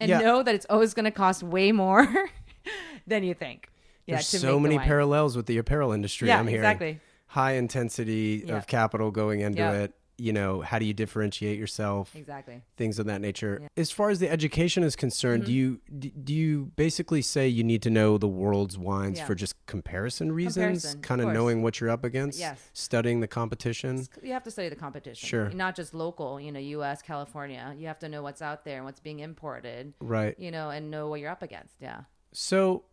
and 0.00 0.08
Yeah. 0.08 0.18
know 0.20 0.42
that 0.42 0.54
it's 0.54 0.66
always 0.70 0.94
going 0.94 1.04
to 1.04 1.10
cost 1.10 1.42
way 1.42 1.72
more 1.72 2.06
than 3.06 3.22
you 3.22 3.34
think. 3.34 3.68
Yeah, 4.06 4.16
there's 4.16 4.26
so 4.28 4.58
make 4.58 4.70
the 4.72 4.76
many 4.76 4.86
parallels 4.88 5.36
with 5.36 5.46
the 5.46 5.58
apparel 5.58 5.92
industry. 5.92 6.28
Yeah, 6.28 6.38
I'm 6.38 6.46
hearing 6.48 6.64
exactly. 6.64 7.00
high 7.28 7.52
intensity 7.52 8.50
of 8.50 8.66
capital 8.66 9.10
going 9.10 9.40
into 9.40 9.58
Yeah. 9.60 9.72
it. 9.72 9.94
You 10.18 10.32
know, 10.32 10.60
how 10.60 10.78
do 10.78 10.84
you 10.84 10.92
differentiate 10.94 11.58
yourself? 11.58 12.14
Exactly. 12.14 12.62
Things 12.76 12.98
of 12.98 13.06
that 13.06 13.20
nature. 13.20 13.58
Yeah. 13.60 13.66
Mm-hmm. 13.66 13.80
As 13.80 13.90
far 13.90 14.10
as 14.10 14.18
the 14.20 14.30
education 14.30 14.82
is 14.82 14.94
concerned, 14.94 15.44
do 15.46 15.52
you 15.52 15.80
do 15.98 16.32
you 16.34 16.70
basically 16.76 17.22
say 17.22 17.48
you 17.48 17.64
need 17.64 17.82
to 17.82 17.90
know 17.90 18.18
the 18.18 18.28
world's 18.28 18.76
wines 18.78 19.18
Yeah. 19.18 19.26
for 19.26 19.34
just 19.34 19.54
comparison 19.66 20.30
reasons, 20.32 20.82
Comparison, 20.82 21.00
kind 21.02 21.20
of 21.20 21.28
of 21.28 21.34
knowing 21.34 21.62
what 21.62 21.80
you're 21.80 21.90
up 21.90 22.04
against, 22.04 22.38
Yes. 22.38 22.60
studying 22.72 23.20
the 23.20 23.26
competition? 23.26 24.06
You 24.22 24.32
have 24.32 24.42
to 24.44 24.50
study 24.50 24.68
the 24.68 24.76
competition. 24.76 25.26
Sure. 25.26 25.50
Not 25.50 25.74
just 25.74 25.94
local, 25.94 26.40
you 26.40 26.52
know, 26.52 26.60
US, 26.60 27.02
California. 27.02 27.74
You 27.78 27.86
have 27.88 27.98
to 28.00 28.08
know 28.08 28.22
what's 28.22 28.42
out 28.42 28.64
there 28.64 28.76
and 28.76 28.84
what's 28.84 29.00
being 29.00 29.20
imported, 29.20 29.94
Right. 30.00 30.38
you 30.38 30.50
know, 30.50 30.70
and 30.70 30.90
know 30.90 31.08
what 31.08 31.20
you're 31.20 31.30
up 31.30 31.42
against. 31.42 31.74
Yeah. 31.80 32.02
So 32.32 32.84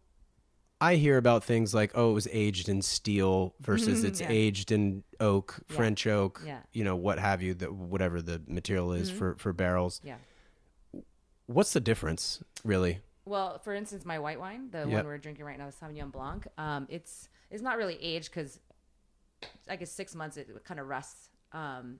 I 0.81 0.95
hear 0.95 1.17
about 1.17 1.43
things 1.43 1.73
like, 1.73 1.91
oh, 1.95 2.11
it 2.11 2.13
was 2.13 2.27
aged 2.31 2.69
in 2.69 2.81
steel 2.81 3.53
versus 3.59 4.03
it's 4.03 4.21
Yeah. 4.21 4.27
aged 4.29 4.71
in 4.71 5.03
oak, 5.19 5.55
Yeah. 5.69 5.75
French 5.75 6.07
oak, 6.07 6.41
Yeah. 6.45 6.61
you 6.71 6.83
know, 6.85 6.95
what 6.95 7.19
have 7.19 7.41
you, 7.41 7.53
that 7.55 7.73
whatever 7.73 8.21
the 8.21 8.41
material 8.47 8.93
is 8.93 9.09
for, 9.11 9.35
for 9.35 9.51
barrels. 9.51 9.99
Yeah. 10.03 10.17
What's 11.47 11.73
the 11.73 11.79
difference, 11.81 12.41
really? 12.63 13.01
Well, 13.25 13.59
for 13.59 13.73
instance, 13.73 14.05
my 14.05 14.19
white 14.19 14.39
wine, 14.39 14.69
the 14.71 14.79
Yep. 14.79 14.87
one 14.89 15.05
we're 15.05 15.17
drinking 15.17 15.45
right 15.45 15.57
now, 15.57 15.67
is 15.67 15.75
Sauvignon 15.75 16.11
Blanc. 16.11 16.47
Um, 16.57 16.87
it's 16.89 17.27
it's 17.51 17.61
not 17.63 17.77
really 17.77 17.95
aged 18.01 18.29
because 18.31 18.59
I 19.67 19.75
guess 19.75 19.91
six 19.91 20.13
months 20.15 20.37
it 20.37 20.47
kind 20.63 20.79
of 20.79 20.87
rusts. 20.87 21.29
Um, 21.51 21.99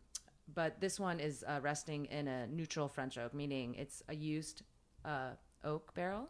but 0.53 0.79
this 0.79 0.99
one 0.99 1.19
is 1.19 1.43
uh, 1.47 1.59
resting 1.61 2.05
in 2.05 2.27
a 2.27 2.47
neutral 2.47 2.87
French 2.87 3.17
oak, 3.17 3.33
meaning 3.33 3.75
it's 3.75 4.01
a 4.07 4.15
used 4.15 4.61
uh, 5.05 5.31
oak 5.63 5.93
barrel. 5.95 6.29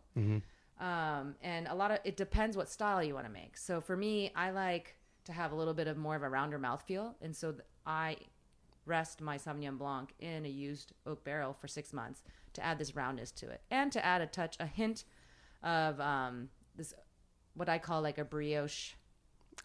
Um, 0.79 1.35
and 1.41 1.67
a 1.67 1.75
lot 1.75 1.91
of 1.91 1.99
it 2.05 2.15
depends 2.15 2.55
what 2.55 2.69
style 2.69 3.03
you 3.03 3.13
want 3.13 3.25
to 3.25 3.31
make. 3.31 3.57
So 3.57 3.81
for 3.81 3.97
me, 3.97 4.31
I 4.35 4.51
like 4.51 4.95
to 5.25 5.33
have 5.33 5.51
a 5.51 5.55
little 5.55 5.73
bit 5.73 5.87
of 5.87 5.97
more 5.97 6.15
of 6.15 6.23
a 6.23 6.29
rounder 6.29 6.57
mouth 6.57 6.83
feel, 6.87 7.15
and 7.21 7.35
so 7.35 7.51
th- 7.51 7.63
I 7.85 8.17
rest 8.85 9.21
my 9.21 9.37
Sauvignon 9.37 9.77
Blanc 9.77 10.13
in 10.19 10.45
a 10.45 10.49
used 10.49 10.93
oak 11.05 11.23
barrel 11.23 11.53
for 11.53 11.67
six 11.67 11.91
months 11.93 12.23
to 12.53 12.65
add 12.65 12.79
this 12.79 12.95
roundness 12.95 13.31
to 13.31 13.49
it, 13.49 13.61
and 13.69 13.91
to 13.91 14.03
add 14.03 14.21
a 14.21 14.25
touch, 14.25 14.55
a 14.59 14.65
hint 14.65 15.03
of 15.61 15.99
um, 15.99 16.49
this 16.75 16.93
what 17.55 17.67
I 17.67 17.77
call 17.77 18.01
like 18.01 18.17
a 18.17 18.23
brioche, 18.23 18.93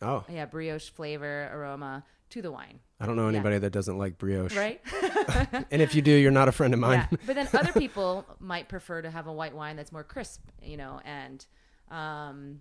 Oh, 0.03 0.25
yeah, 0.29 0.47
brioche 0.47 0.89
flavor 0.91 1.49
aroma 1.55 2.05
to 2.31 2.43
the 2.43 2.51
wine, 2.51 2.81
I 3.01 3.07
don't 3.07 3.17
know 3.17 3.29
anybody 3.29 3.59
that 3.59 3.71
doesn't 3.71 3.97
like 3.99 4.19
brioche. 4.19 4.57
right? 4.57 4.81
And 5.71 5.81
if 5.83 5.95
you 5.95 6.03
do, 6.03 6.11
you're 6.13 6.31
not 6.33 6.49
a 6.49 6.53
friend 6.53 6.75
of 6.75 6.81
mine. 6.81 7.07
Yeah. 7.11 7.19
But 7.27 7.37
then 7.37 7.49
other 7.55 7.73
people 7.79 8.25
might 8.41 8.69
prefer 8.69 9.03
to 9.03 9.11
have 9.11 9.27
a 9.27 9.33
white 9.33 9.55
wine 9.55 9.77
that's 9.77 9.93
more 9.93 10.05
crisp, 10.05 10.43
you 10.63 10.77
know, 10.77 11.01
and 11.05 11.45
um, 11.91 12.61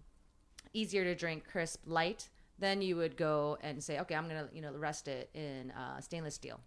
easier 0.73 1.03
to 1.03 1.15
drink, 1.15 1.45
crisp, 1.49 1.81
light. 1.85 2.29
Then 2.59 2.81
you 2.81 2.95
would 2.97 3.17
go 3.17 3.57
and 3.61 3.83
say, 3.83 3.99
okay, 3.99 4.15
I'm 4.15 4.27
gonna, 4.27 4.47
you 4.53 4.61
know, 4.61 4.71
rest 4.73 5.07
it 5.07 5.29
in 5.33 5.71
uh, 5.71 5.99
stainless 6.01 6.35
steel 6.35 6.59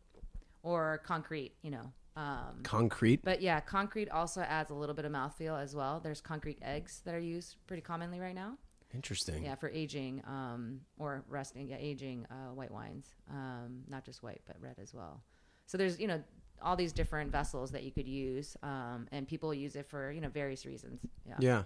or 0.63 1.01
concrete, 1.05 1.53
you 1.63 1.71
know. 1.71 1.93
Um, 2.17 2.61
Concrete. 2.63 3.21
but 3.23 3.43
yeah, 3.43 3.61
concrete 3.61 4.09
also 4.09 4.41
adds 4.41 4.71
a 4.71 4.75
little 4.75 4.95
bit 4.95 5.05
of 5.05 5.13
mouthfeel 5.13 5.63
as 5.63 5.77
well. 5.77 6.01
There's 6.03 6.23
concrete 6.23 6.59
eggs 6.63 7.03
that 7.05 7.15
are 7.15 7.21
used 7.21 7.57
pretty 7.67 7.83
commonly 7.83 8.19
right 8.21 8.35
now. 8.35 8.57
Interesting. 8.97 9.45
Yeah, 9.45 9.55
for 9.57 9.69
aging 9.69 10.23
um, 10.27 10.81
or 10.99 11.23
resting, 11.29 11.69
yeah, 11.69 11.77
aging 11.79 12.27
uh, 12.31 12.53
white 12.55 12.71
wines, 12.73 13.07
um, 13.31 13.83
not 13.89 14.05
just 14.05 14.23
white 14.23 14.41
but 14.47 14.57
red 14.61 14.77
as 14.83 14.93
well. 14.95 15.23
So 15.67 15.77
there's 15.79 16.01
you 16.01 16.09
know 16.09 16.23
all 16.63 16.75
these 16.77 16.93
different 16.93 17.31
vessels 17.31 17.71
that 17.73 17.83
you 17.85 17.93
could 17.93 18.09
use, 18.09 18.57
um, 18.63 19.07
and 19.13 19.29
people 19.29 19.53
use 19.53 19.77
it 19.77 19.87
for 19.87 20.11
you 20.11 20.21
know 20.23 20.29
various 20.31 20.65
reasons. 20.67 21.01
Yeah, 21.29 21.35
Yeah. 21.39 21.63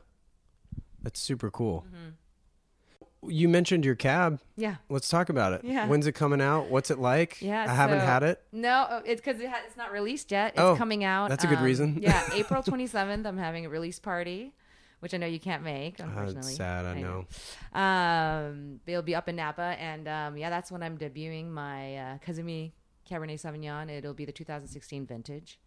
That's 1.02 1.18
super 1.20 1.50
cool. 1.50 1.86
Mm-hmm. 1.88 3.30
You 3.30 3.48
mentioned 3.50 3.84
your 3.84 3.94
cab. 3.96 4.40
yeah. 4.56 4.76
Let's 4.88 5.08
talk 5.08 5.28
about 5.28 5.52
it. 5.52 5.60
Yeah. 5.62 5.86
When's 5.86 6.06
it 6.06 6.12
coming 6.12 6.40
out? 6.40 6.70
What's 6.70 6.90
it 6.90 6.98
like? 6.98 7.40
Yeah, 7.42 7.66
I 7.68 7.74
haven't 7.74 8.00
so- 8.00 8.06
had 8.06 8.22
it. 8.22 8.42
No, 8.50 8.70
uh, 8.88 9.02
it's 9.04 9.20
because 9.20 9.40
it 9.40 9.48
ha- 9.50 9.60
it's 9.66 9.76
not 9.76 9.92
released 9.92 10.30
yet. 10.30 10.52
It's 10.54 10.60
Oh, 10.60 10.74
coming 10.76 11.04
out. 11.04 11.28
that's 11.28 11.44
a 11.44 11.46
good 11.46 11.58
um, 11.58 11.64
reason. 11.64 11.98
yeah, 12.02 12.26
April 12.34 12.62
27th. 12.62 13.26
I'm 13.26 13.36
having 13.36 13.66
a 13.66 13.68
release 13.68 13.98
party, 13.98 14.54
which 15.00 15.14
I 15.14 15.16
know 15.16 15.26
you 15.26 15.40
can't 15.40 15.62
make. 15.62 16.00
Uh, 16.00 16.04
Unfortunately, 16.04 16.50
it's 16.50 16.56
sad, 16.56 16.84
I 16.86 17.00
know. 17.00 17.26
Um, 17.72 18.80
they'll 18.86 19.02
be 19.02 19.14
up 19.14 19.28
in 19.28 19.36
Napa, 19.36 19.76
and 19.78 20.06
um, 20.08 20.36
yeah, 20.36 20.50
that's 20.50 20.70
when 20.70 20.82
I'm 20.82 20.96
debuting 20.96 21.50
my 21.50 21.96
uh, 21.96 22.18
Kazumi 22.18 22.72
Cabernet 23.10 23.40
Sauvignon. 23.40 23.90
It'll 23.90 24.14
be 24.14 24.24
the 24.24 24.32
2016 24.32 25.06
vintage. 25.06 25.58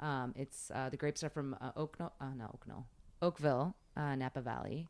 Um, 0.00 0.34
it's 0.36 0.70
uh, 0.74 0.88
the 0.88 0.96
grapes 0.96 1.22
are 1.22 1.30
from 1.30 1.56
uh, 1.60 1.72
Oakno, 1.72 2.10
uh, 2.20 2.34
not 2.36 2.58
Oakno, 2.58 2.84
Oakville, 3.20 3.74
uh, 3.96 4.14
Napa 4.14 4.40
Valley. 4.40 4.88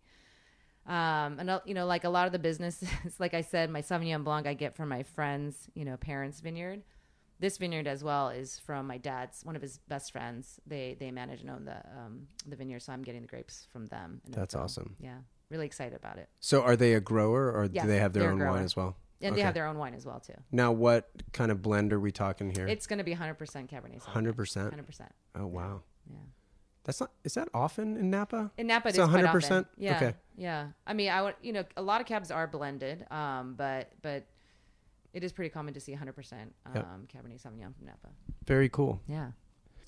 Um, 0.86 1.38
and 1.38 1.50
uh, 1.50 1.60
you 1.64 1.74
know, 1.74 1.86
like 1.86 2.04
a 2.04 2.08
lot 2.08 2.26
of 2.26 2.32
the 2.32 2.38
businesses, 2.38 2.88
like 3.18 3.34
I 3.34 3.42
said, 3.42 3.70
my 3.70 3.82
Sauvignon 3.82 4.24
Blanc 4.24 4.46
I 4.46 4.54
get 4.54 4.74
from 4.74 4.88
my 4.88 5.02
friends, 5.02 5.68
you 5.74 5.84
know, 5.84 5.96
parents' 5.96 6.40
vineyard. 6.40 6.82
This 7.42 7.58
vineyard 7.58 7.88
as 7.88 8.04
well 8.04 8.28
is 8.28 8.60
from 8.60 8.86
my 8.86 8.98
dad's, 8.98 9.44
one 9.44 9.56
of 9.56 9.62
his 9.62 9.78
best 9.88 10.12
friends. 10.12 10.60
They 10.64 10.96
they 10.98 11.10
manage 11.10 11.40
and 11.40 11.50
own 11.50 11.64
the 11.64 11.76
um, 11.98 12.28
the 12.46 12.54
vineyard, 12.54 12.82
so 12.82 12.92
I'm 12.92 13.02
getting 13.02 13.22
the 13.22 13.26
grapes 13.26 13.66
from 13.72 13.86
them. 13.86 14.20
That's 14.28 14.54
awesome. 14.54 14.94
Yeah, 15.00 15.18
really 15.50 15.66
excited 15.66 15.96
about 15.96 16.18
it. 16.18 16.28
So 16.38 16.62
are 16.62 16.76
they 16.76 16.94
a 16.94 17.00
grower 17.00 17.50
or 17.50 17.64
Yeah, 17.64 17.82
do 17.82 17.88
they 17.88 17.98
have 17.98 18.12
their 18.12 18.30
own 18.30 18.38
wine 18.38 18.62
as 18.62 18.76
well? 18.76 18.96
And 19.20 19.32
Okay. 19.32 19.40
they 19.40 19.44
have 19.44 19.54
their 19.54 19.66
own 19.66 19.76
wine 19.76 19.94
as 19.94 20.06
well 20.06 20.20
too. 20.20 20.34
Now, 20.52 20.70
what 20.70 21.10
kind 21.32 21.50
of 21.50 21.62
blend 21.62 21.92
are 21.92 21.98
we 21.98 22.12
talking 22.12 22.54
here? 22.54 22.68
It's 22.68 22.86
going 22.86 22.98
to 22.98 23.04
be 23.04 23.14
100% 23.14 23.36
Cabernet 23.68 24.00
100%. 24.02 24.34
100%. 24.34 25.08
Oh, 25.36 25.46
wow. 25.46 25.82
Yeah. 26.08 26.16
That's 26.84 27.00
not, 27.00 27.12
is 27.22 27.34
that 27.34 27.48
often 27.54 27.96
in 27.96 28.10
Napa? 28.10 28.50
In 28.58 28.66
Napa, 28.66 28.88
It's 28.88 28.98
quite 28.98 29.24
100%? 29.24 29.36
often. 29.44 29.66
Yeah. 29.76 29.96
Okay. 29.96 30.14
Yeah. 30.36 30.68
I 30.88 30.92
mean, 30.94 31.10
I 31.10 31.22
would, 31.22 31.36
you 31.40 31.52
know, 31.52 31.64
a 31.76 31.82
lot 31.82 32.00
of 32.00 32.08
cabs 32.08 32.32
are 32.32 32.48
blended, 32.48 33.06
um, 33.12 33.54
but, 33.56 33.92
but 34.02 34.26
it 35.12 35.22
is 35.24 35.32
pretty 35.32 35.50
common 35.50 35.74
to 35.74 35.80
see 35.80 35.92
100% 35.94 36.32
um, 36.66 36.72
Yep. 36.74 36.86
Cabernet 37.14 37.40
Sauvignon 37.42 37.74
from 37.76 37.86
Napa. 37.86 38.08
Very 38.46 38.68
cool. 38.68 39.00
Yeah. 39.06 39.32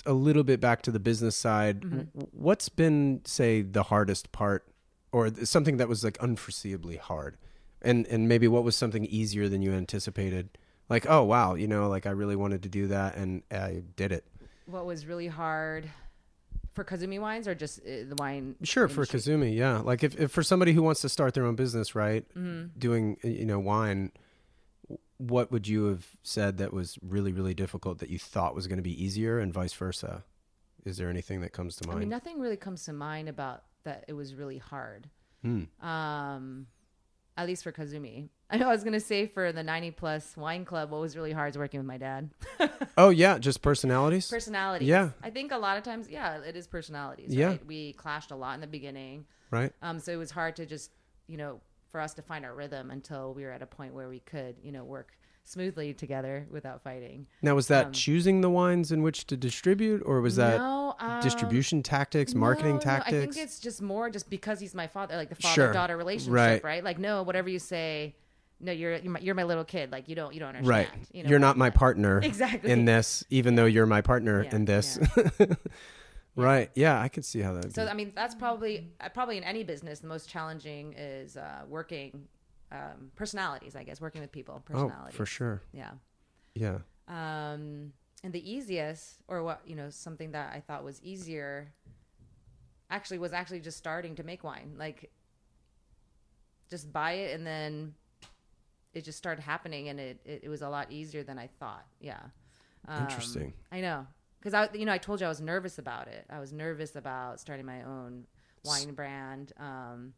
A 0.07 0.13
little 0.13 0.43
bit 0.45 0.61
back 0.61 0.83
to 0.83 0.91
the 0.91 0.99
business 1.01 1.37
side. 1.37 1.81
Mm-hmm. 1.81 2.21
What's 2.33 2.69
been, 2.69 3.21
say, 3.25 3.63
the 3.63 3.85
hardest 3.85 4.33
part 4.33 4.67
or 5.13 5.31
something 5.45 5.79
that 5.79 5.89
was 5.89 6.05
like 6.05 6.19
unforeseeably 6.19 6.99
hard? 6.99 7.37
And, 7.81 8.07
and 8.09 8.29
maybe 8.29 8.49
what 8.49 8.65
was 8.65 8.77
something 8.77 9.05
easier 9.07 9.49
than 9.49 9.63
you 9.63 9.73
anticipated? 9.73 10.59
Like, 10.89 11.07
oh, 11.09 11.23
wow, 11.25 11.55
you 11.55 11.67
know, 11.67 11.89
like 11.89 12.05
I 12.07 12.11
really 12.11 12.37
wanted 12.37 12.63
to 12.65 12.69
do 12.69 12.89
that 12.89 13.17
and 13.17 13.43
I 13.51 13.83
did 13.97 14.13
it. 14.13 14.25
What 14.67 14.85
was 14.85 15.07
really 15.07 15.29
hard 15.29 15.89
for 16.75 16.85
Kazumi 16.85 17.21
wines 17.21 17.47
or 17.49 17.55
just 17.55 17.79
uh, 17.81 18.05
the 18.09 18.15
wine? 18.19 18.57
Sure, 18.63 18.89
for? 18.89 19.05
Kazumi, 19.07 19.55
yeah. 19.57 19.79
Like 19.79 20.03
if, 20.03 20.19
if 20.19 20.31
for 20.31 20.43
somebody 20.43 20.73
who 20.73 20.83
wants 20.83 21.01
to 21.03 21.09
start 21.09 21.33
their 21.35 21.47
own 21.47 21.55
business, 21.55 21.95
right, 21.95 22.27
Mm-hmm. 22.37 22.79
doing 22.79 23.17
you 23.23 23.45
know 23.47 23.59
wine, 23.59 24.13
what 25.19 25.53
would 25.53 25.69
you 25.69 25.87
have 25.87 26.07
said 26.23 26.59
that 26.59 26.73
was 26.73 26.99
really 27.03 27.33
really 27.33 27.55
difficult 27.55 27.99
that 27.99 28.11
you 28.11 28.19
thought 28.19 28.55
was 28.55 28.67
going 28.67 28.79
to 28.79 28.83
be 28.83 29.03
easier, 29.05 29.39
and 29.39 29.53
vice 29.53 29.73
versa? 29.73 30.25
Is 30.85 30.99
there 30.99 31.09
anything 31.09 31.41
that 31.41 31.53
comes 31.53 31.77
to 31.77 31.87
mind 31.87 31.97
I 31.97 32.01
mean, 32.01 32.09
nothing 32.11 32.41
really 32.41 32.57
comes 32.57 32.85
to 32.85 32.93
mind 32.93 33.29
about 33.29 33.63
that 33.85 34.05
it 34.09 34.13
was 34.13 34.35
really 34.35 34.59
hard. 34.59 35.09
Hmm. 35.43 35.65
Um, 35.87 36.67
at 37.37 37.47
least 37.47 37.63
for 37.65 37.73
Kazumi. 37.73 38.29
I 38.51 38.59
know 38.59 38.69
I 38.69 38.73
was 38.73 38.85
going 38.85 38.93
to 38.93 39.01
say 39.01 39.27
for 39.27 39.51
the 39.53 39.63
90 39.63 39.93
plus 39.93 40.37
wine 40.37 40.65
club, 40.65 40.91
what 40.91 41.01
was 41.01 41.17
really 41.17 41.33
hard 41.33 41.51
is 41.51 41.59
working 41.59 41.81
with 41.81 41.87
my 41.87 41.99
dad. 41.99 42.31
Oh 42.97 43.09
yeah, 43.09 43.39
just 43.39 43.61
personalities. 43.61 44.31
personalities. 44.31 44.87
Yeah. 44.87 45.11
I 45.21 45.31
think 45.31 45.51
a 45.51 45.59
lot 45.59 45.77
of 45.77 45.83
times, 45.83 46.09
yeah, 46.09 46.39
it 46.43 46.55
is 46.55 46.69
personalities. 46.69 47.35
Yeah. 47.35 47.47
Right? 47.49 47.67
We 47.67 47.93
clashed 47.95 48.31
a 48.31 48.37
lot 48.37 48.55
in 48.55 48.61
the 48.61 48.69
beginning. 48.69 49.25
right. 49.51 49.73
Um, 49.83 49.99
so 49.99 50.13
it 50.13 50.17
was 50.17 50.31
hard 50.31 50.55
to 50.57 50.67
just, 50.67 50.93
you 51.27 51.37
know, 51.37 51.61
for 51.95 52.01
us 52.01 52.13
to 52.13 52.23
find 52.23 52.45
our 52.45 52.53
rhythm 52.57 52.91
until 52.91 53.33
we 53.35 53.45
were 53.45 53.53
at 53.53 53.63
a 53.63 53.67
point 53.67 53.95
where 53.95 54.09
we 54.09 54.19
could, 54.19 54.57
you 54.65 54.73
know, 54.73 54.83
work 54.83 55.17
smoothly 55.45 55.95
together 55.95 56.45
without 56.51 56.83
fighting. 56.83 57.25
Now, 57.41 57.55
was 57.55 57.69
that 57.69 57.87
Um, 57.87 57.93
choosing 57.93 58.41
the 58.41 58.51
wines 58.51 58.91
in 58.91 59.01
which 59.05 59.29
to 59.29 59.37
distribute, 59.37 60.03
or 60.05 60.21
was 60.21 60.35
that 60.35 60.59
no, 60.59 60.97
um, 60.99 61.21
distribution 61.23 61.85
tactics, 61.85 62.35
marketing 62.35 62.73
no, 62.73 62.77
no, 62.79 62.81
tactics? 62.83 63.15
I 63.17 63.21
think 63.21 63.37
it's 63.37 63.61
just 63.61 63.81
more 63.81 64.11
just 64.11 64.29
because 64.29 64.59
he's 64.59 64.75
my 64.75 64.89
father, 64.89 65.15
like 65.17 65.29
the 65.29 65.37
father 65.37 65.73
daughter 65.73 65.97
relationship, 65.97 66.35
Right. 66.35 66.65
right. 66.65 66.83
Like, 66.83 66.99
no, 66.99 67.23
whatever 67.23 67.49
you 67.49 67.61
say, 67.61 68.17
no, 68.59 68.73
you're 68.73 68.97
you're 68.97 69.13
my, 69.13 69.21
you're 69.21 69.35
my 69.37 69.45
little 69.45 69.65
kid. 69.65 69.93
Like, 69.93 70.09
you 70.09 70.17
don't 70.17 70.35
you 70.35 70.41
don't 70.41 70.57
understand. 70.57 70.69
right. 70.69 70.89
You 71.13 71.23
know, 71.23 71.31
you're 71.31 71.39
not 71.39 71.57
my 71.57 71.71
that. 71.71 71.79
partner 71.79 72.19
Exactly. 72.25 72.73
in 72.73 72.87
this, 72.87 73.23
even 73.31 73.55
though 73.55 73.67
you're 73.67 73.87
my 73.87 74.01
partner 74.01 74.43
Yeah, 74.43 74.57
in 74.57 74.65
this. 74.65 74.99
right. 76.37 76.71
Yeah, 76.75 77.01
I 77.01 77.09
could 77.09 77.25
see 77.25 77.41
how 77.41 77.55
that. 77.55 77.75
So 77.75 77.87
I 77.87 77.95
mean, 77.95 78.13
that's 78.15 78.35
probably 78.35 78.93
uh, 79.01 79.09
probably 79.11 79.37
in 79.37 79.45
any 79.45 79.65
business 79.65 80.01
the 80.01 80.09
most 80.09 80.29
challenging 80.29 80.95
is 80.95 81.37
uh, 81.37 81.63
working 81.69 82.29
um, 82.73 83.11
personalities. 83.15 83.77
I 83.77 83.85
guess 83.85 84.01
working 84.01 84.21
with 84.21 84.33
people, 84.33 84.57
oh, 84.57 84.73
personalities. 84.73 85.15
for 85.15 85.27
sure. 85.27 85.63
Yeah. 85.73 85.93
Yeah. 86.55 86.79
Um, 87.09 87.93
and 88.23 88.33
the 88.33 88.51
easiest, 88.51 89.23
or 89.29 89.43
what 89.43 89.61
you 89.67 89.77
know, 89.77 89.91
something 89.91 90.33
that 90.33 90.53
I 90.55 90.61
thought 90.61 90.85
was 90.85 91.01
easier, 91.03 91.73
actually 92.91 93.19
was 93.19 93.33
actually 93.33 93.61
just 93.61 93.77
starting 93.77 94.15
to 94.17 94.23
make 94.23 94.43
wine. 94.45 94.75
Like, 94.79 95.11
just 96.71 96.93
buy 96.93 97.13
it, 97.13 97.35
and 97.35 97.47
then 97.47 97.95
it 98.95 99.05
just 99.05 99.19
started 99.19 99.43
happening, 99.43 99.89
and 99.89 100.01
it 100.01 100.21
it, 100.25 100.41
it 100.45 100.49
was 100.49 100.63
a 100.63 100.69
lot 100.69 100.91
easier 100.91 101.23
than 101.23 101.39
I 101.39 101.49
thought. 101.61 101.87
Yeah. 102.01 102.21
Um, 102.89 103.03
Interesting. 103.03 103.53
I 103.73 103.81
know, 103.81 104.07
because 104.45 104.55
I 104.55 104.77
you 104.77 104.85
know 104.85 104.93
I 104.93 104.99
told 104.99 105.21
you 105.21 105.27
I 105.27 105.29
was 105.31 105.41
nervous 105.41 105.79
about 105.79 106.09
it. 106.09 106.27
I 106.29 106.39
was 106.39 106.53
nervous 106.53 106.95
about 106.97 107.41
starting 107.41 107.65
my 107.67 107.83
own 107.83 108.27
wine 108.65 108.93
brand. 108.93 109.53
Um, 109.59 110.13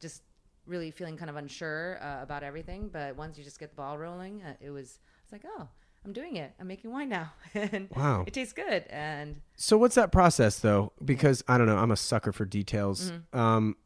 just 0.00 0.22
really 0.66 0.90
feeling 0.90 1.16
kind 1.16 1.28
of 1.30 1.36
unsure 1.36 1.98
uh, 2.00 2.22
about 2.22 2.42
everything. 2.42 2.88
But 2.92 3.16
once 3.16 3.36
you 3.36 3.44
just 3.44 3.58
get 3.58 3.70
the 3.70 3.76
ball 3.76 3.98
rolling, 3.98 4.42
uh, 4.42 4.54
it 4.60 4.70
was 4.70 4.98
it's 5.22 5.32
like 5.32 5.44
oh. 5.58 5.68
I'm 6.06 6.12
doing 6.12 6.36
it. 6.36 6.52
I'm 6.60 6.66
making 6.66 6.92
wine 6.92 7.08
now, 7.08 7.32
and 7.54 7.88
Wow. 7.96 8.24
it 8.26 8.34
tastes 8.34 8.52
good. 8.52 8.84
And 8.90 9.40
So 9.56 9.78
what's 9.78 9.94
that 9.94 10.12
process 10.12 10.58
though? 10.58 10.92
Because 11.02 11.42
I 11.48 11.56
don't 11.56 11.66
know, 11.66 11.78
I'm 11.78 11.92
a 11.92 11.96
sucker 11.96 12.30
for 12.30 12.44
details. 12.44 13.10
Mm-hmm. 13.10 13.38
Um, 13.38 13.76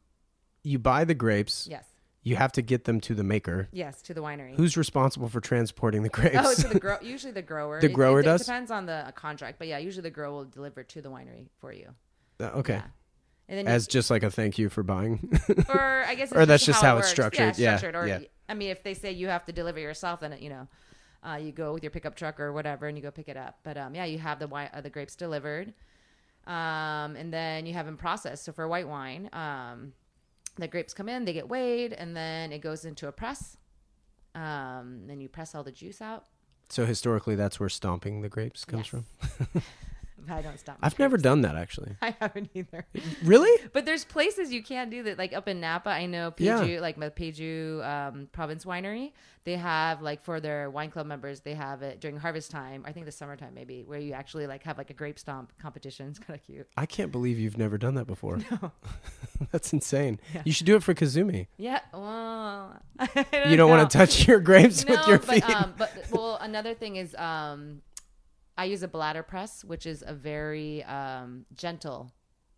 you 0.61 0.79
buy 0.79 1.05
the 1.05 1.13
grapes. 1.13 1.65
yes, 1.71 1.85
You 2.21 2.35
have 2.35 2.51
to 2.53 2.61
get 2.61 2.83
them 2.83 2.99
to 3.01 3.15
the 3.15 3.23
maker. 3.23 3.69
yes, 3.71 4.01
to 4.03 4.13
the 4.13 4.21
winery. 4.21 4.55
Who's 4.55 4.75
responsible 4.75 5.29
for 5.29 5.39
transporting 5.39 6.03
the 6.03 6.09
grapes? 6.09 6.35
Oh, 6.39 6.53
to 6.53 6.67
the 6.67 6.79
grow. 6.79 6.97
Usually 7.01 7.31
the 7.31 7.41
grower. 7.41 7.79
The 7.79 7.87
It- 7.87 7.93
grower 7.93 8.19
it, 8.19 8.23
does? 8.23 8.41
It 8.41 8.45
depends 8.45 8.71
on 8.71 8.85
the 8.85 9.11
contract, 9.15 9.57
but 9.57 9.67
yeah, 9.67 9.77
usually 9.77 10.03
the 10.03 10.09
grower 10.09 10.31
will 10.33 10.45
deliver 10.45 10.83
to 10.83 11.01
the 11.01 11.09
winery 11.09 11.47
for 11.59 11.71
you. 11.71 11.89
Uh, 12.39 12.45
okay. 12.57 12.73
Yeah. 12.73 12.83
And 13.47 13.57
then 13.57 13.65
you- 13.65 13.71
As 13.71 13.87
just 13.87 14.09
like 14.11 14.23
a 14.23 14.29
thank 14.29 14.57
you 14.57 14.67
for 14.69 14.83
buying. 14.83 15.39
or 15.69 16.03
I 16.05 16.15
guess, 16.15 16.31
it's 16.31 16.37
Or 16.39 16.45
that's 16.45 16.65
just 16.65 16.81
how 16.81 16.97
it 16.97 16.99
it's 16.99 17.09
structured. 17.09 17.57
Yeah, 17.57 17.71
Yeah, 17.71 17.77
structured. 17.77 17.95
Or 17.95 18.07
yeah. 18.07 18.19
I 18.49 18.53
mean, 18.53 18.69
if 18.69 18.83
they 18.83 18.93
say 18.93 19.11
you 19.11 19.27
have 19.27 19.45
to 19.45 19.51
deliver 19.53 19.79
yourself, 19.79 20.19
then 20.19 20.35
you 20.39 20.49
know, 20.49 20.67
uh, 21.23 21.35
you 21.41 21.51
go 21.51 21.73
with 21.73 21.83
your 21.83 21.89
pickup 21.89 22.15
truck 22.15 22.39
or 22.39 22.51
whatever, 22.53 22.87
and 22.87 22.97
you 22.97 23.01
go 23.01 23.11
pick 23.11 23.29
it 23.29 23.37
up. 23.37 23.59
But 23.63 23.77
um, 23.77 23.95
yeah, 23.95 24.05
you 24.05 24.19
have 24.19 24.39
the 24.39 24.47
wine, 24.47 24.69
uh, 24.73 24.81
the 24.81 24.89
grapes 24.89 25.15
delivered, 25.15 25.73
um, 26.47 27.15
and 27.15 27.33
then 27.33 27.65
you 27.65 27.73
have 27.73 27.85
them 27.85 27.97
processed. 27.97 28.43
So 28.45 28.51
for 28.51 28.67
white 28.67 28.87
wine, 28.87 29.29
um, 29.33 29.93
the 30.59 30.67
grapes 30.67 30.93
come 30.93 31.09
in, 31.09 31.25
they 31.25 31.33
get 31.33 31.47
weighed, 31.49 31.93
and 31.93 32.15
then 32.15 32.51
it 32.51 32.59
goes 32.59 32.85
into 32.85 33.07
a 33.07 33.11
press. 33.11 33.57
Um, 34.35 35.07
then 35.07 35.19
you 35.21 35.27
press 35.29 35.55
all 35.55 35.63
the 35.63 35.71
juice 35.71 36.01
out. 36.01 36.25
so 36.69 36.85
historically, 36.85 37.35
that's 37.35 37.59
where 37.59 37.69
stomping 37.69 38.21
the 38.21 38.29
grapes 38.29 38.63
comes 38.65 38.91
Yes. 38.93 39.03
from. 39.51 39.61
I 40.29 40.41
don't 40.41 40.59
stop. 40.59 40.77
I've 40.81 40.97
never 40.99 41.17
done 41.17 41.41
that 41.41 41.55
actually. 41.55 41.95
I 42.01 42.15
haven't 42.19 42.49
either. 42.53 42.85
Really? 43.23 43.67
But 43.73 43.85
there's 43.85 44.05
places 44.05 44.51
you 44.51 44.63
can't 44.63 44.89
do 44.89 45.03
that. 45.03 45.17
Like 45.17 45.33
up 45.33 45.47
in 45.47 45.59
Napa, 45.59 45.89
I 45.89 46.05
know 46.05 46.33
Yeah. 46.37 46.79
Like 46.81 46.99
the 46.99 47.11
Peju 47.11 47.85
um, 47.85 48.27
Province 48.31 48.65
Winery, 48.65 49.11
they 49.45 49.55
have 49.55 50.01
like 50.01 50.21
for 50.23 50.39
their 50.39 50.69
wine 50.69 50.91
club 50.91 51.07
members, 51.07 51.41
they 51.41 51.53
have 51.53 51.81
it 51.81 51.99
during 51.99 52.17
harvest 52.17 52.51
time. 52.51 52.83
I 52.85 52.91
think 52.91 53.05
the 53.05 53.11
summertime 53.11 53.53
maybe, 53.53 53.83
where 53.85 53.99
you 53.99 54.13
actually 54.13 54.47
like 54.47 54.63
have 54.63 54.77
like 54.77 54.89
a 54.89 54.93
grape 54.93 55.17
stomp 55.19 55.53
competition. 55.59 56.07
It's 56.09 56.19
kind 56.19 56.39
of 56.39 56.45
cute. 56.45 56.67
I 56.77 56.85
can't 56.85 57.11
believe 57.11 57.39
you've 57.39 57.57
never 57.57 57.77
done 57.77 57.95
that 57.95 58.07
before. 58.07 58.39
No. 58.61 58.71
that's 59.51 59.71
insane. 59.73 60.19
You 60.43 60.51
should 60.51 60.65
do 60.65 60.75
it 60.75 60.81
for 60.83 60.93
Kazumi. 60.93 61.47
Yeah. 61.57 61.81
Well, 61.93 62.81
You 63.45 63.55
don't 63.57 63.69
want 63.69 63.89
to 63.89 63.97
touch 63.97 64.27
your 64.27 64.39
grapes 64.39 64.85
no, 64.85 64.95
with 64.95 65.07
your 65.07 65.19
feet. 65.19 65.43
But, 65.45 65.55
um, 65.55 65.73
but 65.77 65.91
well, 66.11 66.37
another 66.41 66.73
thing 66.73 66.95
is 66.95 67.13
um, 67.15 67.81
I 68.59 68.65
use 68.65 68.83
a 68.83 68.87
bladder 68.87 69.23
press, 69.23 69.63
which 69.63 69.85
is 69.85 70.03
a 70.05 70.13
very 70.13 70.83
um, 70.83 71.45
gentle 71.53 72.11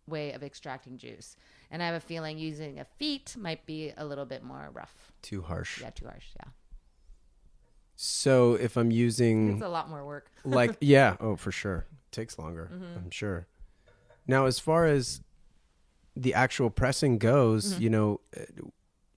way 0.08 0.32
of 0.32 0.42
extracting 0.42 0.98
juice. 0.98 1.36
And 1.70 1.82
I 1.82 1.86
have 1.86 1.94
a 1.94 2.00
feeling 2.00 2.38
using 2.38 2.80
a 2.80 2.84
feet 2.84 3.36
might 3.38 3.64
be 3.66 3.92
a 3.96 4.04
little 4.04 4.24
bit 4.26 4.42
more 4.42 4.70
rough. 4.72 5.12
Too 5.22 5.42
harsh. 5.42 5.80
Yeah, 5.80 5.90
too 5.90 6.06
harsh. 6.06 6.26
Yeah. 6.40 6.50
So 7.94 8.54
if 8.54 8.76
I'm 8.76 8.90
using 8.90 9.52
It's 9.54 9.62
a 9.62 9.68
lot 9.68 9.88
more 9.88 10.04
work. 10.04 10.30
like 10.44 10.76
yeah 10.80 11.16
oh 11.20 11.36
for 11.36 11.52
sure 11.52 11.86
takes 12.10 12.38
longer 12.38 12.68
Mm-hmm. 12.74 12.98
i'm 12.98 13.10
sure 13.10 13.46
now 14.26 14.44
as 14.46 14.58
far 14.58 14.84
as 14.86 15.22
the 16.16 16.34
actual 16.34 16.68
pressing 16.68 17.16
goes 17.18 17.74
Mm-hmm. 17.74 17.82
you 17.82 17.90
know 17.90 18.20
uh, 18.36 18.42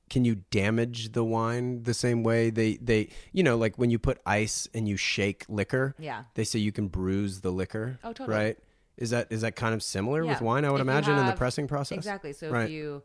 can 0.10 0.24
you 0.26 0.36
damage 0.52 1.12
the 1.14 1.24
wine 1.24 1.84
the 1.84 1.94
same 1.94 2.22
way 2.24 2.50
they 2.50 2.76
they 2.78 3.10
you 3.34 3.42
know 3.44 3.58
like 3.58 3.76
when 3.78 3.90
you 3.90 3.98
put 4.00 4.20
ice 4.26 4.68
and 4.74 4.88
you 4.88 4.96
shake 4.98 5.46
liquor 5.50 5.96
Yeah. 5.98 6.24
they 6.36 6.44
say 6.44 6.60
you 6.60 6.72
can 6.72 6.88
bruise 6.88 7.42
the 7.42 7.52
liquor 7.52 7.98
Oh, 8.04 8.14
totally. 8.14 8.36
right 8.38 8.58
is 8.98 9.10
that 9.10 9.28
is 9.32 9.42
that 9.42 9.56
kind 9.56 9.74
of 9.74 9.82
similar 9.82 10.24
with 10.26 10.42
wine 10.42 10.64
i 10.64 10.70
would 10.72 10.80
If 10.82 10.88
imagine 10.88 11.18
in 11.18 11.26
the 11.26 11.34
pressing 11.34 11.68
process 11.68 11.98
Exactly. 11.98 12.34
So 12.34 12.50
Right. 12.52 12.66
if 12.66 12.70
you, 12.72 13.04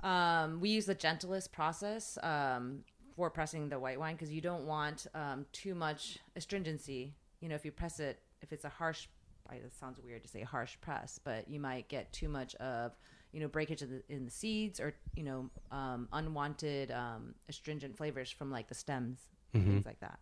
um, 0.00 0.60
we 0.60 0.70
use 0.70 0.86
the 0.86 0.94
gentlest 0.94 1.52
process 1.52 2.16
um, 2.22 2.80
for 3.16 3.28
pressing 3.30 3.68
the 3.68 3.78
white 3.78 3.98
wine 3.98 4.14
because 4.14 4.30
you 4.30 4.40
don't 4.40 4.66
want 4.66 5.06
um, 5.14 5.46
too 5.52 5.74
much 5.74 6.18
astringency. 6.36 7.14
You 7.40 7.48
know, 7.48 7.54
if 7.54 7.64
you 7.64 7.72
press 7.72 8.00
it, 8.00 8.20
if 8.40 8.52
it's 8.52 8.64
a 8.64 8.68
harsh, 8.68 9.08
I- 9.48 9.56
it 9.56 9.72
sounds 9.78 10.00
weird 10.00 10.22
to 10.22 10.28
say 10.28 10.42
harsh 10.42 10.76
press, 10.80 11.18
but 11.22 11.48
you 11.50 11.60
might 11.60 11.88
get 11.88 12.12
too 12.12 12.28
much 12.28 12.54
of, 12.56 12.92
you 13.32 13.40
know, 13.40 13.48
breakage 13.48 13.82
in 13.82 13.90
the, 13.90 14.02
in 14.14 14.24
the 14.24 14.30
seeds 14.30 14.80
or 14.80 14.94
you 15.14 15.22
know, 15.24 15.50
um, 15.70 16.08
unwanted 16.12 16.90
um, 16.90 17.34
astringent 17.48 17.96
flavors 17.96 18.30
from 18.30 18.50
like 18.50 18.68
the 18.68 18.74
stems, 18.74 19.20
Mm-hmm. 19.54 19.68
things 19.70 19.86
like 19.86 20.00
that. 20.00 20.18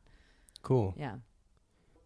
cool 0.63 0.95
Yeah. 0.97 1.17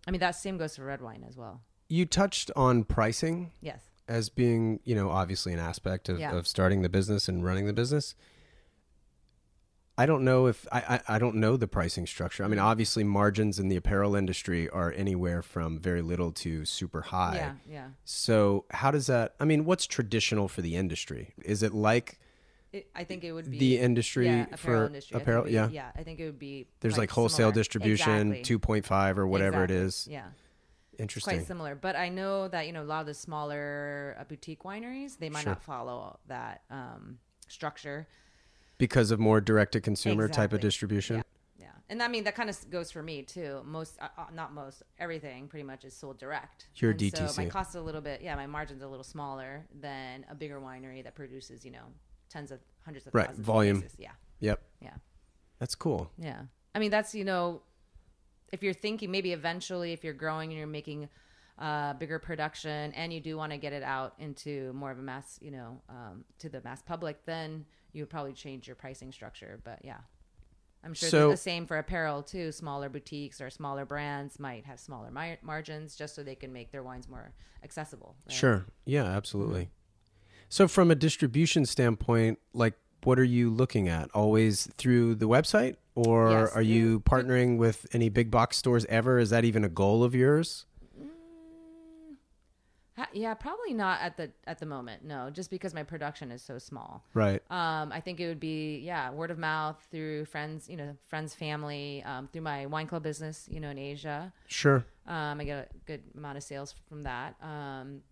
I 0.06 0.10
mean, 0.10 0.20
that 0.20 0.32
same 0.32 0.58
goes 0.58 0.74
for 0.76 0.84
red 0.84 1.00
wine 1.00 1.24
as 1.28 1.36
well. 1.36 1.62
you 1.88 2.04
touched 2.06 2.50
on 2.56 2.84
pricing 2.84 3.52
Yes. 3.60 3.80
as 4.08 4.28
being, 4.28 4.80
you 4.84 4.94
know, 4.96 5.10
obviously 5.10 5.52
an 5.52 5.58
aspect 5.60 6.08
of, 6.08 6.18
Yeah. 6.18 6.34
of 6.36 6.48
starting 6.48 6.82
the 6.82 6.88
business 6.88 7.28
and 7.28 7.44
running 7.44 7.66
the 7.66 7.72
business. 7.72 8.14
I 9.98 10.06
don't 10.06 10.24
know 10.24 10.46
if 10.46 10.66
I, 10.72 10.78
I, 11.06 11.16
I 11.16 11.18
don't 11.18 11.36
know 11.36 11.56
the 11.56 11.68
pricing 11.68 12.06
structure. 12.06 12.44
I 12.44 12.48
mean, 12.48 12.58
obviously 12.58 13.04
margins 13.04 13.58
in 13.58 13.68
the 13.68 13.76
apparel 13.76 14.16
industry 14.16 14.68
are 14.70 14.90
anywhere 14.92 15.42
from 15.42 15.78
very 15.78 16.00
little 16.00 16.32
to 16.32 16.64
super 16.64 17.02
high. 17.02 17.36
Yeah. 17.36 17.52
Yeah. 17.70 17.86
So 18.04 18.64
how 18.70 18.90
does 18.90 19.06
that 19.08 19.34
I 19.38 19.44
mean, 19.44 19.64
what's 19.64 19.86
traditional 19.86 20.48
for 20.48 20.62
the 20.62 20.76
industry? 20.76 21.34
Is 21.44 21.62
it 21.62 21.74
like 21.74 22.18
It, 22.72 22.86
I 22.94 23.04
think 23.04 23.22
it 23.22 23.32
would 23.32 23.50
be 23.50 23.58
the 23.58 23.78
industry 23.78 24.26
yeah, 24.26 24.46
for 24.46 24.54
apparel 24.54 24.86
industry. 24.86 25.20
Apparel? 25.20 25.42
would 25.44 25.52
Yeah. 25.52 25.68
yeah. 25.70 25.90
I 25.94 26.02
think 26.04 26.20
it 26.20 26.24
would 26.24 26.38
be. 26.38 26.66
There's 26.80 26.96
like 26.96 27.10
wholesale 27.10 27.48
similar. 27.48 27.52
distribution, 27.52 28.32
Exactly. 28.32 28.80
2.5 28.82 29.18
or 29.18 29.26
whatever 29.26 29.64
Exactly. 29.64 29.76
it 29.76 29.82
is. 29.82 30.08
Yeah, 30.10 30.24
Interesting. 30.98 31.36
quite 31.36 31.46
similar. 31.46 31.74
But 31.74 31.96
I 31.96 32.08
know 32.08 32.48
that 32.48 32.66
you 32.66 32.72
know 32.72 32.82
a 32.82 32.84
lot 32.84 33.00
of 33.00 33.06
the 33.08 33.14
smaller 33.14 34.16
uh, 34.18 34.24
boutique 34.24 34.62
wineries 34.62 35.18
they 35.18 35.28
might 35.28 35.42
Sure. 35.42 35.52
not 35.52 35.62
follow 35.62 36.18
that 36.28 36.62
um, 36.70 37.18
structure. 37.46 38.08
Because 38.82 39.12
of 39.12 39.20
more 39.20 39.40
direct 39.40 39.70
to 39.74 39.80
consumer 39.80 40.26
type 40.28 40.52
of 40.52 40.58
distribution. 40.60 41.18
Yeah, 41.56 41.66
yeah, 41.66 41.70
and 41.88 42.02
I 42.02 42.08
mean 42.08 42.24
that 42.24 42.34
kind 42.34 42.50
of 42.50 42.56
goes 42.68 42.90
for 42.90 43.00
me 43.00 43.22
too. 43.22 43.60
Most, 43.64 43.96
uh, 44.00 44.08
uh, 44.18 44.24
not 44.34 44.52
most, 44.52 44.82
everything 44.98 45.46
pretty 45.46 45.62
much 45.62 45.84
is 45.84 45.94
sold 45.94 46.18
direct. 46.18 46.66
You're 46.74 46.90
and 46.90 47.00
So 47.00 47.06
DTC. 47.06 47.36
my 47.38 47.46
cost 47.46 47.70
is 47.70 47.74
a 47.76 47.80
little 47.80 48.00
bit, 48.00 48.22
yeah, 48.22 48.34
my 48.34 48.48
margin's 48.48 48.82
a 48.82 48.88
little 48.88 49.04
smaller 49.04 49.64
than 49.80 50.26
a 50.28 50.34
bigger 50.34 50.60
winery 50.60 51.04
that 51.04 51.14
produces, 51.14 51.64
you 51.64 51.70
know, 51.70 51.84
tens 52.28 52.50
of 52.50 52.58
hundreds 52.84 53.06
of 53.06 53.14
Right, 53.14 53.26
thousands 53.26 53.38
of 53.38 53.44
volume. 53.44 53.82
cases. 53.82 53.96
Yeah, 54.00 54.10
Yep. 54.40 54.62
yeah. 54.80 54.94
That's 55.60 55.76
cool. 55.76 56.10
Yeah. 56.18 56.40
I 56.74 56.80
mean, 56.80 56.90
that's, 56.90 57.14
you 57.14 57.24
know, 57.24 57.62
if 58.52 58.64
you're 58.64 58.74
thinking 58.74 59.12
maybe 59.12 59.32
eventually 59.32 59.92
if 59.92 60.02
you're 60.02 60.12
growing 60.24 60.50
and 60.50 60.58
you're 60.58 60.66
making 60.66 61.08
uh, 61.62 61.94
bigger 61.94 62.18
production 62.18 62.92
and 62.94 63.12
you 63.12 63.20
do 63.20 63.36
want 63.36 63.52
to 63.52 63.58
get 63.58 63.72
it 63.72 63.82
out 63.84 64.14
into 64.18 64.72
more 64.72 64.90
of 64.90 64.98
a 64.98 65.02
mass, 65.02 65.38
you 65.40 65.50
know, 65.52 65.80
um, 65.88 66.24
to 66.38 66.48
the 66.48 66.60
mass 66.62 66.82
public, 66.82 67.24
then 67.24 67.64
you 67.92 68.02
would 68.02 68.10
probably 68.10 68.32
change 68.32 68.66
your 68.66 68.74
pricing 68.76 69.12
structure. 69.12 69.60
But 69.62 69.78
yeah, 69.84 69.98
I'm 70.84 70.92
sure 70.92 71.08
So- 71.08 71.30
the 71.30 71.36
same 71.36 71.66
for 71.66 71.78
apparel 71.78 72.22
too. 72.22 72.50
Smaller 72.50 72.88
boutiques 72.88 73.40
or 73.40 73.48
smaller 73.48 73.84
brands 73.84 74.40
might 74.40 74.64
have 74.66 74.80
smaller 74.80 75.10
mar- 75.10 75.38
margins 75.42 75.94
just 75.94 76.14
so 76.16 76.22
they 76.24 76.34
can 76.34 76.52
make 76.52 76.72
their 76.72 76.82
wines 76.82 77.08
more 77.08 77.32
accessible. 77.62 78.16
right? 78.26 78.34
Sure. 78.34 78.66
Yeah, 78.84 79.04
absolutely. 79.04 79.70
So 80.48 80.66
from 80.68 80.90
a 80.90 80.94
distribution 80.96 81.64
standpoint, 81.64 82.38
like 82.52 82.74
what 83.04 83.18
are 83.18 83.24
you 83.24 83.50
looking 83.50 83.88
at? 83.88 84.10
Always 84.14 84.66
through 84.76 85.14
the 85.16 85.28
website 85.28 85.76
or 85.94 86.30
Yes, 86.30 86.52
are 86.56 86.62
you 86.62 87.00
partnering 87.00 87.56
with 87.56 87.86
any 87.92 88.08
big 88.08 88.30
box 88.30 88.56
stores 88.56 88.84
ever? 88.86 89.18
Is 89.18 89.30
that 89.30 89.44
even 89.44 89.64
a 89.64 89.68
goal 89.68 90.02
of 90.04 90.14
yours? 90.14 90.66
Ha- 93.02 93.08
yeah, 93.12 93.34
probably 93.34 93.74
not 93.74 94.00
at 94.00 94.16
the 94.16 94.30
at 94.46 94.58
the 94.60 94.66
moment. 94.66 95.04
No, 95.04 95.28
just 95.30 95.50
because 95.50 95.74
my 95.74 95.82
production 95.82 96.30
is 96.30 96.40
so 96.40 96.58
small. 96.58 97.02
Right. 97.14 97.42
Um, 97.50 97.90
I 97.90 98.00
think 98.00 98.20
it 98.20 98.28
would 98.28 98.38
be 98.38 98.78
yeah, 98.78 99.10
word 99.10 99.30
of 99.32 99.38
mouth 99.38 99.76
through 99.90 100.26
friends, 100.26 100.68
you 100.68 100.76
know, 100.76 100.96
friends, 101.08 101.34
family, 101.34 102.02
um, 102.04 102.28
through 102.32 102.42
my 102.42 102.66
wine 102.66 102.86
club 102.86 103.02
business, 103.02 103.48
you 103.50 103.58
know, 103.58 103.70
in 103.70 103.78
Asia. 103.78 104.32
Sure. 104.46 104.84
Um, 105.08 105.40
I 105.40 105.44
get 105.44 105.58
a 105.74 105.78
good 105.84 106.02
amount 106.16 106.36
of 106.36 106.44
sales 106.44 106.74
from 106.88 107.02
that. 107.02 107.34
Um, 107.42 108.02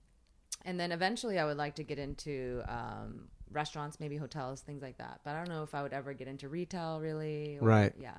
and 0.65 0.79
then 0.81 0.91
eventually, 0.91 1.39
I 1.39 1.45
would 1.45 1.57
like 1.57 1.77
to 1.77 1.85
get 1.85 1.99
into 2.01 2.63
um, 2.69 3.29
restaurants, 3.53 4.01
maybe 4.01 4.17
hotels, 4.17 4.61
things 4.61 4.83
like 4.83 4.99
that. 4.99 5.21
But 5.25 5.35
I 5.37 5.39
don't 5.39 5.49
know 5.49 5.63
if 5.63 5.73
I 5.75 5.83
would 5.83 5.93
ever 5.93 6.13
get 6.15 6.27
into 6.27 6.49
retail, 6.49 6.99
really. 7.01 7.59
or- 7.61 7.65
Right. 7.67 7.93
Yeah. 7.97 8.17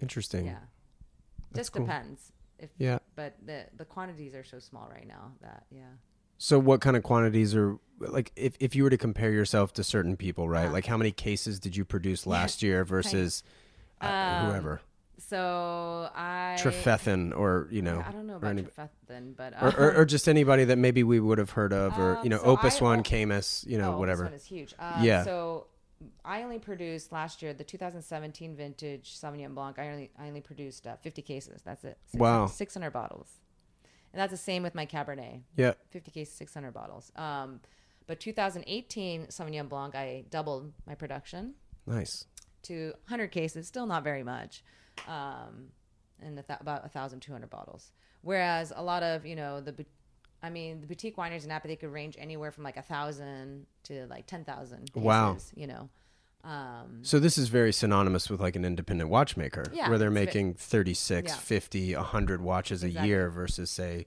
Interesting. 0.00 0.46
Yeah. 0.46 0.58
That's 1.52 1.68
Just 1.68 1.72
cool. 1.74 1.84
depends. 1.86 2.31
If 2.58 2.70
Yeah. 2.78 2.98
but 3.16 3.34
the 3.44 3.66
the 3.76 3.84
quantities 3.84 4.34
are 4.34 4.44
so 4.44 4.58
small 4.58 4.88
right 4.90 5.06
now 5.06 5.32
that 5.40 5.64
yeah. 5.70 5.82
So 6.38 6.58
what 6.58 6.80
kind 6.80 6.96
of 6.96 7.02
quantities 7.02 7.54
are 7.54 7.78
like 8.00 8.32
if, 8.36 8.56
if 8.58 8.74
you 8.74 8.82
were 8.84 8.90
to 8.90 8.98
compare 8.98 9.30
yourself 9.30 9.72
to 9.74 9.84
certain 9.84 10.16
people, 10.16 10.48
right? 10.48 10.64
Uh-huh. 10.64 10.72
Like 10.72 10.86
how 10.86 10.96
many 10.96 11.12
cases 11.12 11.58
did 11.60 11.76
you 11.76 11.84
produce 11.84 12.26
last 12.26 12.62
year 12.62 12.84
versus 12.94 13.42
uh, 14.00 14.06
Um, 14.06 14.46
whoever? 14.50 14.80
So 15.18 16.10
I 16.14 16.56
Trefethen 16.58 17.32
or, 17.36 17.68
you 17.70 17.80
know, 17.80 18.04
I 18.06 18.10
don't 18.10 18.26
know 18.26 18.34
or 18.34 18.36
about 18.36 18.48
any- 18.50 18.62
Trefethen, 18.64 19.36
but 19.36 19.54
or, 19.62 19.68
or, 19.78 19.90
um, 19.92 20.00
or 20.00 20.04
just 20.04 20.28
anybody 20.28 20.64
that 20.64 20.76
maybe 20.78 21.04
we 21.04 21.20
would 21.20 21.38
have 21.38 21.50
heard 21.50 21.72
of 21.72 21.96
or, 21.98 22.14
you 22.14 22.18
Um, 22.22 22.28
know, 22.30 22.38
so 22.38 22.44
Opus 22.44 22.80
I 22.80 22.84
One, 22.84 23.02
Caymus, 23.02 23.64
you 23.66 23.78
know, 23.78 23.94
oh, 23.94 23.98
whatever. 23.98 24.24
This 24.24 24.30
one 24.30 24.36
is 24.36 24.44
huge. 24.46 24.74
Um, 24.78 25.02
Yeah. 25.04 25.22
So 25.24 25.68
I 26.24 26.42
only 26.42 26.58
produced 26.58 27.12
last 27.12 27.42
year 27.42 27.52
the 27.54 27.64
2017 27.64 28.54
vintage 28.56 29.14
Sauvignon 29.18 29.54
Blanc. 29.54 29.78
I 29.78 29.88
only 29.90 30.10
I 30.18 30.28
only 30.28 30.40
produced 30.40 30.86
uh, 30.86 30.96
50 30.96 31.22
cases. 31.22 31.62
That's 31.64 31.84
it. 31.84 31.98
Six- 32.06 32.20
Wow. 32.20 32.46
600 32.46 32.90
bottles, 32.90 33.28
and 34.12 34.20
that's 34.20 34.30
the 34.30 34.36
same 34.36 34.62
with 34.62 34.74
my 34.74 34.86
Cabernet. 34.86 35.40
Yeah. 35.56 35.72
50 35.90 36.10
cases, 36.10 36.34
600 36.36 36.72
bottles. 36.72 37.10
Um, 37.16 37.60
but 38.06 38.20
2018 38.20 39.26
Sauvignon 39.26 39.68
Blanc, 39.68 39.94
I 39.94 40.24
doubled 40.30 40.72
my 40.86 40.94
production 40.94 41.54
Nice. 41.86 42.26
to 42.64 42.92
100 43.06 43.28
cases. 43.30 43.66
Still 43.68 43.86
not 43.86 44.02
very 44.04 44.22
much, 44.22 44.62
um, 45.08 45.68
and 46.20 46.36
th- 46.36 46.58
about 46.60 46.82
1,200 46.82 47.48
bottles. 47.50 47.92
Whereas 48.22 48.72
a 48.74 48.82
lot 48.82 49.02
of 49.02 49.24
you 49.26 49.34
know 49.36 49.60
the, 49.60 49.72
I 50.42 50.50
mean 50.50 50.80
the 50.80 50.86
boutique 50.86 51.16
wineries 51.16 51.42
in 51.44 51.48
Napa 51.48 51.68
they 51.68 51.76
could 51.76 51.92
range 51.92 52.16
anywhere 52.18 52.50
from 52.50 52.64
like 52.64 52.76
a 52.76 52.82
thousand 52.82 53.66
to 53.84 54.06
like 54.08 54.26
10,000. 54.26 54.90
Wow. 54.94 55.36
You 55.54 55.66
know. 55.68 55.88
Um, 56.44 56.98
So 57.02 57.20
this 57.20 57.38
is 57.38 57.48
very 57.48 57.72
synonymous 57.72 58.28
with 58.28 58.40
like 58.40 58.56
an 58.56 58.64
independent 58.64 59.08
watchmaker 59.10 59.64
Yeah, 59.72 59.88
where 59.88 59.98
they're 59.98 60.08
it's 60.08 60.18
ve- 60.18 60.24
making 60.24 60.54
36, 60.54 61.30
Yeah. 61.30 61.36
50, 61.36 61.94
100 61.94 62.40
watches 62.42 62.82
a 62.82 62.86
Exactly. 62.86 62.98
Mm-hmm. 62.98 63.06
year 63.08 63.30
versus 63.30 63.70
say 63.70 64.06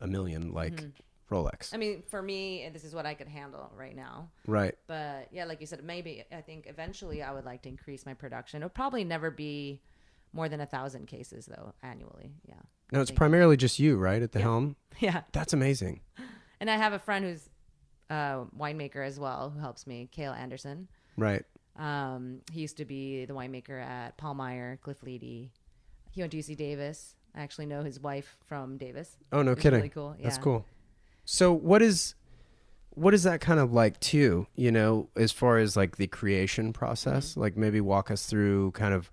a 0.00 0.06
million 0.08 0.50
like 0.52 0.84
Rolex. 1.30 1.72
I 1.72 1.76
mean, 1.76 2.02
for 2.08 2.20
me, 2.22 2.68
this 2.72 2.82
is 2.84 2.94
what 2.94 3.06
I 3.06 3.14
could 3.14 3.28
handle 3.28 3.70
right 3.76 3.94
now. 3.94 4.30
right. 4.46 4.74
But 4.88 5.28
yeah, 5.32 5.44
like 5.44 5.60
you 5.60 5.66
said, 5.66 5.82
maybe 5.84 6.24
I 6.32 6.40
think 6.40 6.66
eventually 6.68 7.22
I 7.22 7.32
would 7.32 7.44
like 7.44 7.62
to 7.62 7.68
increase 7.68 8.04
my 8.04 8.14
production. 8.14 8.62
It'll 8.62 8.68
probably 8.70 9.04
never 9.04 9.30
be 9.30 9.80
more 10.32 10.48
than 10.48 10.60
a 10.60 10.66
thousand 10.66 11.06
cases 11.06 11.46
though 11.46 11.72
annually. 11.82 12.32
Yeah. 12.48 12.54
No, 12.92 13.00
it's 13.00 13.10
primarily 13.10 13.56
just 13.56 13.78
you, 13.78 13.96
right, 13.96 14.22
at 14.22 14.32
the 14.32 14.38
Yeah. 14.38 14.44
helm? 14.44 14.76
Yeah. 14.98 15.22
That's 15.32 15.52
amazing. 15.52 16.00
And 16.58 16.70
I 16.70 16.76
have 16.76 16.94
a 16.94 16.98
friend 16.98 17.24
who's 17.24 17.50
a 18.08 18.44
winemaker 18.58 19.04
as 19.06 19.20
well 19.20 19.50
who 19.50 19.60
helps 19.60 19.86
me, 19.86 20.08
Kale 20.10 20.32
Anderson. 20.32 20.88
Right. 21.18 21.44
Um, 21.76 22.40
he 22.50 22.60
used 22.62 22.78
to 22.78 22.86
be 22.86 23.26
the 23.26 23.34
winemaker 23.34 23.82
at 23.82 24.16
Pahlmeyer, 24.16 24.80
Cliff 24.80 25.02
Lede. 25.04 25.50
He 26.12 26.22
went 26.22 26.32
to 26.32 26.38
UC 26.38 26.56
Davis. 26.56 27.14
I 27.34 27.40
actually 27.42 27.66
know 27.66 27.82
his 27.82 28.00
wife 28.00 28.38
from 28.46 28.78
Davis. 28.78 29.18
Oh, 29.32 29.42
no 29.42 29.54
kidding. 29.54 29.80
Really 29.80 29.90
cool. 29.90 30.16
That's 30.22 30.38
cool. 30.38 30.64
So 31.26 31.52
what 31.52 31.82
is 31.82 32.14
what 32.90 33.12
is 33.12 33.24
that 33.24 33.42
kind 33.42 33.60
of 33.60 33.74
like 33.74 34.00
too, 34.00 34.46
you 34.56 34.72
know, 34.72 35.10
as 35.16 35.30
far 35.32 35.58
as 35.58 35.76
like 35.76 35.96
the 35.98 36.06
creation 36.06 36.72
process? 36.72 37.32
Mm-hmm. 37.32 37.40
Like 37.40 37.56
maybe 37.58 37.82
walk 37.82 38.10
us 38.10 38.24
through 38.24 38.70
kind 38.70 38.94
of 38.94 39.10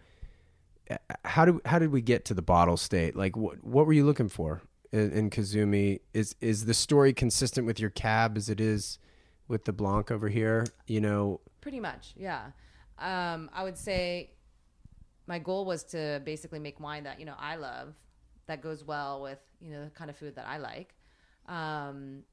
how 1.26 1.46
do 1.46 1.62
how 1.66 1.80
did 1.80 1.92
we 1.92 2.02
get 2.02 2.26
to 2.26 2.34
the 2.34 2.42
bottle 2.42 2.78
state? 2.78 3.16
Like 3.16 3.36
what 3.36 3.64
what 3.64 3.86
were 3.86 3.94
you 3.94 4.06
looking 4.06 4.30
for 4.30 4.62
in, 4.92 5.12
in 5.12 5.30
Kazumi? 5.30 6.00
Is 6.14 6.36
is 6.42 6.66
the 6.66 6.74
story 6.74 7.14
consistent 7.14 7.66
with 7.66 7.80
your 7.80 7.90
cab 7.90 8.38
as 8.38 8.50
it 8.50 8.60
is 8.60 9.00
with 9.48 9.66
the 9.66 9.74
Blanc 9.74 10.12
over 10.12 10.30
here? 10.30 10.66
You 10.88 11.02
know, 11.02 11.42
Pretty 11.62 11.80
much, 11.80 12.14
yeah. 12.16 12.48
Um, 13.00 13.50
I 13.54 13.64
would 13.64 13.78
say 13.78 14.32
my 15.28 15.40
goal 15.40 15.66
was 15.66 15.84
to 15.86 16.22
basically 16.26 16.60
make 16.60 16.80
wine 16.80 17.04
that 17.04 17.20
you 17.20 17.26
know 17.26 17.36
I 17.38 17.56
love, 17.56 17.94
that 18.48 18.62
goes 18.62 18.84
well 18.84 19.22
with 19.22 19.40
you 19.62 19.72
know 19.72 19.86
the 19.86 19.92
kind 19.92 20.10
of 20.10 20.18
food 20.18 20.36
that 20.36 20.48
I 20.48 20.58
like, 20.58 20.94
um, 21.48 22.24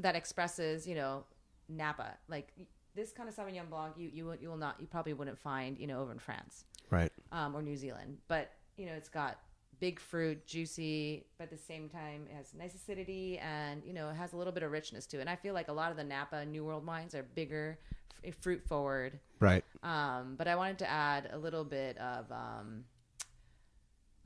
that 0.00 0.14
expresses 0.14 0.86
you 0.86 0.94
know 0.94 1.24
Napa 1.68 2.18
like 2.28 2.52
this 2.94 3.12
kind 3.12 3.28
of 3.28 3.34
Sauvignon 3.34 3.68
Blanc. 3.68 3.94
You 3.96 4.10
you 4.12 4.36
you 4.40 4.48
will 4.48 4.56
not 4.56 4.76
you 4.80 4.86
probably 4.86 5.12
wouldn't 5.12 5.38
find 5.38 5.78
you 5.78 5.86
know 5.86 6.00
over 6.00 6.12
in 6.12 6.18
France 6.18 6.64
right. 6.90 7.12
um, 7.32 7.54
or 7.56 7.62
New 7.62 7.76
Zealand, 7.76 8.18
but 8.28 8.52
you 8.76 8.86
know 8.86 8.92
it's 8.92 9.08
got 9.08 9.38
big 9.78 10.00
fruit, 10.00 10.46
juicy, 10.46 11.26
but 11.36 11.44
at 11.44 11.50
the 11.50 11.56
same 11.58 11.88
time 11.88 12.26
it 12.30 12.34
has 12.34 12.54
nice 12.54 12.74
acidity 12.74 13.38
and 13.38 13.82
you 13.84 13.92
know 13.92 14.08
it 14.08 14.14
has 14.16 14.32
a 14.32 14.36
little 14.36 14.52
bit 14.52 14.62
of 14.62 14.70
richness 14.70 15.06
to 15.06 15.18
it. 15.18 15.20
And 15.20 15.30
I 15.30 15.36
feel 15.36 15.54
like 15.54 15.68
a 15.68 15.72
lot 15.72 15.90
of 15.90 15.96
the 15.96 16.04
Napa 16.04 16.44
New 16.46 16.64
World 16.64 16.86
wines 16.86 17.14
are 17.14 17.22
bigger, 17.34 17.78
f- 18.24 18.34
fruit 18.36 18.62
forward. 18.66 19.18
Right. 19.38 19.64
Um, 19.82 20.34
but 20.38 20.48
I 20.48 20.56
wanted 20.56 20.78
to 20.78 20.90
add 20.90 21.28
a 21.32 21.38
little 21.38 21.64
bit 21.64 21.98
of 21.98 22.30
um, 22.32 22.84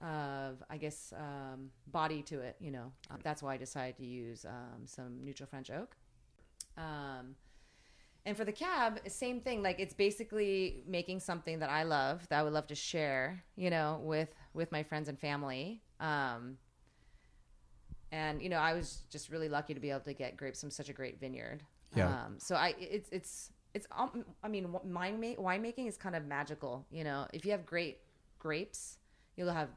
of 0.02 0.62
I 0.70 0.76
guess 0.76 1.12
um, 1.16 1.70
body 1.88 2.22
to 2.22 2.40
it. 2.40 2.56
You 2.60 2.70
know, 2.70 2.92
Um, 3.10 3.18
that's 3.22 3.42
why 3.42 3.54
I 3.54 3.56
decided 3.56 3.96
to 3.96 4.06
use 4.06 4.44
um, 4.44 4.86
some 4.86 5.24
neutral 5.24 5.48
French 5.48 5.70
oak. 5.70 5.96
Um, 6.76 7.34
and 8.26 8.36
for 8.36 8.44
the 8.44 8.52
cab, 8.52 9.00
same 9.08 9.40
thing. 9.40 9.62
Like 9.62 9.80
it's 9.80 9.94
basically 9.94 10.82
making 10.86 11.20
something 11.20 11.58
that 11.60 11.70
I 11.70 11.82
love, 11.84 12.26
that 12.28 12.38
I 12.38 12.42
would 12.42 12.52
love 12.52 12.66
to 12.68 12.74
share, 12.74 13.42
you 13.56 13.70
know, 13.70 14.00
with 14.02 14.28
with 14.54 14.70
my 14.72 14.82
friends 14.82 15.08
and 15.08 15.18
family. 15.18 15.82
Um, 16.00 16.58
and 18.12 18.42
you 18.42 18.48
know, 18.48 18.56
I 18.58 18.74
was 18.74 19.02
just 19.10 19.30
really 19.30 19.48
lucky 19.48 19.74
to 19.74 19.80
be 19.80 19.90
able 19.90 20.00
to 20.00 20.12
get 20.14 20.36
grapes 20.36 20.60
from 20.60 20.70
such 20.70 20.88
a 20.88 20.92
great 20.92 21.20
vineyard. 21.20 21.62
Yeah. 21.94 22.08
Um, 22.08 22.38
so 22.38 22.54
I, 22.56 22.74
it's 22.78 23.08
it's 23.10 23.52
it's. 23.74 23.86
Um, 23.96 24.24
I 24.42 24.48
mean, 24.48 24.72
wine 24.84 25.20
ma- 25.20 25.34
winemaking 25.42 25.86
is 25.88 25.96
kind 25.96 26.16
of 26.16 26.24
magical. 26.26 26.86
You 26.90 27.04
know, 27.04 27.26
if 27.32 27.44
you 27.44 27.52
have 27.52 27.64
great 27.64 27.98
grapes, 28.38 28.98
you'll 29.36 29.50
have 29.52 29.68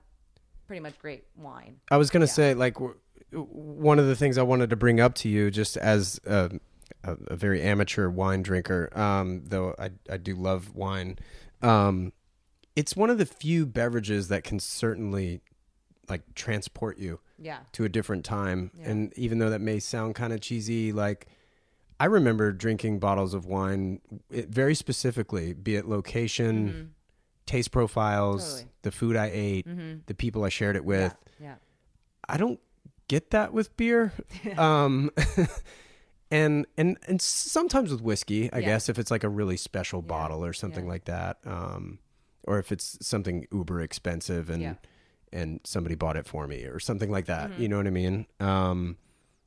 pretty 0.68 0.80
much 0.80 0.98
great 1.00 1.26
wine. 1.36 1.78
I 1.92 1.98
was 1.98 2.10
gonna 2.10 2.26
Yeah. 2.26 2.32
say 2.32 2.54
like 2.54 2.74
w- 2.76 2.96
one 3.32 4.00
of 4.00 4.08
the 4.08 4.16
things 4.16 4.38
I 4.38 4.44
wanted 4.44 4.70
to 4.72 4.76
bring 4.76 5.00
up 5.00 5.14
to 5.16 5.30
you, 5.30 5.52
just 5.52 5.78
as 5.78 6.20
a, 6.26 6.52
a, 7.04 7.18
a 7.28 7.36
very 7.36 7.62
amateur 7.62 8.10
wine 8.10 8.42
drinker, 8.44 8.90
um, 8.98 9.44
though 9.46 9.76
I 9.80 9.92
I 10.10 10.18
do 10.18 10.36
love 10.36 10.74
wine. 10.76 11.18
Um, 11.62 12.14
it's 12.76 12.96
one 12.96 13.10
of 13.10 13.18
the 13.18 13.26
few 13.26 13.66
beverages 13.66 14.30
that 14.30 14.44
can 14.44 14.60
certainly 14.60 15.42
like 16.10 16.22
transport 16.36 16.98
you 16.98 17.20
Yeah. 17.40 17.60
to 17.74 17.86
a 17.86 17.90
different 17.90 18.26
time. 18.26 18.72
Yeah. 18.78 18.90
And 18.90 19.14
even 19.18 19.38
though 19.40 19.50
that 19.52 19.62
may 19.62 19.80
sound 19.80 20.16
kind 20.16 20.34
of 20.34 20.42
cheesy, 20.42 20.92
like 20.92 21.28
I 22.00 22.06
remember 22.06 22.52
drinking 22.52 23.00
bottles 23.00 23.34
of 23.34 23.46
wine 23.46 24.02
it, 24.30 24.50
very 24.50 24.76
specifically, 24.76 25.54
be 25.54 25.76
it 25.76 25.88
location, 25.88 26.94
taste 27.46 27.72
profiles, 27.72 28.44
Totally. 28.56 28.72
the 28.82 28.92
food 28.92 29.16
I 29.16 29.30
ate, 29.34 29.68
Mm-hmm. 29.68 30.00
the 30.08 30.14
people 30.16 30.44
I 30.44 30.50
shared 30.50 30.76
it 30.76 30.84
with. 30.84 31.16
Yeah. 31.40 31.56
I 32.28 32.38
don't 32.38 32.60
get 33.08 33.30
that 33.32 33.54
with 33.54 33.76
beer. 33.78 34.12
um, 34.58 35.12
and 36.34 36.66
and 36.78 36.98
and 37.08 37.22
sometimes 37.22 37.92
with 37.92 38.02
whiskey, 38.02 38.52
I 38.52 38.60
Yeah. 38.60 38.66
guess 38.66 38.90
if 38.90 38.98
it's 39.00 39.12
like 39.12 39.24
a 39.24 39.30
really 39.30 39.58
special 39.58 40.02
Yeah. 40.02 40.08
bottle 40.08 40.44
or 40.44 40.54
something 40.54 40.86
Yeah. 40.86 40.92
like 40.92 41.06
that, 41.06 41.38
um, 41.46 42.00
or 42.46 42.60
if 42.60 42.72
it's 42.72 42.98
something 43.06 43.48
uber 43.52 43.82
expensive 43.82 44.50
and 44.50 44.78
and 45.32 45.60
somebody 45.64 45.96
bought 45.96 46.16
it 46.18 46.28
for 46.28 46.46
me 46.48 46.64
or 46.66 46.80
something 46.80 47.10
like 47.10 47.26
that. 47.26 47.50
Mm-hmm. 47.52 47.62
You 47.62 47.68
know 47.70 47.78
what 47.78 47.88
I 47.88 47.92
mean? 47.92 48.28
Um, 48.40 48.98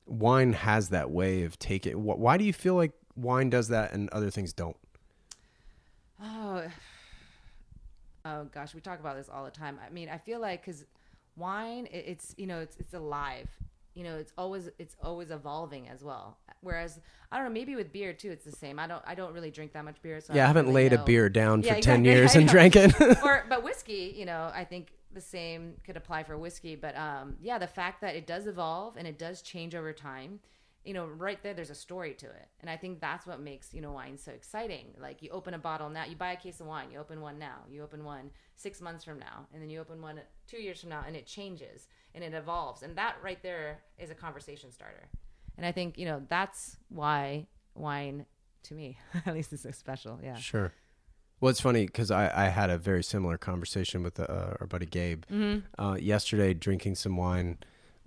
wine 0.07 0.53
has 0.53 0.89
that 0.91 1.11
way 1.11 1.45
of 1.45 1.59
taking. 1.59 2.03
Why 2.03 2.37
do 2.37 2.45
you 2.45 2.53
feel 2.53 2.75
like 2.75 2.93
wine 3.15 3.51
does 3.51 3.69
that 3.69 3.93
and 3.93 4.09
other 4.11 4.31
things 4.31 4.53
don't? 4.53 4.77
Oh, 6.23 6.65
oh 8.25 8.45
gosh, 8.45 8.75
we 8.75 8.81
talk 8.81 9.01
about 9.01 9.17
this 9.17 9.29
all 9.29 9.45
the 9.45 9.51
time. 9.51 9.79
I 9.85 9.91
mean, 9.91 10.09
I 10.09 10.19
feel 10.19 10.41
like 10.41 10.65
because 10.65 10.85
wine, 11.37 11.89
it's 11.91 12.35
you 12.37 12.47
know, 12.47 12.61
it's 12.61 12.77
it's 12.77 12.95
alive. 12.95 13.49
You 13.95 14.05
know, 14.05 14.17
it's 14.17 14.33
always 14.37 14.69
it's 14.79 14.97
always 15.03 15.31
evolving 15.31 15.89
as 15.89 16.03
well. 16.03 16.39
Whereas 16.61 17.01
I 17.31 17.37
don't 17.37 17.47
know, 17.47 17.53
maybe 17.53 17.77
with 17.77 17.93
beer 17.93 18.13
too, 18.13 18.31
it's 18.31 18.45
the 18.45 18.53
same. 18.53 18.79
I 18.79 18.87
don't 18.87 19.03
I 19.07 19.15
don't 19.15 19.33
really 19.33 19.51
drink 19.51 19.73
that 19.73 19.85
much 19.85 20.01
beer. 20.03 20.21
So 20.21 20.33
yeah, 20.33 20.45
I 20.45 20.47
don't 20.47 20.57
haven't 20.57 20.67
really 20.67 20.89
laid 20.89 20.93
a 20.93 20.99
beer 20.99 21.29
down 21.29 21.63
for 21.63 21.69
Yeah, 21.69 21.75
10 21.75 21.79
exactly. 21.79 22.11
years 22.11 22.37
I 22.37 22.41
and 22.41 22.49
drank 22.49 22.77
it. 22.77 22.95
or 23.23 23.45
but 23.49 23.63
whiskey, 23.63 24.15
you 24.17 24.27
know, 24.27 24.51
I 24.55 24.65
think 24.65 24.93
the 25.13 25.21
same 25.21 25.75
could 25.85 25.97
apply 25.97 26.25
for 26.25 26.37
whiskey. 26.37 26.77
But 26.77 26.97
um, 26.97 27.37
yeah, 27.41 27.59
the 27.59 27.67
fact 27.67 28.01
that 28.03 28.15
it 28.17 28.27
does 28.27 28.47
evolve 28.47 28.97
and 28.97 29.07
it 29.07 29.19
does 29.19 29.43
change 29.43 29.75
over 29.75 29.93
time 29.93 30.41
you 30.87 30.95
know, 30.95 31.07
right 31.07 31.43
there, 31.43 31.53
there's 31.53 31.71
a 31.71 31.75
story 31.75 32.15
to 32.15 32.27
it. 32.27 32.49
And 32.61 32.71
I 32.71 32.77
think 32.77 33.01
that's 33.01 33.27
what 33.27 33.41
makes, 33.41 33.75
you 33.75 33.81
know, 33.81 33.91
wine 33.91 34.17
so 34.17 34.31
exciting. 34.31 34.95
Like 34.99 35.21
you 35.21 35.31
open 35.31 35.53
a 35.53 35.59
bottle 35.59 35.91
now, 35.91 36.05
you 36.05 36.15
buy 36.15 36.33
a 36.33 36.37
case 36.37 36.61
of 36.61 36.69
wine, 36.69 36.93
you 36.93 37.01
open 37.01 37.21
one 37.21 37.41
now, 37.41 37.57
you 37.69 37.83
open 37.83 38.05
one 38.05 38.31
six 38.55 38.81
months 38.81 39.05
from 39.05 39.19
now, 39.19 39.47
and 39.53 39.61
then 39.61 39.69
you 39.69 39.81
open 39.81 40.01
one 40.01 40.21
two 40.47 40.59
years 40.59 40.81
from 40.81 40.91
now, 40.91 41.03
and 41.05 41.17
it 41.17 41.27
changes 41.27 41.89
and 42.15 42.23
it 42.23 42.33
evolves. 42.33 42.83
And 42.83 42.97
that 42.97 43.17
right 43.23 43.43
there 43.43 43.81
is 43.99 44.11
a 44.11 44.15
conversation 44.15 44.71
starter. 44.71 45.09
And 45.57 45.65
I 45.67 45.73
think, 45.73 45.99
you 45.99 46.05
know, 46.07 46.23
that's 46.29 46.77
why 46.89 47.47
wine, 47.75 48.27
to 48.65 48.75
me, 48.75 48.99
at 49.27 49.35
least 49.35 49.53
is 49.53 49.63
so 49.63 49.71
special. 49.71 50.19
Yeah. 50.23 50.37
Sure. 50.37 50.73
Well, 51.41 51.51
it's 51.51 51.61
funny 51.61 51.85
because 51.87 52.11
I, 52.11 52.31
I 52.47 52.49
had 52.49 52.71
a 52.71 52.79
very 52.79 53.03
similar 53.05 53.37
conversation 53.37 54.03
with 54.03 54.19
uh, 54.19 54.55
our 54.61 54.67
buddy 54.67 54.87
Gabe 54.87 55.25
Mm-hmm. 55.31 55.83
uh, 55.83 55.95
yesterday, 55.97 56.55
drinking 56.55 56.95
some 56.95 57.17
wine 57.17 57.59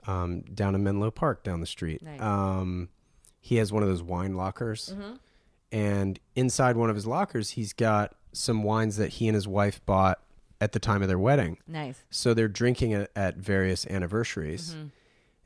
um, 0.08 0.42
down 0.42 0.74
in 0.76 0.84
Menlo 0.84 1.12
Park 1.12 1.44
down 1.44 1.60
the 1.60 1.68
street. 1.68 2.02
Nice. 2.02 2.20
Um, 2.22 2.90
he 3.40 3.58
has 3.58 3.72
one 3.72 3.84
of 3.84 3.90
those 3.90 4.02
wine 4.04 4.34
lockers, 4.36 4.94
Mm-hmm. 4.96 5.14
and 5.72 6.20
inside 6.36 6.76
one 6.76 6.90
of 6.90 6.96
his 6.96 7.06
lockers, 7.06 7.52
he's 7.52 7.74
got 7.74 8.16
some 8.34 8.64
wines 8.64 8.98
that 8.98 9.10
he 9.14 9.28
and 9.28 9.36
his 9.36 9.48
wife 9.48 9.84
bought 9.86 10.20
at 10.62 10.72
the 10.72 10.80
time 10.80 11.02
of 11.02 11.08
their 11.08 11.20
wedding. 11.20 11.58
Nice. 11.68 12.04
So 12.10 12.34
they're 12.34 12.48
drinking 12.48 12.92
it 12.92 13.12
at 13.16 13.38
various 13.38 13.86
anniversaries. 13.88 14.72
Mm-hmm. 14.76 14.88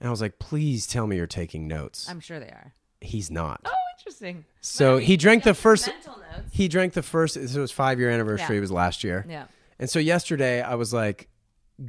And 0.03 0.09
I 0.09 0.11
was 0.11 0.19
like, 0.19 0.37
please 0.37 0.85
tell 0.85 1.07
me 1.07 1.15
you're 1.15 1.27
taking 1.27 1.65
notes. 1.65 2.09
I'm 2.09 2.19
sure 2.19 2.37
they 2.37 2.47
are. 2.47 2.73
He's 2.99 3.31
not. 3.31 3.61
Oh, 3.63 3.71
interesting. 3.97 4.43
So 4.59 4.97
he 4.97 5.15
drank 5.15 5.43
the 5.45 5.53
first. 5.53 5.87
mental 5.87 6.17
notes. 6.17 6.49
He 6.51 6.67
drank 6.67 6.91
the 6.91 7.01
first. 7.01 7.35
So 7.35 7.39
it 7.39 7.61
was 7.61 7.71
five 7.71 7.99
year 7.99 8.09
anniversary. 8.09 8.55
Yeah. 8.55 8.57
It 8.57 8.61
was 8.61 8.71
last 8.71 9.03
year. 9.05 9.25
Yeah. 9.29 9.45
And 9.79 9.89
so 9.89 9.99
yesterday 9.99 10.61
I 10.61 10.75
was 10.75 10.93
like, 10.93 11.29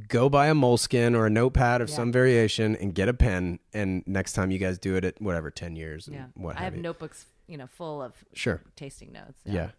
go 0.07 0.29
buy 0.29 0.47
a 0.47 0.55
moleskin 0.55 1.13
or 1.13 1.25
a 1.25 1.29
notepad 1.29 1.81
of 1.81 1.89
Yeah. 1.89 1.95
some 1.95 2.11
variation 2.13 2.77
and 2.77 2.95
get 2.95 3.09
a 3.09 3.13
pen. 3.13 3.59
And 3.73 4.01
next 4.07 4.31
time 4.31 4.49
you 4.49 4.59
guys 4.59 4.79
do 4.79 4.95
it 4.95 5.03
at 5.03 5.21
whatever, 5.21 5.51
10 5.51 5.75
years 5.75 6.07
and 6.07 6.15
Yeah. 6.15 6.25
what 6.35 6.57
I 6.57 6.61
have 6.61 6.75
notebooks, 6.77 7.25
you 7.47 7.57
know, 7.57 7.67
full 7.67 8.01
of 8.01 8.13
Sure. 8.33 8.61
tasting 8.77 9.11
notes. 9.11 9.41
Yeah. 9.45 9.71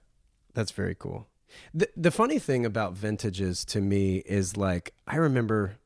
That's 0.53 0.73
very 0.73 0.95
cool. 0.95 1.27
The, 1.73 1.89
the 1.97 2.11
funny 2.11 2.39
thing 2.39 2.67
about 2.67 2.93
vintages 2.93 3.65
to 3.67 3.81
me 3.81 4.19
is 4.19 4.57
like, 4.59 4.93
I 5.07 5.17
remember 5.17 5.77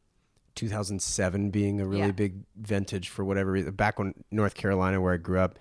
2007 0.55 1.51
being 1.51 1.81
a 1.81 1.87
really 1.87 2.07
Yeah. 2.07 2.11
big 2.13 2.45
vintage 2.57 3.09
for 3.09 3.25
whatever 3.25 3.53
reason. 3.53 3.73
Back 3.75 3.99
when 3.99 4.15
North 4.31 4.55
Carolina, 4.55 5.01
where 5.01 5.15
I 5.15 5.17
grew 5.17 5.39
up, 5.41 5.59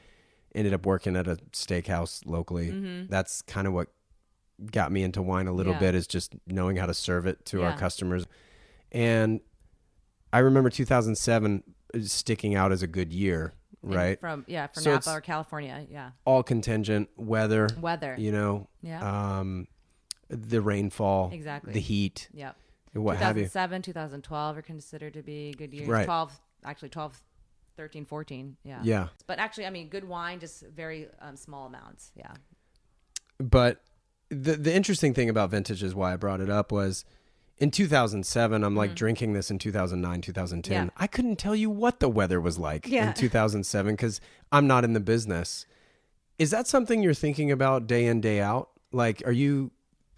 ended 0.55 0.73
up 0.73 0.85
working 0.85 1.15
at 1.15 1.27
a 1.27 1.35
steakhouse 1.51 2.25
locally. 2.25 2.71
Mm-hmm. 2.71 3.07
That's 3.09 3.41
kind 3.43 3.67
of 3.67 3.73
what 3.73 3.89
got 4.71 4.91
me 4.91 5.03
into 5.03 5.21
wine 5.21 5.47
a 5.47 5.53
little 5.53 5.73
Yeah. 5.73 5.79
bit 5.79 5.95
is 5.95 6.07
just 6.07 6.35
knowing 6.47 6.75
how 6.77 6.85
to 6.85 6.93
serve 6.93 7.25
it 7.27 7.45
to 7.45 7.63
our 7.63 7.77
customers. 7.77 8.25
And 8.91 9.39
I 10.33 10.39
remember 10.39 10.69
2007 10.69 11.63
sticking 12.01 12.55
out 12.55 12.71
as 12.71 12.81
a 12.83 12.87
good 12.87 13.13
year, 13.13 13.53
And 13.83 13.95
right? 13.95 14.19
From 14.19 14.43
yeah, 14.47 14.67
from 14.67 14.83
So 14.83 14.93
Napa 14.95 15.11
or 15.11 15.21
California. 15.21 15.85
Yeah. 15.89 16.11
All 16.25 16.43
contingent, 16.43 17.09
weather, 17.15 17.67
Weather. 17.79 18.15
you 18.17 18.31
know, 18.31 18.67
Yeah. 18.81 19.39
um, 19.39 19.67
the 20.27 20.61
rainfall, 20.61 21.31
Exactly. 21.31 21.73
the 21.73 21.79
heat, 21.79 22.27
Yep. 22.33 22.55
What 22.93 23.17
have 23.17 23.37
you. 23.37 23.43
2007, 23.43 23.81
2012 23.83 24.57
are 24.57 24.61
considered 24.61 25.13
to 25.13 25.21
be 25.23 25.53
good 25.57 25.73
years. 25.73 25.87
Right. 25.87 26.05
12, 26.05 26.39
actually 26.65 26.89
12, 26.89 27.21
13, 27.77 28.05
14. 28.05 28.57
Yeah. 28.63 28.79
Yeah. 28.83 29.07
But 29.27 29.39
actually, 29.39 29.65
I 29.65 29.69
mean, 29.69 29.89
good 29.89 30.03
wine, 30.07 30.39
just 30.39 30.63
very 30.67 31.07
um, 31.21 31.35
small 31.35 31.67
amounts. 31.67 32.11
Yeah. 32.15 32.31
But 33.39 33.81
the 34.29 34.55
the 34.55 34.73
interesting 34.75 35.13
thing 35.13 35.29
about 35.29 35.49
vintage 35.49 35.81
is 35.81 35.95
why 35.95 36.13
I 36.13 36.15
brought 36.15 36.41
it 36.41 36.49
up 36.49 36.71
was 36.71 37.03
in 37.57 37.71
2007 37.71 38.63
I'm 38.63 38.75
like 38.75 38.95
drinking 38.95 39.33
this 39.33 39.49
in 39.49 39.57
2009 39.59 40.21
2010 40.21 40.75
Mm-hmm. 40.77 40.85
Yeah. 40.85 40.89
I 40.95 41.07
couldn't 41.07 41.37
tell 41.37 41.55
you 41.55 41.69
what 41.69 41.99
the 41.99 42.09
weather 42.09 42.39
was 42.39 42.59
like 42.59 42.87
Yeah. 42.87 43.07
in 43.09 43.13
2007 43.15 43.97
cuz 43.97 44.21
I'm 44.51 44.67
not 44.67 44.83
in 44.83 44.93
the 44.93 44.99
business. 44.99 45.65
Is 46.37 46.51
that 46.51 46.67
something 46.67 47.01
you're 47.01 47.13
thinking 47.13 47.51
about 47.51 47.87
day 47.87 48.05
in 48.05 48.21
day 48.21 48.39
out? 48.39 48.69
Like 48.91 49.23
are 49.25 49.31
you 49.31 49.71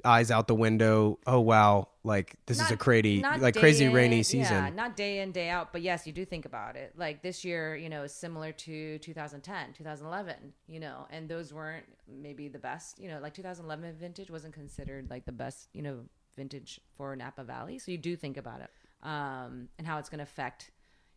eyes 0.05 0.31
out 0.31 0.47
the 0.47 0.55
window, 0.55 1.19
oh 1.27 1.39
wow, 1.39 1.87
like 2.03 2.35
this 2.45 2.59
is 2.59 2.71
a 2.71 2.77
crazy 2.77 3.21
like 3.21 3.55
crazy 3.55 3.85
in- 3.85 3.93
rainy 3.93 4.17
Yeah, 4.17 4.21
season. 4.23 4.75
not 4.75 4.95
day 4.95 5.19
in, 5.19 5.31
day 5.31 5.49
out, 5.49 5.71
but 5.71 5.81
yes, 5.81 6.05
you 6.07 6.13
do 6.13 6.25
think 6.25 6.45
about 6.45 6.75
it. 6.75 6.93
Like 6.97 7.21
this 7.21 7.43
year, 7.45 7.75
you 7.75 7.89
know, 7.89 8.03
is 8.03 8.13
similar 8.13 8.51
to 8.51 8.97
2010, 8.99 9.73
2011, 9.73 10.35
you 10.67 10.79
know, 10.79 11.07
and 11.11 11.29
those 11.29 11.53
weren't 11.53 11.85
maybe 12.07 12.47
the 12.47 12.59
best, 12.59 12.99
you 12.99 13.07
know, 13.09 13.19
like 13.19 13.33
2011 13.33 13.95
vintage 13.95 14.29
wasn't 14.31 14.53
considered 14.53 15.09
like 15.09 15.25
the 15.25 15.31
best, 15.31 15.69
you 15.73 15.81
know, 15.81 15.99
vintage 16.35 16.79
for 16.95 17.15
Napa 17.15 17.43
Valley. 17.43 17.77
So 17.77 17.91
you 17.91 17.97
do 17.97 18.15
think 18.15 18.37
about 18.37 18.61
it 18.61 18.69
um, 19.03 19.67
and 19.77 19.85
how 19.85 19.97
it's 19.99 20.09
going 20.09 20.19
to 20.19 20.23
affect, 20.23 20.71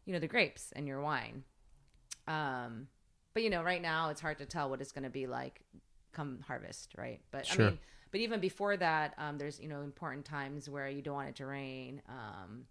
you 0.05 0.13
know, 0.13 0.19
the 0.19 0.29
grapes 0.29 0.73
and 0.77 0.87
your 0.87 1.01
wine. 1.01 1.45
Um, 2.27 2.89
but, 3.33 3.43
you 3.43 3.51
know, 3.51 3.63
right 3.63 3.83
now 3.83 4.11
it's 4.11 4.21
hard 4.21 4.39
to 4.39 4.47
tell 4.47 4.71
what 4.71 4.81
it's 4.81 4.93
going 4.93 5.05
to 5.05 5.11
be 5.11 5.27
like 5.27 5.61
come 6.13 6.41
harvest, 6.47 6.95
right? 6.97 7.21
But 7.31 7.47
Sure. 7.47 7.67
I 7.67 7.69
mean, 7.71 7.79
but 8.15 8.21
even 8.21 8.39
before 8.39 8.77
that, 8.77 9.13
um, 9.19 9.39
there's 9.39 9.59
you 9.59 9.67
know 9.67 9.81
important 9.81 10.25
times 10.25 10.71
where 10.71 10.89
you 10.89 11.03
don't 11.03 11.17
want 11.17 11.31
it 11.31 11.35
to 11.35 11.47
rain. 11.47 12.01
Um, 12.09 12.65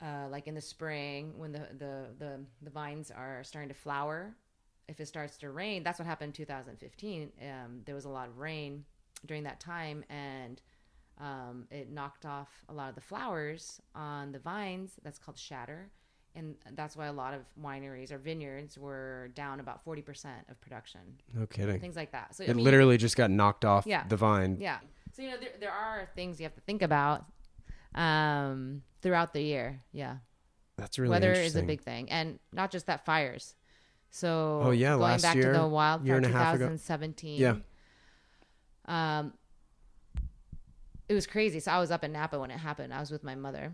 uh, 0.00 0.26
like 0.30 0.46
in 0.46 0.54
the 0.54 0.60
spring 0.62 1.34
when 1.36 1.52
the, 1.52 1.68
the 1.78 2.06
the 2.18 2.40
the 2.62 2.70
vines 2.70 3.10
are 3.10 3.44
starting 3.44 3.68
to 3.68 3.74
flower, 3.74 4.34
if 4.88 5.00
it 5.00 5.06
starts 5.06 5.36
to 5.36 5.50
rain, 5.50 5.82
that's 5.82 5.98
what 5.98 6.08
happened 6.08 6.28
in 6.28 6.32
2015. 6.32 7.30
Um, 7.42 7.82
there 7.84 7.94
was 7.94 8.06
a 8.06 8.08
lot 8.08 8.28
of 8.28 8.38
rain 8.38 8.86
during 9.26 9.42
that 9.42 9.60
time, 9.60 10.02
and 10.08 10.62
um, 11.20 11.66
it 11.70 11.90
knocked 11.90 12.24
off 12.24 12.48
a 12.70 12.72
lot 12.72 12.88
of 12.88 12.94
the 12.94 13.02
flowers 13.02 13.82
on 13.94 14.32
the 14.32 14.38
vines. 14.38 14.92
That's 15.04 15.18
called 15.18 15.36
shatter. 15.36 15.90
And 16.36 16.54
that's 16.76 16.96
why 16.96 17.06
a 17.06 17.12
lot 17.12 17.34
of 17.34 17.40
wineries 17.60 18.12
or 18.12 18.18
vineyards 18.18 18.78
were 18.78 19.30
down 19.34 19.58
about 19.58 19.84
40% 19.84 20.26
of 20.48 20.60
production, 20.60 21.00
No 21.34 21.44
kidding. 21.46 21.80
things 21.80 21.96
like 21.96 22.12
that. 22.12 22.36
So, 22.36 22.44
I 22.44 22.48
It 22.48 22.54
mean, 22.56 22.64
literally 22.64 22.96
just 22.98 23.16
got 23.16 23.30
knocked 23.32 23.64
off 23.64 23.84
Yeah. 23.86 24.06
the 24.06 24.16
vine. 24.16 24.56
yeah. 24.60 24.78
So 25.12 25.22
you 25.22 25.30
know 25.32 25.36
there, 25.38 25.50
there 25.58 25.72
are 25.72 26.08
things 26.14 26.38
you 26.38 26.44
have 26.44 26.54
to 26.54 26.60
think 26.60 26.82
about 26.82 27.24
um, 27.96 28.82
throughout 29.02 29.32
the 29.32 29.42
year. 29.42 29.80
Yeah, 29.92 30.18
That's 30.76 31.00
really 31.00 31.10
weather 31.10 31.32
is 31.32 31.56
a 31.56 31.62
big 31.64 31.80
thing, 31.82 32.08
and 32.12 32.38
not 32.52 32.70
just 32.70 32.86
that 32.86 33.04
fires. 33.04 33.56
So 34.10 34.60
Oh, 34.64 34.70
yeah, 34.70 34.90
going 34.90 35.00
last 35.02 35.22
back 35.22 35.34
year, 35.34 35.52
to 35.52 35.58
the 35.58 35.66
wildfire 35.66 36.06
year 36.06 36.16
and 36.16 36.26
a 36.26 36.28
ago. 36.28 36.36
2017. 36.38 37.40
Yeah. 37.40 37.56
Um, 38.86 39.32
it 41.08 41.14
was 41.14 41.26
crazy. 41.26 41.58
So 41.60 41.72
I 41.72 41.80
was 41.80 41.90
up 41.90 42.04
in 42.04 42.12
Napa 42.12 42.38
when 42.38 42.50
it 42.52 42.58
happened. 42.58 42.94
I 42.94 43.00
was 43.00 43.10
with 43.10 43.24
my 43.24 43.34
mother, 43.34 43.72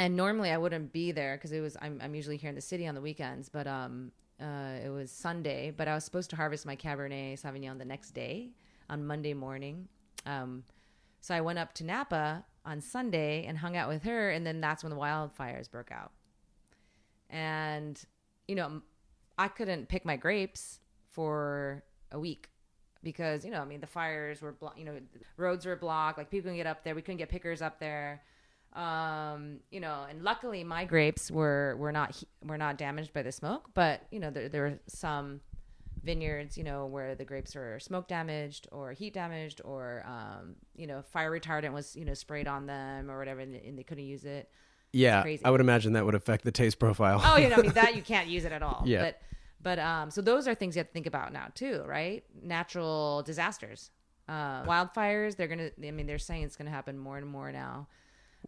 and 0.00 0.16
normally 0.16 0.50
I 0.50 0.56
wouldn't 0.56 0.92
be 0.92 1.12
there 1.12 1.36
because 1.36 1.52
it 1.52 1.60
was 1.60 1.76
I'm 1.80 2.00
I'm 2.02 2.14
usually 2.14 2.38
here 2.38 2.48
in 2.48 2.54
the 2.54 2.60
city 2.60 2.86
on 2.86 2.94
the 2.94 3.00
weekends, 3.00 3.48
but 3.48 3.66
um. 3.66 4.12
Uh, 4.42 4.78
it 4.82 4.88
was 4.88 5.10
Sunday, 5.10 5.70
but 5.70 5.86
I 5.86 5.94
was 5.94 6.02
supposed 6.02 6.30
to 6.30 6.36
harvest 6.36 6.64
my 6.64 6.74
Cabernet 6.74 7.38
Sauvignon 7.38 7.76
the 7.76 7.84
next 7.84 8.12
day 8.12 8.52
on 8.88 9.06
Monday 9.06 9.34
morning. 9.34 9.86
Um, 10.24 10.64
so 11.20 11.34
I 11.34 11.42
went 11.42 11.58
up 11.58 11.74
to 11.74 11.84
Napa 11.84 12.42
on 12.64 12.80
Sunday 12.80 13.44
and 13.44 13.58
hung 13.58 13.76
out 13.76 13.90
with 13.90 14.02
her, 14.04 14.30
and 14.30 14.46
then 14.46 14.62
that's 14.62 14.82
when 14.82 14.88
the 14.88 14.96
wildfires 14.96 15.70
broke 15.70 15.92
out. 15.92 16.12
And 17.28 18.02
you 18.48 18.54
know, 18.54 18.80
I 19.36 19.48
couldn't 19.48 19.90
pick 19.90 20.06
my 20.06 20.16
grapes 20.16 20.80
for 21.10 21.84
a 22.10 22.18
week 22.18 22.48
because 23.02 23.44
you 23.44 23.50
know, 23.50 23.60
I 23.60 23.66
mean, 23.66 23.80
the 23.80 23.86
fires 23.86 24.40
were, 24.40 24.52
blo- 24.52 24.72
you 24.76 24.86
know, 24.86 24.98
roads 25.36 25.66
were 25.66 25.76
blocked. 25.76 26.16
Like 26.16 26.30
people 26.30 26.44
couldn't 26.44 26.56
get 26.56 26.66
up 26.66 26.82
there. 26.82 26.94
We 26.94 27.02
couldn't 27.02 27.18
get 27.18 27.28
pickers 27.28 27.60
up 27.60 27.78
there. 27.78 28.22
Um, 28.74 29.60
you 29.70 29.80
know, 29.80 30.06
and 30.08 30.22
luckily 30.22 30.62
my 30.62 30.84
grapes 30.84 31.30
were 31.30 31.76
were 31.78 31.92
not 31.92 32.22
were 32.44 32.58
not 32.58 32.78
damaged 32.78 33.12
by 33.12 33.22
the 33.22 33.32
smoke, 33.32 33.70
but 33.74 34.02
you 34.10 34.20
know, 34.20 34.30
there 34.30 34.48
there 34.48 34.62
were 34.62 34.78
some 34.86 35.40
vineyards, 36.04 36.56
you 36.56 36.64
know, 36.64 36.86
where 36.86 37.14
the 37.14 37.24
grapes 37.24 37.54
were 37.54 37.78
smoke 37.80 38.08
damaged 38.08 38.68
or 38.72 38.92
heat 38.92 39.12
damaged 39.12 39.60
or 39.64 40.04
um, 40.06 40.54
you 40.76 40.86
know, 40.86 41.02
fire 41.02 41.30
retardant 41.30 41.72
was, 41.72 41.96
you 41.96 42.04
know, 42.04 42.14
sprayed 42.14 42.48
on 42.48 42.66
them 42.66 43.10
or 43.10 43.18
whatever 43.18 43.40
and, 43.40 43.54
and 43.54 43.78
they 43.78 43.82
couldn't 43.82 44.04
use 44.04 44.24
it. 44.24 44.50
Yeah. 44.92 45.24
I 45.44 45.50
would 45.50 45.60
imagine 45.60 45.92
that 45.92 46.04
would 46.04 46.14
affect 46.14 46.44
the 46.44 46.52
taste 46.52 46.78
profile. 46.78 47.20
Oh, 47.24 47.36
you 47.36 47.48
know, 47.48 47.56
I 47.56 47.62
mean 47.62 47.72
that 47.72 47.94
you 47.96 48.02
can't 48.02 48.28
use 48.28 48.44
it 48.44 48.52
at 48.52 48.62
all. 48.62 48.82
Yeah. 48.86 49.02
But 49.02 49.22
but 49.62 49.78
um 49.78 50.10
so 50.10 50.22
those 50.22 50.48
are 50.48 50.54
things 50.54 50.76
you 50.76 50.80
have 50.80 50.88
to 50.88 50.92
think 50.92 51.06
about 51.06 51.32
now 51.32 51.48
too, 51.54 51.82
right? 51.86 52.24
Natural 52.42 53.22
disasters. 53.22 53.90
Uh, 54.28 54.64
wildfires, 54.64 55.36
they're 55.36 55.48
gonna 55.48 55.70
I 55.84 55.90
mean 55.90 56.06
they're 56.06 56.18
saying 56.18 56.44
it's 56.44 56.56
gonna 56.56 56.70
happen 56.70 56.98
more 56.98 57.18
and 57.18 57.26
more 57.26 57.52
now. 57.52 57.88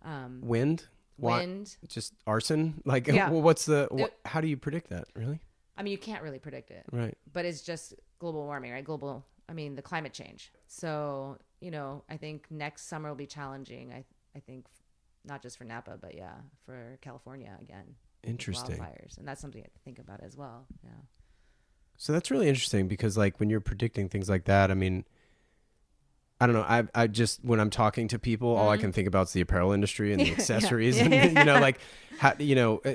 Um 0.03 0.41
Wind, 0.43 0.87
Why- 1.17 1.41
wind. 1.41 1.77
just 1.89 2.15
arson. 2.27 2.81
Like, 2.85 3.07
Yeah. 3.09 3.31
well, 3.31 3.43
what's 3.43 3.67
the? 3.67 4.11
How 4.25 4.41
do 4.41 4.49
you 4.49 4.57
predict 4.57 4.89
that? 4.91 5.07
Really? 5.15 5.41
I 5.77 5.83
mean 5.83 5.93
you 5.93 5.99
can't 5.99 6.23
really 6.23 6.39
predict 6.39 6.71
it. 6.71 6.85
Right. 6.93 7.17
but 7.33 7.45
it's 7.45 7.63
just 7.63 7.95
global 8.19 8.45
warming, 8.45 8.73
right? 8.73 8.85
Global, 8.85 9.25
I 9.49 9.53
mean, 9.53 9.75
the 9.75 9.83
climate 9.83 10.13
change. 10.13 10.53
So, 10.69 11.39
you 11.61 11.71
know, 11.71 12.05
I 12.09 12.17
think 12.17 12.47
next 12.51 12.89
summer 12.89 13.09
will 13.09 13.17
be 13.17 13.27
challenging. 13.27 13.93
I, 13.93 14.05
I 14.37 14.41
think 14.41 14.67
not 15.25 15.43
just 15.43 15.57
for 15.59 15.65
Napa, 15.65 15.99
but 16.01 16.15
yeah, 16.15 16.35
for 16.67 16.99
California 17.01 17.57
again. 17.61 17.97
Interesting. 18.23 18.77
Wildfires. 18.79 19.19
And 19.19 19.27
that's 19.27 19.41
something 19.41 19.63
to 19.63 19.69
think 19.85 19.99
about 19.99 20.21
as 20.23 20.37
well. 20.37 20.67
Yeah. 20.85 20.91
So 21.97 22.13
that's 22.13 22.31
really 22.31 22.49
interesting 22.49 22.87
because, 22.89 23.17
like, 23.17 23.39
when 23.41 23.51
you're 23.51 23.61
predicting 23.61 24.09
things 24.09 24.29
like 24.29 24.45
that, 24.45 24.71
I 24.71 24.75
mean, 24.75 25.05
I 26.43 26.47
don't 26.47 26.55
know. 26.57 26.63
I 26.63 26.85
I 26.95 27.07
just 27.07 27.45
when 27.45 27.61
I'm 27.61 27.71
talking 27.71 28.09
to 28.09 28.19
people, 28.19 28.57
all 28.57 28.69
I 28.69 28.77
can 28.77 28.91
think 28.93 29.07
about 29.07 29.29
is 29.29 29.33
the 29.33 29.41
apparel 29.43 29.73
industry 29.73 30.13
and 30.13 30.21
the 30.21 30.25
Mm-hmm. 30.25 30.33
Yeah. 30.39 30.39
accessories, 30.41 30.97
Yeah. 30.99 31.05
and 31.05 31.37
you 31.39 31.45
know, 31.45 31.61
like, 31.61 31.79
how, 32.19 32.33
you 32.39 32.55
know, 32.57 32.81
uh, 32.85 32.95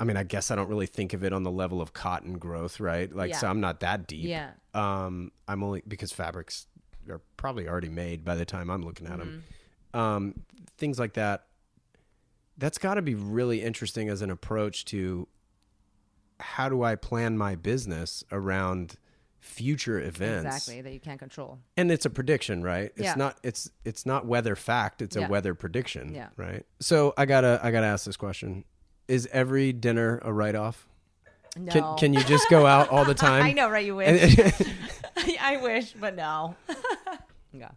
I 0.00 0.04
mean, 0.04 0.16
I 0.16 0.22
guess 0.24 0.50
I 0.50 0.56
don't 0.56 0.68
really 0.68 0.86
think 0.86 1.12
of 1.12 1.22
it 1.24 1.32
on 1.32 1.42
the 1.44 1.50
level 1.50 1.80
of 1.80 1.92
cotton 1.92 2.38
growth, 2.38 2.80
right? 2.80 3.14
Like, 3.14 3.34
so 3.34 3.46
I'm 3.46 3.60
not 3.60 3.80
that 3.80 4.06
deep. 4.06 4.24
Yeah. 4.26 4.50
Um, 4.74 5.32
I'm 5.46 5.62
only 5.62 5.82
because 5.86 6.12
fabrics 6.12 6.66
are 7.08 7.20
probably 7.36 7.68
already 7.68 7.88
made 7.88 8.24
by 8.24 8.34
the 8.34 8.44
time 8.44 8.68
I'm 8.70 8.82
looking 8.82 9.06
at 9.06 9.18
them. 9.18 9.44
Mm-hmm. 9.94 9.98
Um, 10.00 10.34
things 10.76 10.98
like 10.98 11.14
that. 11.14 11.46
That's 12.58 12.78
got 12.78 12.94
to 12.94 13.02
be 13.02 13.14
really 13.14 13.62
interesting 13.62 14.08
as 14.08 14.22
an 14.22 14.30
approach 14.30 14.84
to 14.86 15.28
how 16.40 16.68
do 16.68 16.82
I 16.82 16.96
plan 16.96 17.38
my 17.38 17.54
business 17.54 18.24
around 18.32 18.96
future 19.48 19.98
events? 20.00 20.46
Exactly. 20.56 20.82
That 20.82 20.92
you 20.92 21.00
can't 21.00 21.18
control. 21.18 21.58
And 21.76 21.90
it's 21.90 22.04
a 22.06 22.10
prediction, 22.10 22.62
right? 22.62 22.92
It's 22.96 23.04
Yeah. 23.04 23.14
not 23.16 23.38
it's 23.42 23.70
it's 23.84 24.04
not 24.06 24.26
weather 24.26 24.54
fact, 24.54 25.02
it's 25.02 25.16
a 25.16 25.20
Yeah. 25.20 25.28
weather 25.28 25.54
prediction, 25.54 26.14
Yeah. 26.14 26.28
right? 26.36 26.64
So 26.80 27.14
I 27.16 27.26
got 27.26 27.40
to 27.42 27.58
I 27.62 27.70
got 27.70 27.80
to 27.80 27.86
ask 27.86 28.04
this 28.06 28.16
question. 28.16 28.64
Is 29.08 29.26
every 29.32 29.72
dinner 29.72 30.20
a 30.22 30.32
write 30.32 30.54
off? 30.54 30.86
No. 31.56 31.72
Can 31.72 31.96
can 31.96 32.14
you 32.14 32.22
just 32.24 32.48
go 32.50 32.66
out 32.66 32.90
all 32.90 33.04
the 33.04 33.14
time? 33.28 33.42
I 33.42 33.52
know, 33.52 33.70
right? 33.70 33.84
You 33.86 33.96
wish. 33.96 34.38
I, 34.38 35.36
I 35.40 35.56
wish, 35.56 35.92
but 35.94 36.14
no. 36.14 36.54
yeah. 37.52 37.70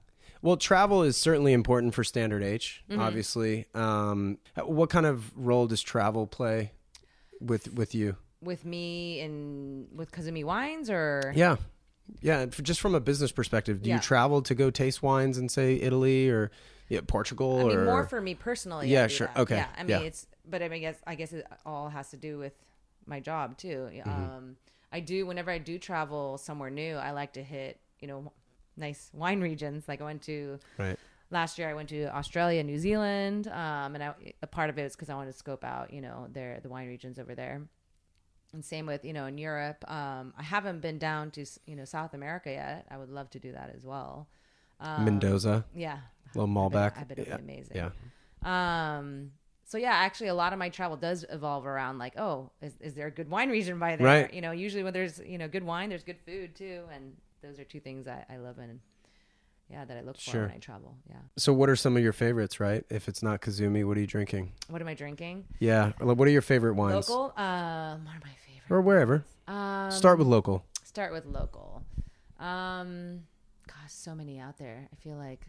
Well, 0.43 0.57
travel 0.57 1.03
is 1.03 1.17
certainly 1.17 1.53
important 1.53 1.93
for 1.93 2.03
Standard 2.03 2.43
H, 2.43 2.83
Mm-hmm. 2.89 2.99
obviously. 2.99 3.67
Um, 3.75 4.39
what 4.57 4.89
kind 4.89 5.05
of 5.05 5.31
role 5.37 5.67
does 5.67 5.81
travel 5.81 6.27
play 6.27 6.71
with 7.39 7.73
with 7.73 7.95
you? 7.95 8.17
With 8.41 8.65
me 8.65 9.19
and 9.21 9.87
with 9.95 10.11
Kazumi 10.11 10.43
Wines 10.43 10.89
or 10.89 11.31
Yeah, 11.35 11.57
yeah. 12.21 12.45
Just 12.47 12.81
from 12.81 12.95
a 12.95 12.99
business 12.99 13.31
perspective, 13.31 13.81
do 13.83 13.89
Yeah. 13.89 13.95
you 13.95 14.01
travel 14.01 14.41
to 14.41 14.55
go 14.55 14.71
taste 14.71 15.03
wines 15.03 15.37
in 15.37 15.47
say 15.49 15.75
Italy 15.75 16.29
or 16.29 16.49
yeah, 16.89 17.01
Portugal 17.07 17.59
I 17.59 17.63
mean, 17.65 17.77
or 17.77 17.85
more 17.85 18.03
for 18.03 18.19
me 18.19 18.33
personally. 18.35 18.89
Yeah, 18.89 19.07
sure. 19.07 19.27
that. 19.27 19.37
Okay. 19.41 19.55
Yeah, 19.57 19.67
I 19.77 19.83
mean, 19.83 19.89
Yeah. 19.89 19.99
it's 19.99 20.27
but 20.45 20.61
I 20.63 20.69
mean, 20.69 20.77
I 20.77 20.79
guess 20.79 20.95
I 21.07 21.15
guess 21.15 21.33
it 21.33 21.45
all 21.65 21.89
has 21.89 22.09
to 22.09 22.17
do 22.17 22.37
with 22.39 22.53
my 23.05 23.19
job 23.19 23.57
too. 23.57 23.89
Mm-hmm. 23.91 24.09
Um, 24.09 24.57
I 24.91 24.99
do 24.99 25.25
whenever 25.25 25.51
I 25.51 25.57
do 25.59 25.77
travel 25.77 26.37
somewhere 26.37 26.69
new, 26.69 26.95
I 26.95 27.11
like 27.11 27.33
to 27.33 27.43
hit 27.43 27.79
you 27.99 28.07
know 28.07 28.31
nice 28.75 29.09
wine 29.13 29.39
regions. 29.39 29.87
Like 29.87 30.01
I 30.01 30.03
went 30.05 30.23
to 30.23 30.59
right? 30.79 30.97
last 31.29 31.59
year, 31.59 31.69
I 31.69 31.75
went 31.75 31.89
to 31.89 32.05
Australia, 32.15 32.63
New 32.63 32.79
Zealand, 32.79 33.47
um, 33.47 33.93
and 33.95 34.03
I, 34.03 34.13
a 34.41 34.47
part 34.47 34.69
of 34.71 34.77
it 34.79 34.83
is 34.83 34.95
because 34.95 35.09
I 35.09 35.13
wanted 35.15 35.31
to 35.31 35.37
scope 35.37 35.63
out 35.63 35.93
you 35.93 36.01
know 36.01 36.27
their 36.31 36.59
the 36.59 36.69
wine 36.69 36.87
regions 36.87 37.19
over 37.19 37.35
there. 37.35 37.61
And 38.53 38.63
same 38.65 38.85
with 38.85 39.05
you 39.05 39.13
know 39.13 39.25
in 39.27 39.37
Europe. 39.37 39.89
Um, 39.89 40.33
I 40.37 40.43
haven't 40.43 40.81
been 40.81 40.97
down 40.97 41.31
to 41.31 41.45
you 41.65 41.75
know 41.75 41.85
South 41.85 42.13
America 42.13 42.51
yet. 42.51 42.85
I 42.91 42.97
would 42.97 43.09
love 43.09 43.29
to 43.31 43.39
do 43.39 43.51
that 43.53 43.71
as 43.75 43.85
well. 43.85 44.27
Um, 44.79 45.05
Mendoza, 45.05 45.63
Yeah, 45.75 45.99
little 46.35 46.49
Malbec. 46.49 46.97
I 46.97 47.03
bet 47.03 47.19
it'd 47.19 47.27
yeah. 47.27 47.37
be 47.37 47.43
amazing. 47.43 47.77
yeah. 47.77 48.97
Um. 48.97 49.31
So 49.63 49.77
yeah, 49.77 49.93
actually, 49.93 50.27
a 50.27 50.33
lot 50.33 50.51
of 50.51 50.59
my 50.59 50.67
travel 50.67 50.97
does 50.97 51.23
evolve 51.29 51.65
around 51.65 51.97
like, 51.97 52.19
oh, 52.19 52.51
is, 52.61 52.73
is 52.81 52.93
there 52.93 53.07
a 53.07 53.11
good 53.11 53.29
wine 53.29 53.49
region 53.49 53.79
by 53.79 53.95
there? 53.95 54.05
Right. 54.05 54.33
You 54.33 54.41
know, 54.41 54.51
usually 54.51 54.83
when 54.83 54.91
there's 54.91 55.21
you 55.25 55.37
know 55.37 55.47
good 55.47 55.63
wine, 55.63 55.87
there's 55.89 56.03
good 56.03 56.19
food 56.25 56.53
too, 56.55 56.81
and 56.93 57.15
those 57.41 57.57
are 57.57 57.63
two 57.63 57.79
things 57.79 58.05
I, 58.07 58.25
I 58.29 58.35
love 58.37 58.57
and 58.57 58.79
yeah 59.71 59.85
that 59.85 59.97
I 59.97 60.01
look 60.01 60.17
for 60.17 60.21
Sure. 60.31 60.41
when 60.47 60.51
I 60.51 60.57
travel. 60.57 60.97
Yeah. 61.09 61.15
So, 61.37 61.53
what 61.53 61.69
are 61.69 61.75
some 61.75 61.95
of 61.97 62.03
your 62.03 62.13
favorites? 62.13 62.59
Right? 62.59 62.83
If 62.89 63.07
it's 63.07 63.23
not 63.23 63.41
Kazumi, 63.41 63.85
what 63.85 63.97
are 63.97 64.01
you 64.01 64.07
drinking? 64.07 64.51
What 64.69 64.81
am 64.81 64.87
I 64.87 64.93
drinking? 64.93 65.45
Yeah. 65.59 65.91
What 65.99 66.27
are 66.27 66.31
your 66.31 66.41
favorite 66.41 66.73
wines? 66.75 67.09
Local. 67.09 67.33
Um. 67.37 68.05
What 68.05 68.15
are 68.15 68.21
my 68.23 68.35
favorite? 68.45 68.75
or 68.77 68.81
wherever. 68.81 69.25
Um, 69.47 69.91
Start 69.91 70.17
with 70.17 70.27
local. 70.27 70.63
start 70.83 71.11
with 71.13 71.25
local. 71.25 71.83
Um. 72.39 73.21
Gosh, 73.67 73.91
so 73.91 74.13
many 74.15 74.39
out 74.39 74.57
there. 74.57 74.87
I 74.91 74.95
feel 74.97 75.15
like 75.15 75.45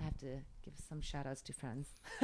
I 0.00 0.04
have 0.04 0.16
to 0.18 0.26
give 0.64 0.74
some 0.88 1.00
shout 1.00 1.26
outs 1.26 1.42
to 1.42 1.52
friends. 1.52 1.88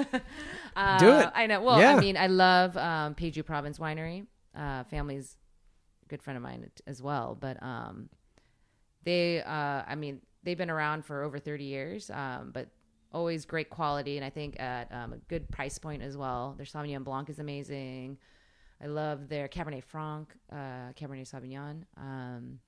uh, 0.77 0.99
Do 0.99 1.11
it. 1.19 1.31
I 1.35 1.47
know. 1.47 1.63
Well, 1.63 1.79
Yeah. 1.81 1.97
I 1.97 2.01
mean, 2.01 2.17
I 2.17 2.27
love 2.27 2.77
um, 2.77 3.15
Peju 3.15 3.45
Province 3.45 3.79
Winery. 3.79 4.27
Uh, 4.55 4.85
family's 4.85 5.37
a 6.05 6.09
good 6.09 6.23
friend 6.23 6.37
of 6.37 6.43
mine 6.43 6.69
as 6.87 7.01
well. 7.03 7.37
But 7.41 7.63
um, 7.63 8.09
they, 9.05 9.43
uh, 9.43 9.83
I 9.87 9.95
mean, 9.97 10.21
they've 10.43 10.59
been 10.59 10.71
around 10.71 11.05
for 11.05 11.23
over 11.23 11.39
30 11.39 11.65
years, 11.65 12.11
um, 12.11 12.51
but 12.53 12.69
always 13.13 13.45
great 13.45 13.71
quality. 13.71 14.17
And 14.17 14.25
I 14.25 14.31
think 14.31 14.59
at 14.61 14.91
um, 14.93 15.13
a 15.13 15.17
good 15.29 15.49
price 15.51 15.79
point 15.79 16.03
as 16.03 16.17
well. 16.17 16.55
Their 16.57 16.67
Sauvignon 16.67 17.05
Blanc 17.05 17.29
is 17.29 17.39
amazing. 17.39 18.19
I 18.83 18.87
love 18.87 19.29
their 19.29 19.49
Cabernet 19.49 19.85
Franc, 19.85 20.35
uh, 20.51 20.93
Cabernet 20.99 21.31
Sauvignon. 21.31 21.85
Um, 21.97 22.61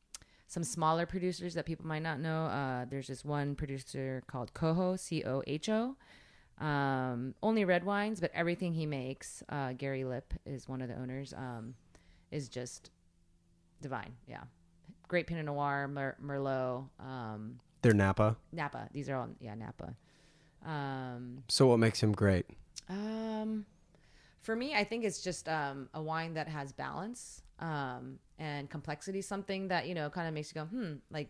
some 0.46 0.64
smaller 0.64 1.06
producers 1.06 1.54
that 1.54 1.64
people 1.64 1.86
might 1.86 2.02
not 2.02 2.20
know. 2.20 2.44
Uh, 2.46 2.84
there's 2.84 3.06
this 3.06 3.24
one 3.24 3.54
producer 3.54 4.22
called 4.26 4.52
Coho, 4.52 4.96
C 4.96 5.24
O 5.24 5.42
H 5.46 5.70
O. 5.70 5.96
Um, 6.58 7.34
only 7.42 7.64
red 7.64 7.84
wines, 7.84 8.20
but 8.20 8.30
everything 8.34 8.74
he 8.74 8.84
makes, 8.84 9.42
uh, 9.48 9.72
Gary 9.72 10.04
Lipp 10.04 10.34
is 10.44 10.68
one 10.68 10.82
of 10.82 10.88
the 10.88 10.94
owners, 10.94 11.32
um, 11.32 11.74
is 12.30 12.48
just 12.48 12.90
divine. 13.80 14.14
Yeah. 14.28 14.42
Great 15.12 15.26
Pinot 15.26 15.44
Noir, 15.44 15.88
Mer- 15.88 16.16
Merlot, 16.24 16.88
um, 16.98 17.60
They're 17.82 17.92
Napa. 17.92 18.34
Napa. 18.50 18.88
These 18.94 19.10
are 19.10 19.16
all, 19.16 19.28
yeah, 19.40 19.54
Napa. 19.54 19.94
Um, 20.64 21.44
So, 21.48 21.66
what 21.66 21.78
makes 21.78 22.02
him 22.02 22.12
great? 22.12 22.46
um, 22.88 23.66
for 24.40 24.56
me, 24.56 24.72
I 24.74 24.84
think 24.84 25.04
it's 25.04 25.20
just 25.20 25.50
um, 25.50 25.90
a 25.92 26.00
wine 26.00 26.32
that 26.32 26.48
has 26.48 26.72
balance 26.72 27.42
um, 27.58 28.20
and 28.38 28.70
complexity. 28.70 29.20
Something 29.20 29.68
that 29.68 29.86
you 29.86 29.94
know 29.94 30.08
kind 30.08 30.26
of 30.26 30.32
makes 30.32 30.48
you 30.48 30.62
go, 30.62 30.64
hmm, 30.64 30.94
like 31.10 31.28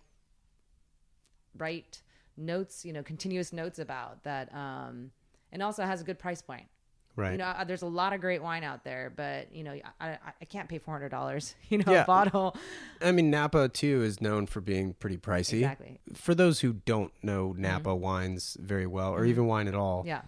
write 1.59 2.03
notes, 2.37 2.85
you 2.85 2.93
know, 2.93 3.03
continuous 3.03 3.53
notes 3.53 3.80
about 3.80 4.22
that, 4.22 4.55
um, 4.55 5.11
and 5.51 5.61
also 5.61 5.83
has 5.85 6.01
a 6.01 6.05
good 6.05 6.20
price 6.20 6.41
point. 6.41 6.68
Right. 7.14 7.32
You 7.32 7.38
know, 7.38 7.54
there's 7.66 7.82
a 7.82 7.86
lot 7.86 8.12
of 8.14 8.20
great 8.20 8.42
wine 8.42 8.64
out 8.64 8.84
there, 8.84 9.12
but 9.14 9.54
you 9.54 9.64
know, 9.64 9.78
I, 10.00 10.18
I, 10.40 10.44
can't 10.46 10.68
pay 10.68 10.78
four 10.78 10.94
hundred 10.94 11.10
dollars, 11.10 11.54
you 11.68 11.78
know, 11.78 11.92
Yeah. 11.92 12.02
a 12.02 12.06
bottle. 12.06 12.56
I 13.00 13.12
mean, 13.12 13.30
Napa 13.30 13.68
too 13.68 14.02
is 14.02 14.20
known 14.20 14.46
for 14.46 14.60
being 14.60 14.94
pretty 14.94 15.18
pricey. 15.18 15.54
Exactly. 15.60 16.00
For 16.14 16.34
those 16.34 16.60
who 16.60 16.72
don't 16.72 17.12
know 17.22 17.54
Napa 17.56 17.94
wines 17.94 18.56
very 18.60 18.86
well, 18.86 19.12
or 19.12 19.24
even 19.26 19.46
wine 19.46 19.68
at 19.68 19.74
all, 19.74 20.04
Yeah. 20.06 20.22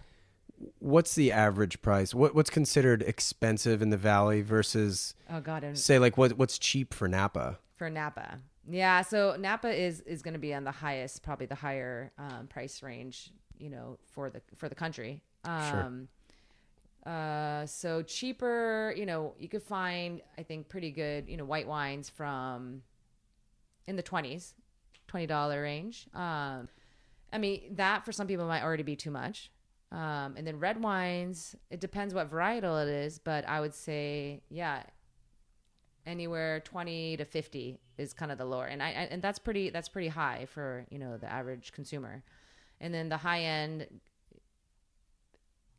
what's 0.79 1.15
the 1.15 1.31
average 1.31 1.81
price? 1.81 2.13
What 2.13 2.35
what's 2.35 2.49
considered 2.49 3.01
expensive 3.03 3.81
in 3.81 3.89
the 3.89 3.97
valley 3.97 4.41
versus 4.41 5.15
Oh 5.29 5.39
God, 5.41 5.63
and 5.63 5.77
say 5.77 5.99
like 5.99 6.17
what 6.17 6.33
what's 6.33 6.59
cheap 6.59 6.93
for 6.93 7.07
Napa? 7.07 7.57
for 7.77 7.89
Napa. 7.89 8.39
Yeah, 8.69 9.01
so 9.01 9.35
Napa 9.39 9.69
is 9.69 10.01
is 10.01 10.21
going 10.21 10.33
to 10.33 10.39
be 10.39 10.53
on 10.53 10.63
the 10.63 10.71
highest, 10.71 11.23
probably 11.23 11.45
the 11.45 11.55
higher 11.55 12.11
um, 12.17 12.47
price 12.47 12.81
range, 12.81 13.31
you 13.59 13.69
know, 13.69 13.97
for 14.11 14.29
the 14.29 14.41
for 14.55 14.69
the 14.69 14.75
country. 14.75 15.21
Um, 15.43 16.07
uh, 17.05 17.65
so 17.65 18.01
cheaper, 18.01 18.93
you 18.97 19.05
know, 19.05 19.35
you 19.39 19.47
could 19.47 19.63
find 19.63 20.21
I 20.37 20.43
think 20.43 20.69
pretty 20.69 20.91
good, 20.91 21.29
you 21.29 21.37
know, 21.37 21.45
white 21.45 21.67
wines 21.67 22.09
from 22.09 22.81
in 23.87 23.95
the 23.95 24.01
twenties, 24.01 24.53
twenty 25.07 25.27
dollar 25.27 25.61
range. 25.61 26.07
Um, 26.13 26.67
I 27.31 27.37
mean 27.37 27.75
that 27.75 28.05
for 28.05 28.11
some 28.11 28.27
people 28.27 28.47
might 28.47 28.63
already 28.63 28.83
be 28.83 28.95
too 28.95 29.11
much. 29.11 29.51
Um, 29.91 30.35
and 30.35 30.45
then 30.45 30.59
red 30.59 30.81
wines, 30.81 31.55
it 31.69 31.79
depends 31.79 32.13
what 32.13 32.29
varietal 32.29 32.81
it 32.83 32.89
is, 32.89 33.19
but 33.19 33.47
I 33.47 33.61
would 33.61 33.73
say, 33.73 34.41
yeah, 34.49 34.83
anywhere 36.05 36.59
20 36.61 37.17
to 37.17 37.25
50 37.25 37.79
is 37.97 38.13
kind 38.13 38.31
of 38.31 38.37
the 38.37 38.45
lower 38.45 38.65
and 38.65 38.83
I 38.83 38.89
and 38.89 39.21
that's 39.21 39.39
pretty 39.39 39.69
that's 39.69 39.89
pretty 39.89 40.09
high 40.09 40.45
for 40.45 40.85
you 40.89 40.99
know 40.99 41.17
the 41.17 41.31
average 41.31 41.71
consumer 41.71 42.23
and 42.79 42.93
then 42.93 43.09
the 43.09 43.17
high 43.17 43.41
end 43.41 43.87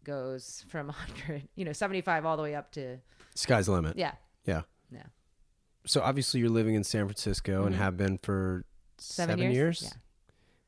goes 0.07 0.65
from 0.69 0.87
100 1.27 1.49
you 1.57 1.65
know 1.65 1.73
75 1.73 2.25
all 2.25 2.37
the 2.37 2.43
way 2.43 2.55
up 2.55 2.71
to 2.73 2.99
Sky's 3.35 3.67
the 3.67 3.73
limit. 3.73 3.99
yeah 3.99 4.13
Yeah. 4.47 4.63
yeah 4.91 5.03
So 5.85 6.01
obviously 6.01 6.41
you're 6.41 6.49
living 6.61 6.75
in 6.75 6.85
San 6.85 7.05
Francisco 7.07 7.65
and 7.67 7.75
Mhm. 7.75 7.79
have 7.79 7.97
been 7.97 8.19
for 8.19 8.65
Seven 8.99 9.37
seven, 9.37 9.39
years? 9.53 9.55
years. 9.83 9.83
Yeah. 9.85 10.01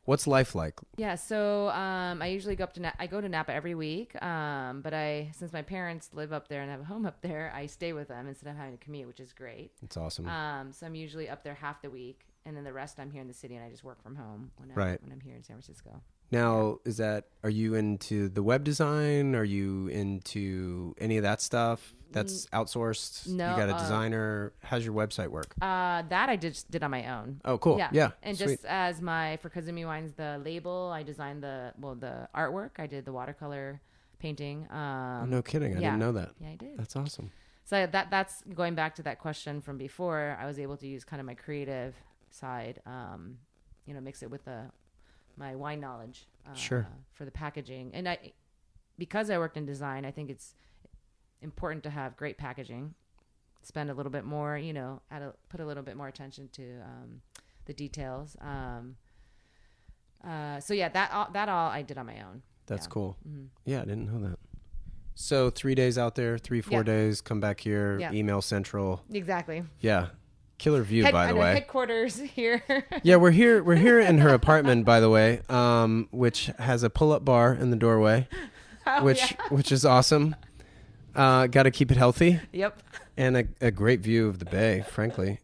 What's 0.05 0.26
life 0.26 0.55
like? 0.55 0.74
yeah 0.97 1.14
so 1.16 1.68
um 1.70 2.22
i 2.22 2.26
usually 2.28 2.57
go 2.57 2.64
up 2.64 2.72
to 2.74 2.80
Na- 2.80 2.99
i 2.99 3.07
go 3.07 3.20
to 3.20 3.28
napa 3.28 3.53
every 3.53 3.74
week 3.74 4.11
um 4.22 4.80
but 4.80 4.95
i 4.95 5.30
since 5.39 5.53
my 5.53 5.61
parents 5.62 6.09
live 6.14 6.32
up 6.32 6.49
there 6.49 6.62
and 6.62 6.70
have 6.70 6.80
a 6.80 6.84
home 6.84 7.05
up 7.07 7.20
there 7.20 7.53
i 7.55 7.66
stay 7.66 7.93
with 7.93 8.09
them 8.09 8.26
instead 8.26 8.49
of 8.51 8.57
having 8.57 8.76
to 8.78 8.82
commute 8.84 9.07
which 9.07 9.20
is 9.20 9.32
great 9.34 9.70
It's 9.82 9.97
awesome. 9.99 10.26
um 10.28 10.72
so 10.72 10.86
i'm 10.86 10.95
usually 10.95 11.28
up 11.28 11.43
there 11.45 11.55
half 11.55 11.82
the 11.82 11.91
week 11.91 12.20
and 12.47 12.57
then 12.57 12.64
the 12.64 12.72
rest 12.72 12.99
i'm 12.99 13.11
here 13.11 13.20
in 13.20 13.28
the 13.28 13.34
city 13.43 13.55
and 13.57 13.62
i 13.64 13.68
just 13.70 13.84
work 13.84 14.03
from 14.03 14.16
home 14.16 14.51
when, 14.57 14.68
Right. 14.74 14.99
When 15.03 15.12
i'm 15.12 15.20
here 15.20 15.36
in 15.36 15.43
san 15.43 15.57
francisco 15.57 16.01
now, 16.31 16.79
is 16.85 16.99
that 16.99 17.26
are 17.43 17.51
you 17.51 17.74
into 17.74 18.29
the 18.29 18.43
web 18.43 18.64
design? 18.64 19.35
Are 19.35 19.45
you 19.45 19.89
into 19.89 20.95
any 20.99 21.16
of 21.16 21.22
that 21.22 21.41
stuff? 21.41 21.95
That's 22.11 22.47
outsourced. 22.47 23.29
no, 23.29 23.51
you 23.51 23.57
got 23.57 23.68
a 23.68 23.74
uh, 23.74 23.79
designer. 23.79 24.53
How's 24.62 24.85
your 24.85 24.95
website 24.95 25.29
work? 25.29 25.55
Uh, 25.61 26.03
that 26.09 26.29
I 26.29 26.37
just 26.37 26.70
did 26.70 26.83
on 26.83 26.91
my 26.91 27.07
own. 27.07 27.41
Oh, 27.45 27.59
cool. 27.59 27.79
Yeah, 27.79 27.91
Yeah. 27.93 28.11
And 28.22 28.37
sweet. 28.37 28.47
just 28.47 28.64
as 28.64 29.03
my 29.03 29.37
for 29.39 29.51
Kazumi 29.51 29.85
Wines, 29.85 30.12
the 30.14 30.41
label, 30.45 30.91
I 30.93 31.03
designed 31.03 31.43
the 31.43 31.72
well 31.79 31.95
the 31.95 32.29
artwork. 32.35 32.72
I 32.79 32.87
did 32.87 33.05
the 33.05 33.12
watercolor 33.12 33.81
painting. 34.18 34.70
Um, 34.70 35.29
no 35.31 35.43
kidding. 35.43 35.76
I 35.76 35.81
yeah. 35.81 35.91
didn't 35.91 36.01
know 36.01 36.12
that. 36.12 36.31
yeah, 36.41 36.51
I 36.51 36.57
did. 36.57 36.79
That's 36.79 36.97
awesome. 36.97 37.31
So 37.64 37.87
that 37.87 38.11
that's 38.11 38.43
going 38.55 38.74
back 38.74 38.95
to 38.97 39.03
that 39.03 39.18
question 39.18 39.61
from 39.61 39.76
before. 39.76 40.37
I 40.41 40.47
was 40.47 40.59
able 40.59 40.79
to 40.79 40.87
use 40.87 41.05
kind 41.05 41.20
of 41.20 41.26
my 41.26 41.35
creative 41.35 41.95
side, 42.31 42.81
um, 42.87 43.39
you 43.85 43.93
know, 43.93 44.01
mix 44.01 44.22
it 44.22 44.31
with 44.31 44.45
the 44.47 44.70
my 45.39 45.55
wine 45.55 45.80
knowledge 45.80 46.26
uh, 46.47 46.55
Sure. 46.55 46.86
for 47.12 47.24
the 47.24 47.30
packaging. 47.30 47.91
And 47.95 48.09
I, 48.09 48.32
because 48.99 49.30
I 49.30 49.39
worked 49.39 49.57
in 49.57 49.64
design, 49.66 50.05
I 50.05 50.11
think 50.11 50.30
it's 50.30 50.55
important 51.41 51.84
to 51.84 51.91
have 51.91 52.16
great 52.16 52.36
packaging. 52.39 52.95
spend 53.62 53.91
a 53.91 53.95
little 53.95 54.11
bit 54.12 54.24
more, 54.24 54.57
you 54.57 54.72
know, 54.72 55.03
add 55.11 55.20
a, 55.22 55.34
put 55.49 55.61
a 55.61 55.64
little 55.66 55.82
bit 55.82 55.97
more 55.97 56.09
attention 56.09 56.49
to 56.53 56.62
um, 56.84 57.20
the 57.66 57.74
details. 57.74 58.36
Um, 58.41 58.97
uh, 60.26 60.59
so 60.61 60.72
yeah, 60.74 60.89
that 60.89 61.12
all, 61.12 61.28
that 61.32 61.49
all 61.49 61.68
I 61.70 61.82
did 61.82 61.99
on 61.99 62.07
my 62.07 62.20
own. 62.22 62.43
That's 62.66 62.86
Yeah. 62.86 62.91
cool. 62.91 63.16
Mhm. 63.28 63.49
Yeah, 63.64 63.82
I 63.82 63.84
didn't 63.84 64.07
know 64.12 64.28
that. 64.28 64.39
So 65.14 65.51
three 65.51 65.74
days 65.74 65.99
out 65.99 66.14
there, 66.14 66.39
three 66.39 66.61
four 66.61 66.78
Yeah. 66.78 66.82
days, 66.84 67.20
come 67.20 67.41
back 67.41 67.61
here, 67.61 67.99
Yeah. 67.99 68.12
email 68.12 68.41
central. 68.41 69.05
Exactly. 69.11 69.64
Yeah, 69.80 70.11
killer 70.59 70.83
view 70.83 71.05
Head- 71.05 71.13
by 71.13 71.27
the 71.29 71.37
way. 71.37 71.55
headquarters 71.55 72.19
here. 72.35 72.63
Yeah, 73.03 73.17
we're 73.17 73.31
here. 73.31 73.63
We're 73.63 73.77
here 73.77 74.01
in 74.01 74.19
her 74.19 74.31
apartment, 74.31 74.85
by 74.85 75.01
the 75.01 75.09
way, 75.11 75.41
um, 75.49 76.09
which 76.11 76.47
has 76.59 76.83
a 76.83 76.91
pull-up 76.91 77.25
bar 77.25 77.53
in 77.55 77.71
the 77.71 77.77
doorway, 77.77 78.29
Oh, 78.87 79.05
which 79.05 79.33
yeah. 79.33 79.37
which 79.51 79.71
is 79.73 79.85
awesome. 79.85 80.35
Uh, 81.15 81.47
Got 81.47 81.65
to 81.65 81.71
keep 81.71 81.91
it 81.91 81.97
healthy, 81.97 82.41
Yep. 82.53 82.83
and 83.17 83.37
a, 83.37 83.45
a 83.61 83.71
great 83.71 84.01
view 84.01 84.29
of 84.29 84.39
the 84.39 84.45
bay. 84.45 84.85
Frankly, 84.91 85.39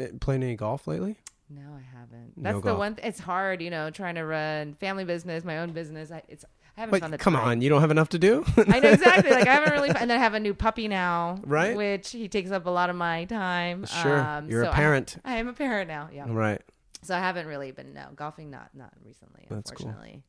Uh, 0.00 0.06
playing 0.20 0.42
any 0.42 0.56
golf 0.56 0.86
lately? 0.86 1.16
No, 1.50 1.62
I 1.62 1.98
haven't. 1.98 2.36
No 2.36 2.42
That's 2.42 2.56
the 2.62 2.70
golf. 2.70 2.78
one. 2.78 2.94
Th- 2.96 3.06
it's 3.08 3.20
hard, 3.20 3.60
you 3.62 3.70
know, 3.70 3.90
trying 3.90 4.14
to 4.16 4.24
run 4.24 4.74
family 4.74 5.04
business, 5.04 5.44
my 5.44 5.58
own 5.58 5.72
business. 5.72 6.10
I, 6.12 6.22
it's 6.28 6.44
I 6.78 6.82
haven't 6.82 7.00
found 7.00 7.18
come 7.18 7.34
time. 7.34 7.44
on, 7.48 7.60
you 7.60 7.68
don't 7.68 7.80
have 7.80 7.90
enough 7.90 8.10
to 8.10 8.18
do. 8.18 8.44
I 8.56 8.78
know 8.80 8.90
exactly. 8.90 9.30
Like 9.32 9.48
I 9.48 9.52
haven't 9.54 9.72
really, 9.72 9.88
and 10.00 10.08
then 10.08 10.12
I 10.12 10.22
have 10.22 10.34
a 10.34 10.40
new 10.40 10.54
puppy 10.54 10.86
now, 10.88 11.40
Right. 11.44 11.76
Which 11.76 12.10
he 12.12 12.28
takes 12.28 12.50
up 12.52 12.66
a 12.66 12.70
lot 12.70 12.88
of 12.88 12.96
my 12.96 13.24
time. 13.24 13.84
Sure, 13.84 14.20
Um, 14.20 14.48
you're 14.48 14.62
so 14.64 14.68
a 14.70 14.72
I- 14.72 14.76
parent, 14.76 15.16
I, 15.24 15.36
am 15.38 15.48
a 15.48 15.52
parent 15.52 15.88
now. 15.88 16.08
Yeah. 16.12 16.26
right? 16.28 16.62
So 17.02 17.16
I 17.16 17.18
haven't 17.18 17.46
really 17.46 17.72
been 17.72 17.94
no 17.94 18.06
golfing. 18.14 18.50
Not 18.50 18.70
not 18.74 18.92
recently. 19.04 19.46
That's 19.50 19.70
cool. 19.70 19.88
unfortunately. 19.88 20.22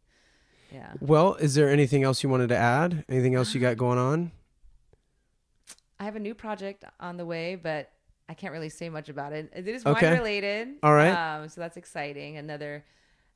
Yeah. 0.72 0.94
Well, 1.00 1.36
is 1.36 1.56
there 1.56 1.70
anything 1.70 2.04
else 2.04 2.22
you 2.24 2.30
wanted 2.30 2.50
to 2.50 2.58
add? 2.58 3.06
Anything 3.10 3.36
else 3.36 3.54
you 3.56 3.62
got 3.62 3.78
going 3.86 3.98
on? 3.98 4.32
I 6.00 6.06
have 6.06 6.16
a 6.16 6.20
new 6.20 6.34
project 6.34 6.84
on 7.00 7.18
the 7.18 7.26
way, 7.26 7.56
but 7.56 7.92
I 8.30 8.34
can't 8.34 8.54
really 8.54 8.70
say 8.70 8.90
much 8.90 9.10
about 9.10 9.34
it. 9.34 9.52
It 9.56 9.68
is 9.68 9.86
Okay. 9.86 10.08
wine 10.10 10.18
related. 10.20 10.68
All 10.84 10.94
right. 10.94 11.10
Um, 11.42 11.50
so 11.50 11.60
that's 11.62 11.76
exciting. 11.78 12.38
Another 12.38 12.86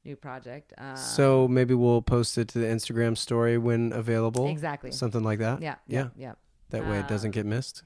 new 0.06 0.16
project. 0.16 0.74
Um, 0.78 0.98
so 0.98 1.48
maybe 1.48 1.74
we'll 1.74 2.02
post 2.02 2.38
it 2.38 2.48
to 2.50 2.60
the 2.60 2.66
Instagram 2.68 3.18
story 3.18 3.58
when 3.58 3.92
available. 3.94 4.48
exactly. 4.48 4.92
Something 4.92 5.24
like 5.24 5.40
that. 5.40 5.62
Yeah. 5.62 5.76
Yeah. 5.88 6.00
Yeah. 6.00 6.10
Yeah. 6.18 6.34
That 6.72 6.88
way 6.88 7.00
it 7.00 7.08
doesn't 7.08 7.30
Um, 7.30 7.32
get 7.32 7.46
missed. 7.46 7.84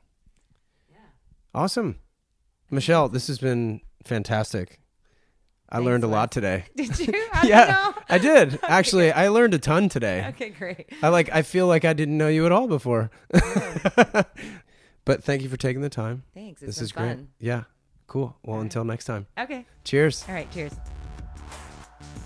Yeah. 0.89 0.97
Awesome. 1.53 1.99
Michelle, 2.72 3.09
this 3.09 3.28
has 3.28 3.38
been 3.39 3.82
fantastic. 4.03 4.80
I 5.70 5.76
Thanks, 5.76 5.86
learned 5.86 6.03
a 6.05 6.07
lot 6.07 6.32
today. 6.32 6.63
Did 6.76 6.97
you? 6.99 7.13
Yeah, 7.43 7.65
know? 7.95 8.01
I 8.09 8.18
did. 8.18 8.57
Actually, 8.68 9.11
I 9.11 9.28
learned 9.28 9.53
a 9.53 9.59
ton 9.59 9.89
today. 9.89 10.26
Okay, 10.30 10.49
great. 10.49 10.89
I 11.03 11.09
like 11.09 11.30
I 11.34 11.41
feel 11.43 11.68
like 11.68 11.84
I 11.86 11.91
didn't 11.93 12.18
know 12.18 12.30
you 12.30 12.45
at 12.45 12.51
all 12.53 12.68
before. 12.68 13.11
but 15.05 15.24
thank 15.24 15.41
you 15.43 15.49
for 15.49 15.57
taking 15.57 15.82
the 15.82 15.89
time. 15.89 16.24
Thanks. 16.34 16.61
this 16.61 16.82
is 16.82 16.91
great. 16.93 17.15
fun. 17.18 17.28
Yeah. 17.39 17.63
Cool. 18.07 18.36
Well, 18.43 18.55
right. 18.57 18.63
until 18.63 18.86
next 18.86 19.05
time. 19.05 19.28
Okay. 19.38 19.65
Cheers. 19.84 20.24
All 20.28 20.34
right. 20.36 20.49
Cheers. 20.51 20.74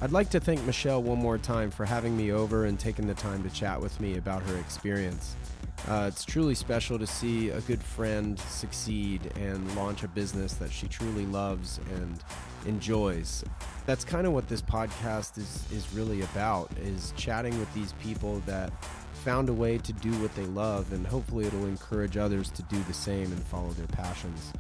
I'd 0.03 0.11
like 0.11 0.31
to 0.31 0.39
thank 0.39 0.65
Michelle 0.65 1.03
one 1.03 1.19
more 1.19 1.37
time 1.37 1.69
for 1.69 1.85
having 1.85 2.17
me 2.17 2.31
over 2.31 2.65
and 2.65 2.79
taking 2.79 3.05
the 3.05 3.13
time 3.13 3.43
to 3.43 3.51
chat 3.51 3.79
with 3.79 4.01
me 4.01 4.17
about 4.17 4.41
her 4.41 4.57
experience. 4.57 5.35
Uh, 5.87 6.05
it's 6.07 6.25
truly 6.25 6.55
special 6.55 6.97
to 6.97 7.05
see 7.05 7.51
a 7.51 7.61
good 7.61 7.83
friend 7.83 8.39
succeed 8.39 9.31
and 9.35 9.75
launch 9.75 10.01
a 10.01 10.07
business 10.07 10.55
that 10.55 10.71
she 10.71 10.87
truly 10.87 11.27
loves 11.27 11.79
and 11.93 12.23
enjoys. 12.65 13.43
That's 13.85 14.03
kind 14.03 14.25
of 14.25 14.33
what 14.33 14.47
this 14.47 14.61
podcast 14.63 15.37
is 15.37 15.67
is 15.71 15.93
really 15.93 16.23
about 16.23 16.71
is 16.79 17.13
chatting 17.15 17.57
with 17.59 17.71
these 17.75 17.93
people 17.93 18.41
that 18.47 18.73
found 19.13 19.49
a 19.49 19.53
way 19.53 19.77
to 19.77 19.93
do 19.93 20.11
what 20.13 20.33
they 20.33 20.45
love 20.45 20.91
and 20.93 21.05
hopefully 21.05 21.45
it'll 21.45 21.67
encourage 21.67 22.17
others 22.17 22.49
to 22.49 22.63
do 22.63 22.81
the 22.87 22.93
same 22.93 23.31
and 23.31 23.43
follow 23.43 23.69
their 23.73 23.85
passions. 23.85 24.51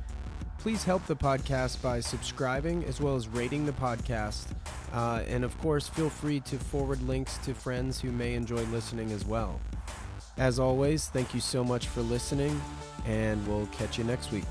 Please 0.61 0.83
help 0.83 1.03
the 1.07 1.15
podcast 1.15 1.81
by 1.81 1.99
subscribing 1.99 2.85
as 2.85 3.01
well 3.01 3.15
as 3.15 3.27
rating 3.27 3.65
the 3.65 3.71
podcast. 3.71 4.45
Uh, 4.93 5.23
and 5.27 5.43
of 5.43 5.59
course, 5.59 5.87
feel 5.87 6.07
free 6.07 6.39
to 6.41 6.57
forward 6.59 7.01
links 7.01 7.39
to 7.39 7.55
friends 7.55 7.99
who 7.99 8.11
may 8.11 8.35
enjoy 8.35 8.61
listening 8.65 9.11
as 9.11 9.25
well. 9.25 9.59
As 10.37 10.59
always, 10.59 11.07
thank 11.07 11.33
you 11.33 11.41
so 11.41 11.63
much 11.63 11.87
for 11.87 12.01
listening, 12.01 12.61
and 13.07 13.45
we'll 13.47 13.65
catch 13.67 13.97
you 13.97 14.03
next 14.03 14.31
week. 14.31 14.45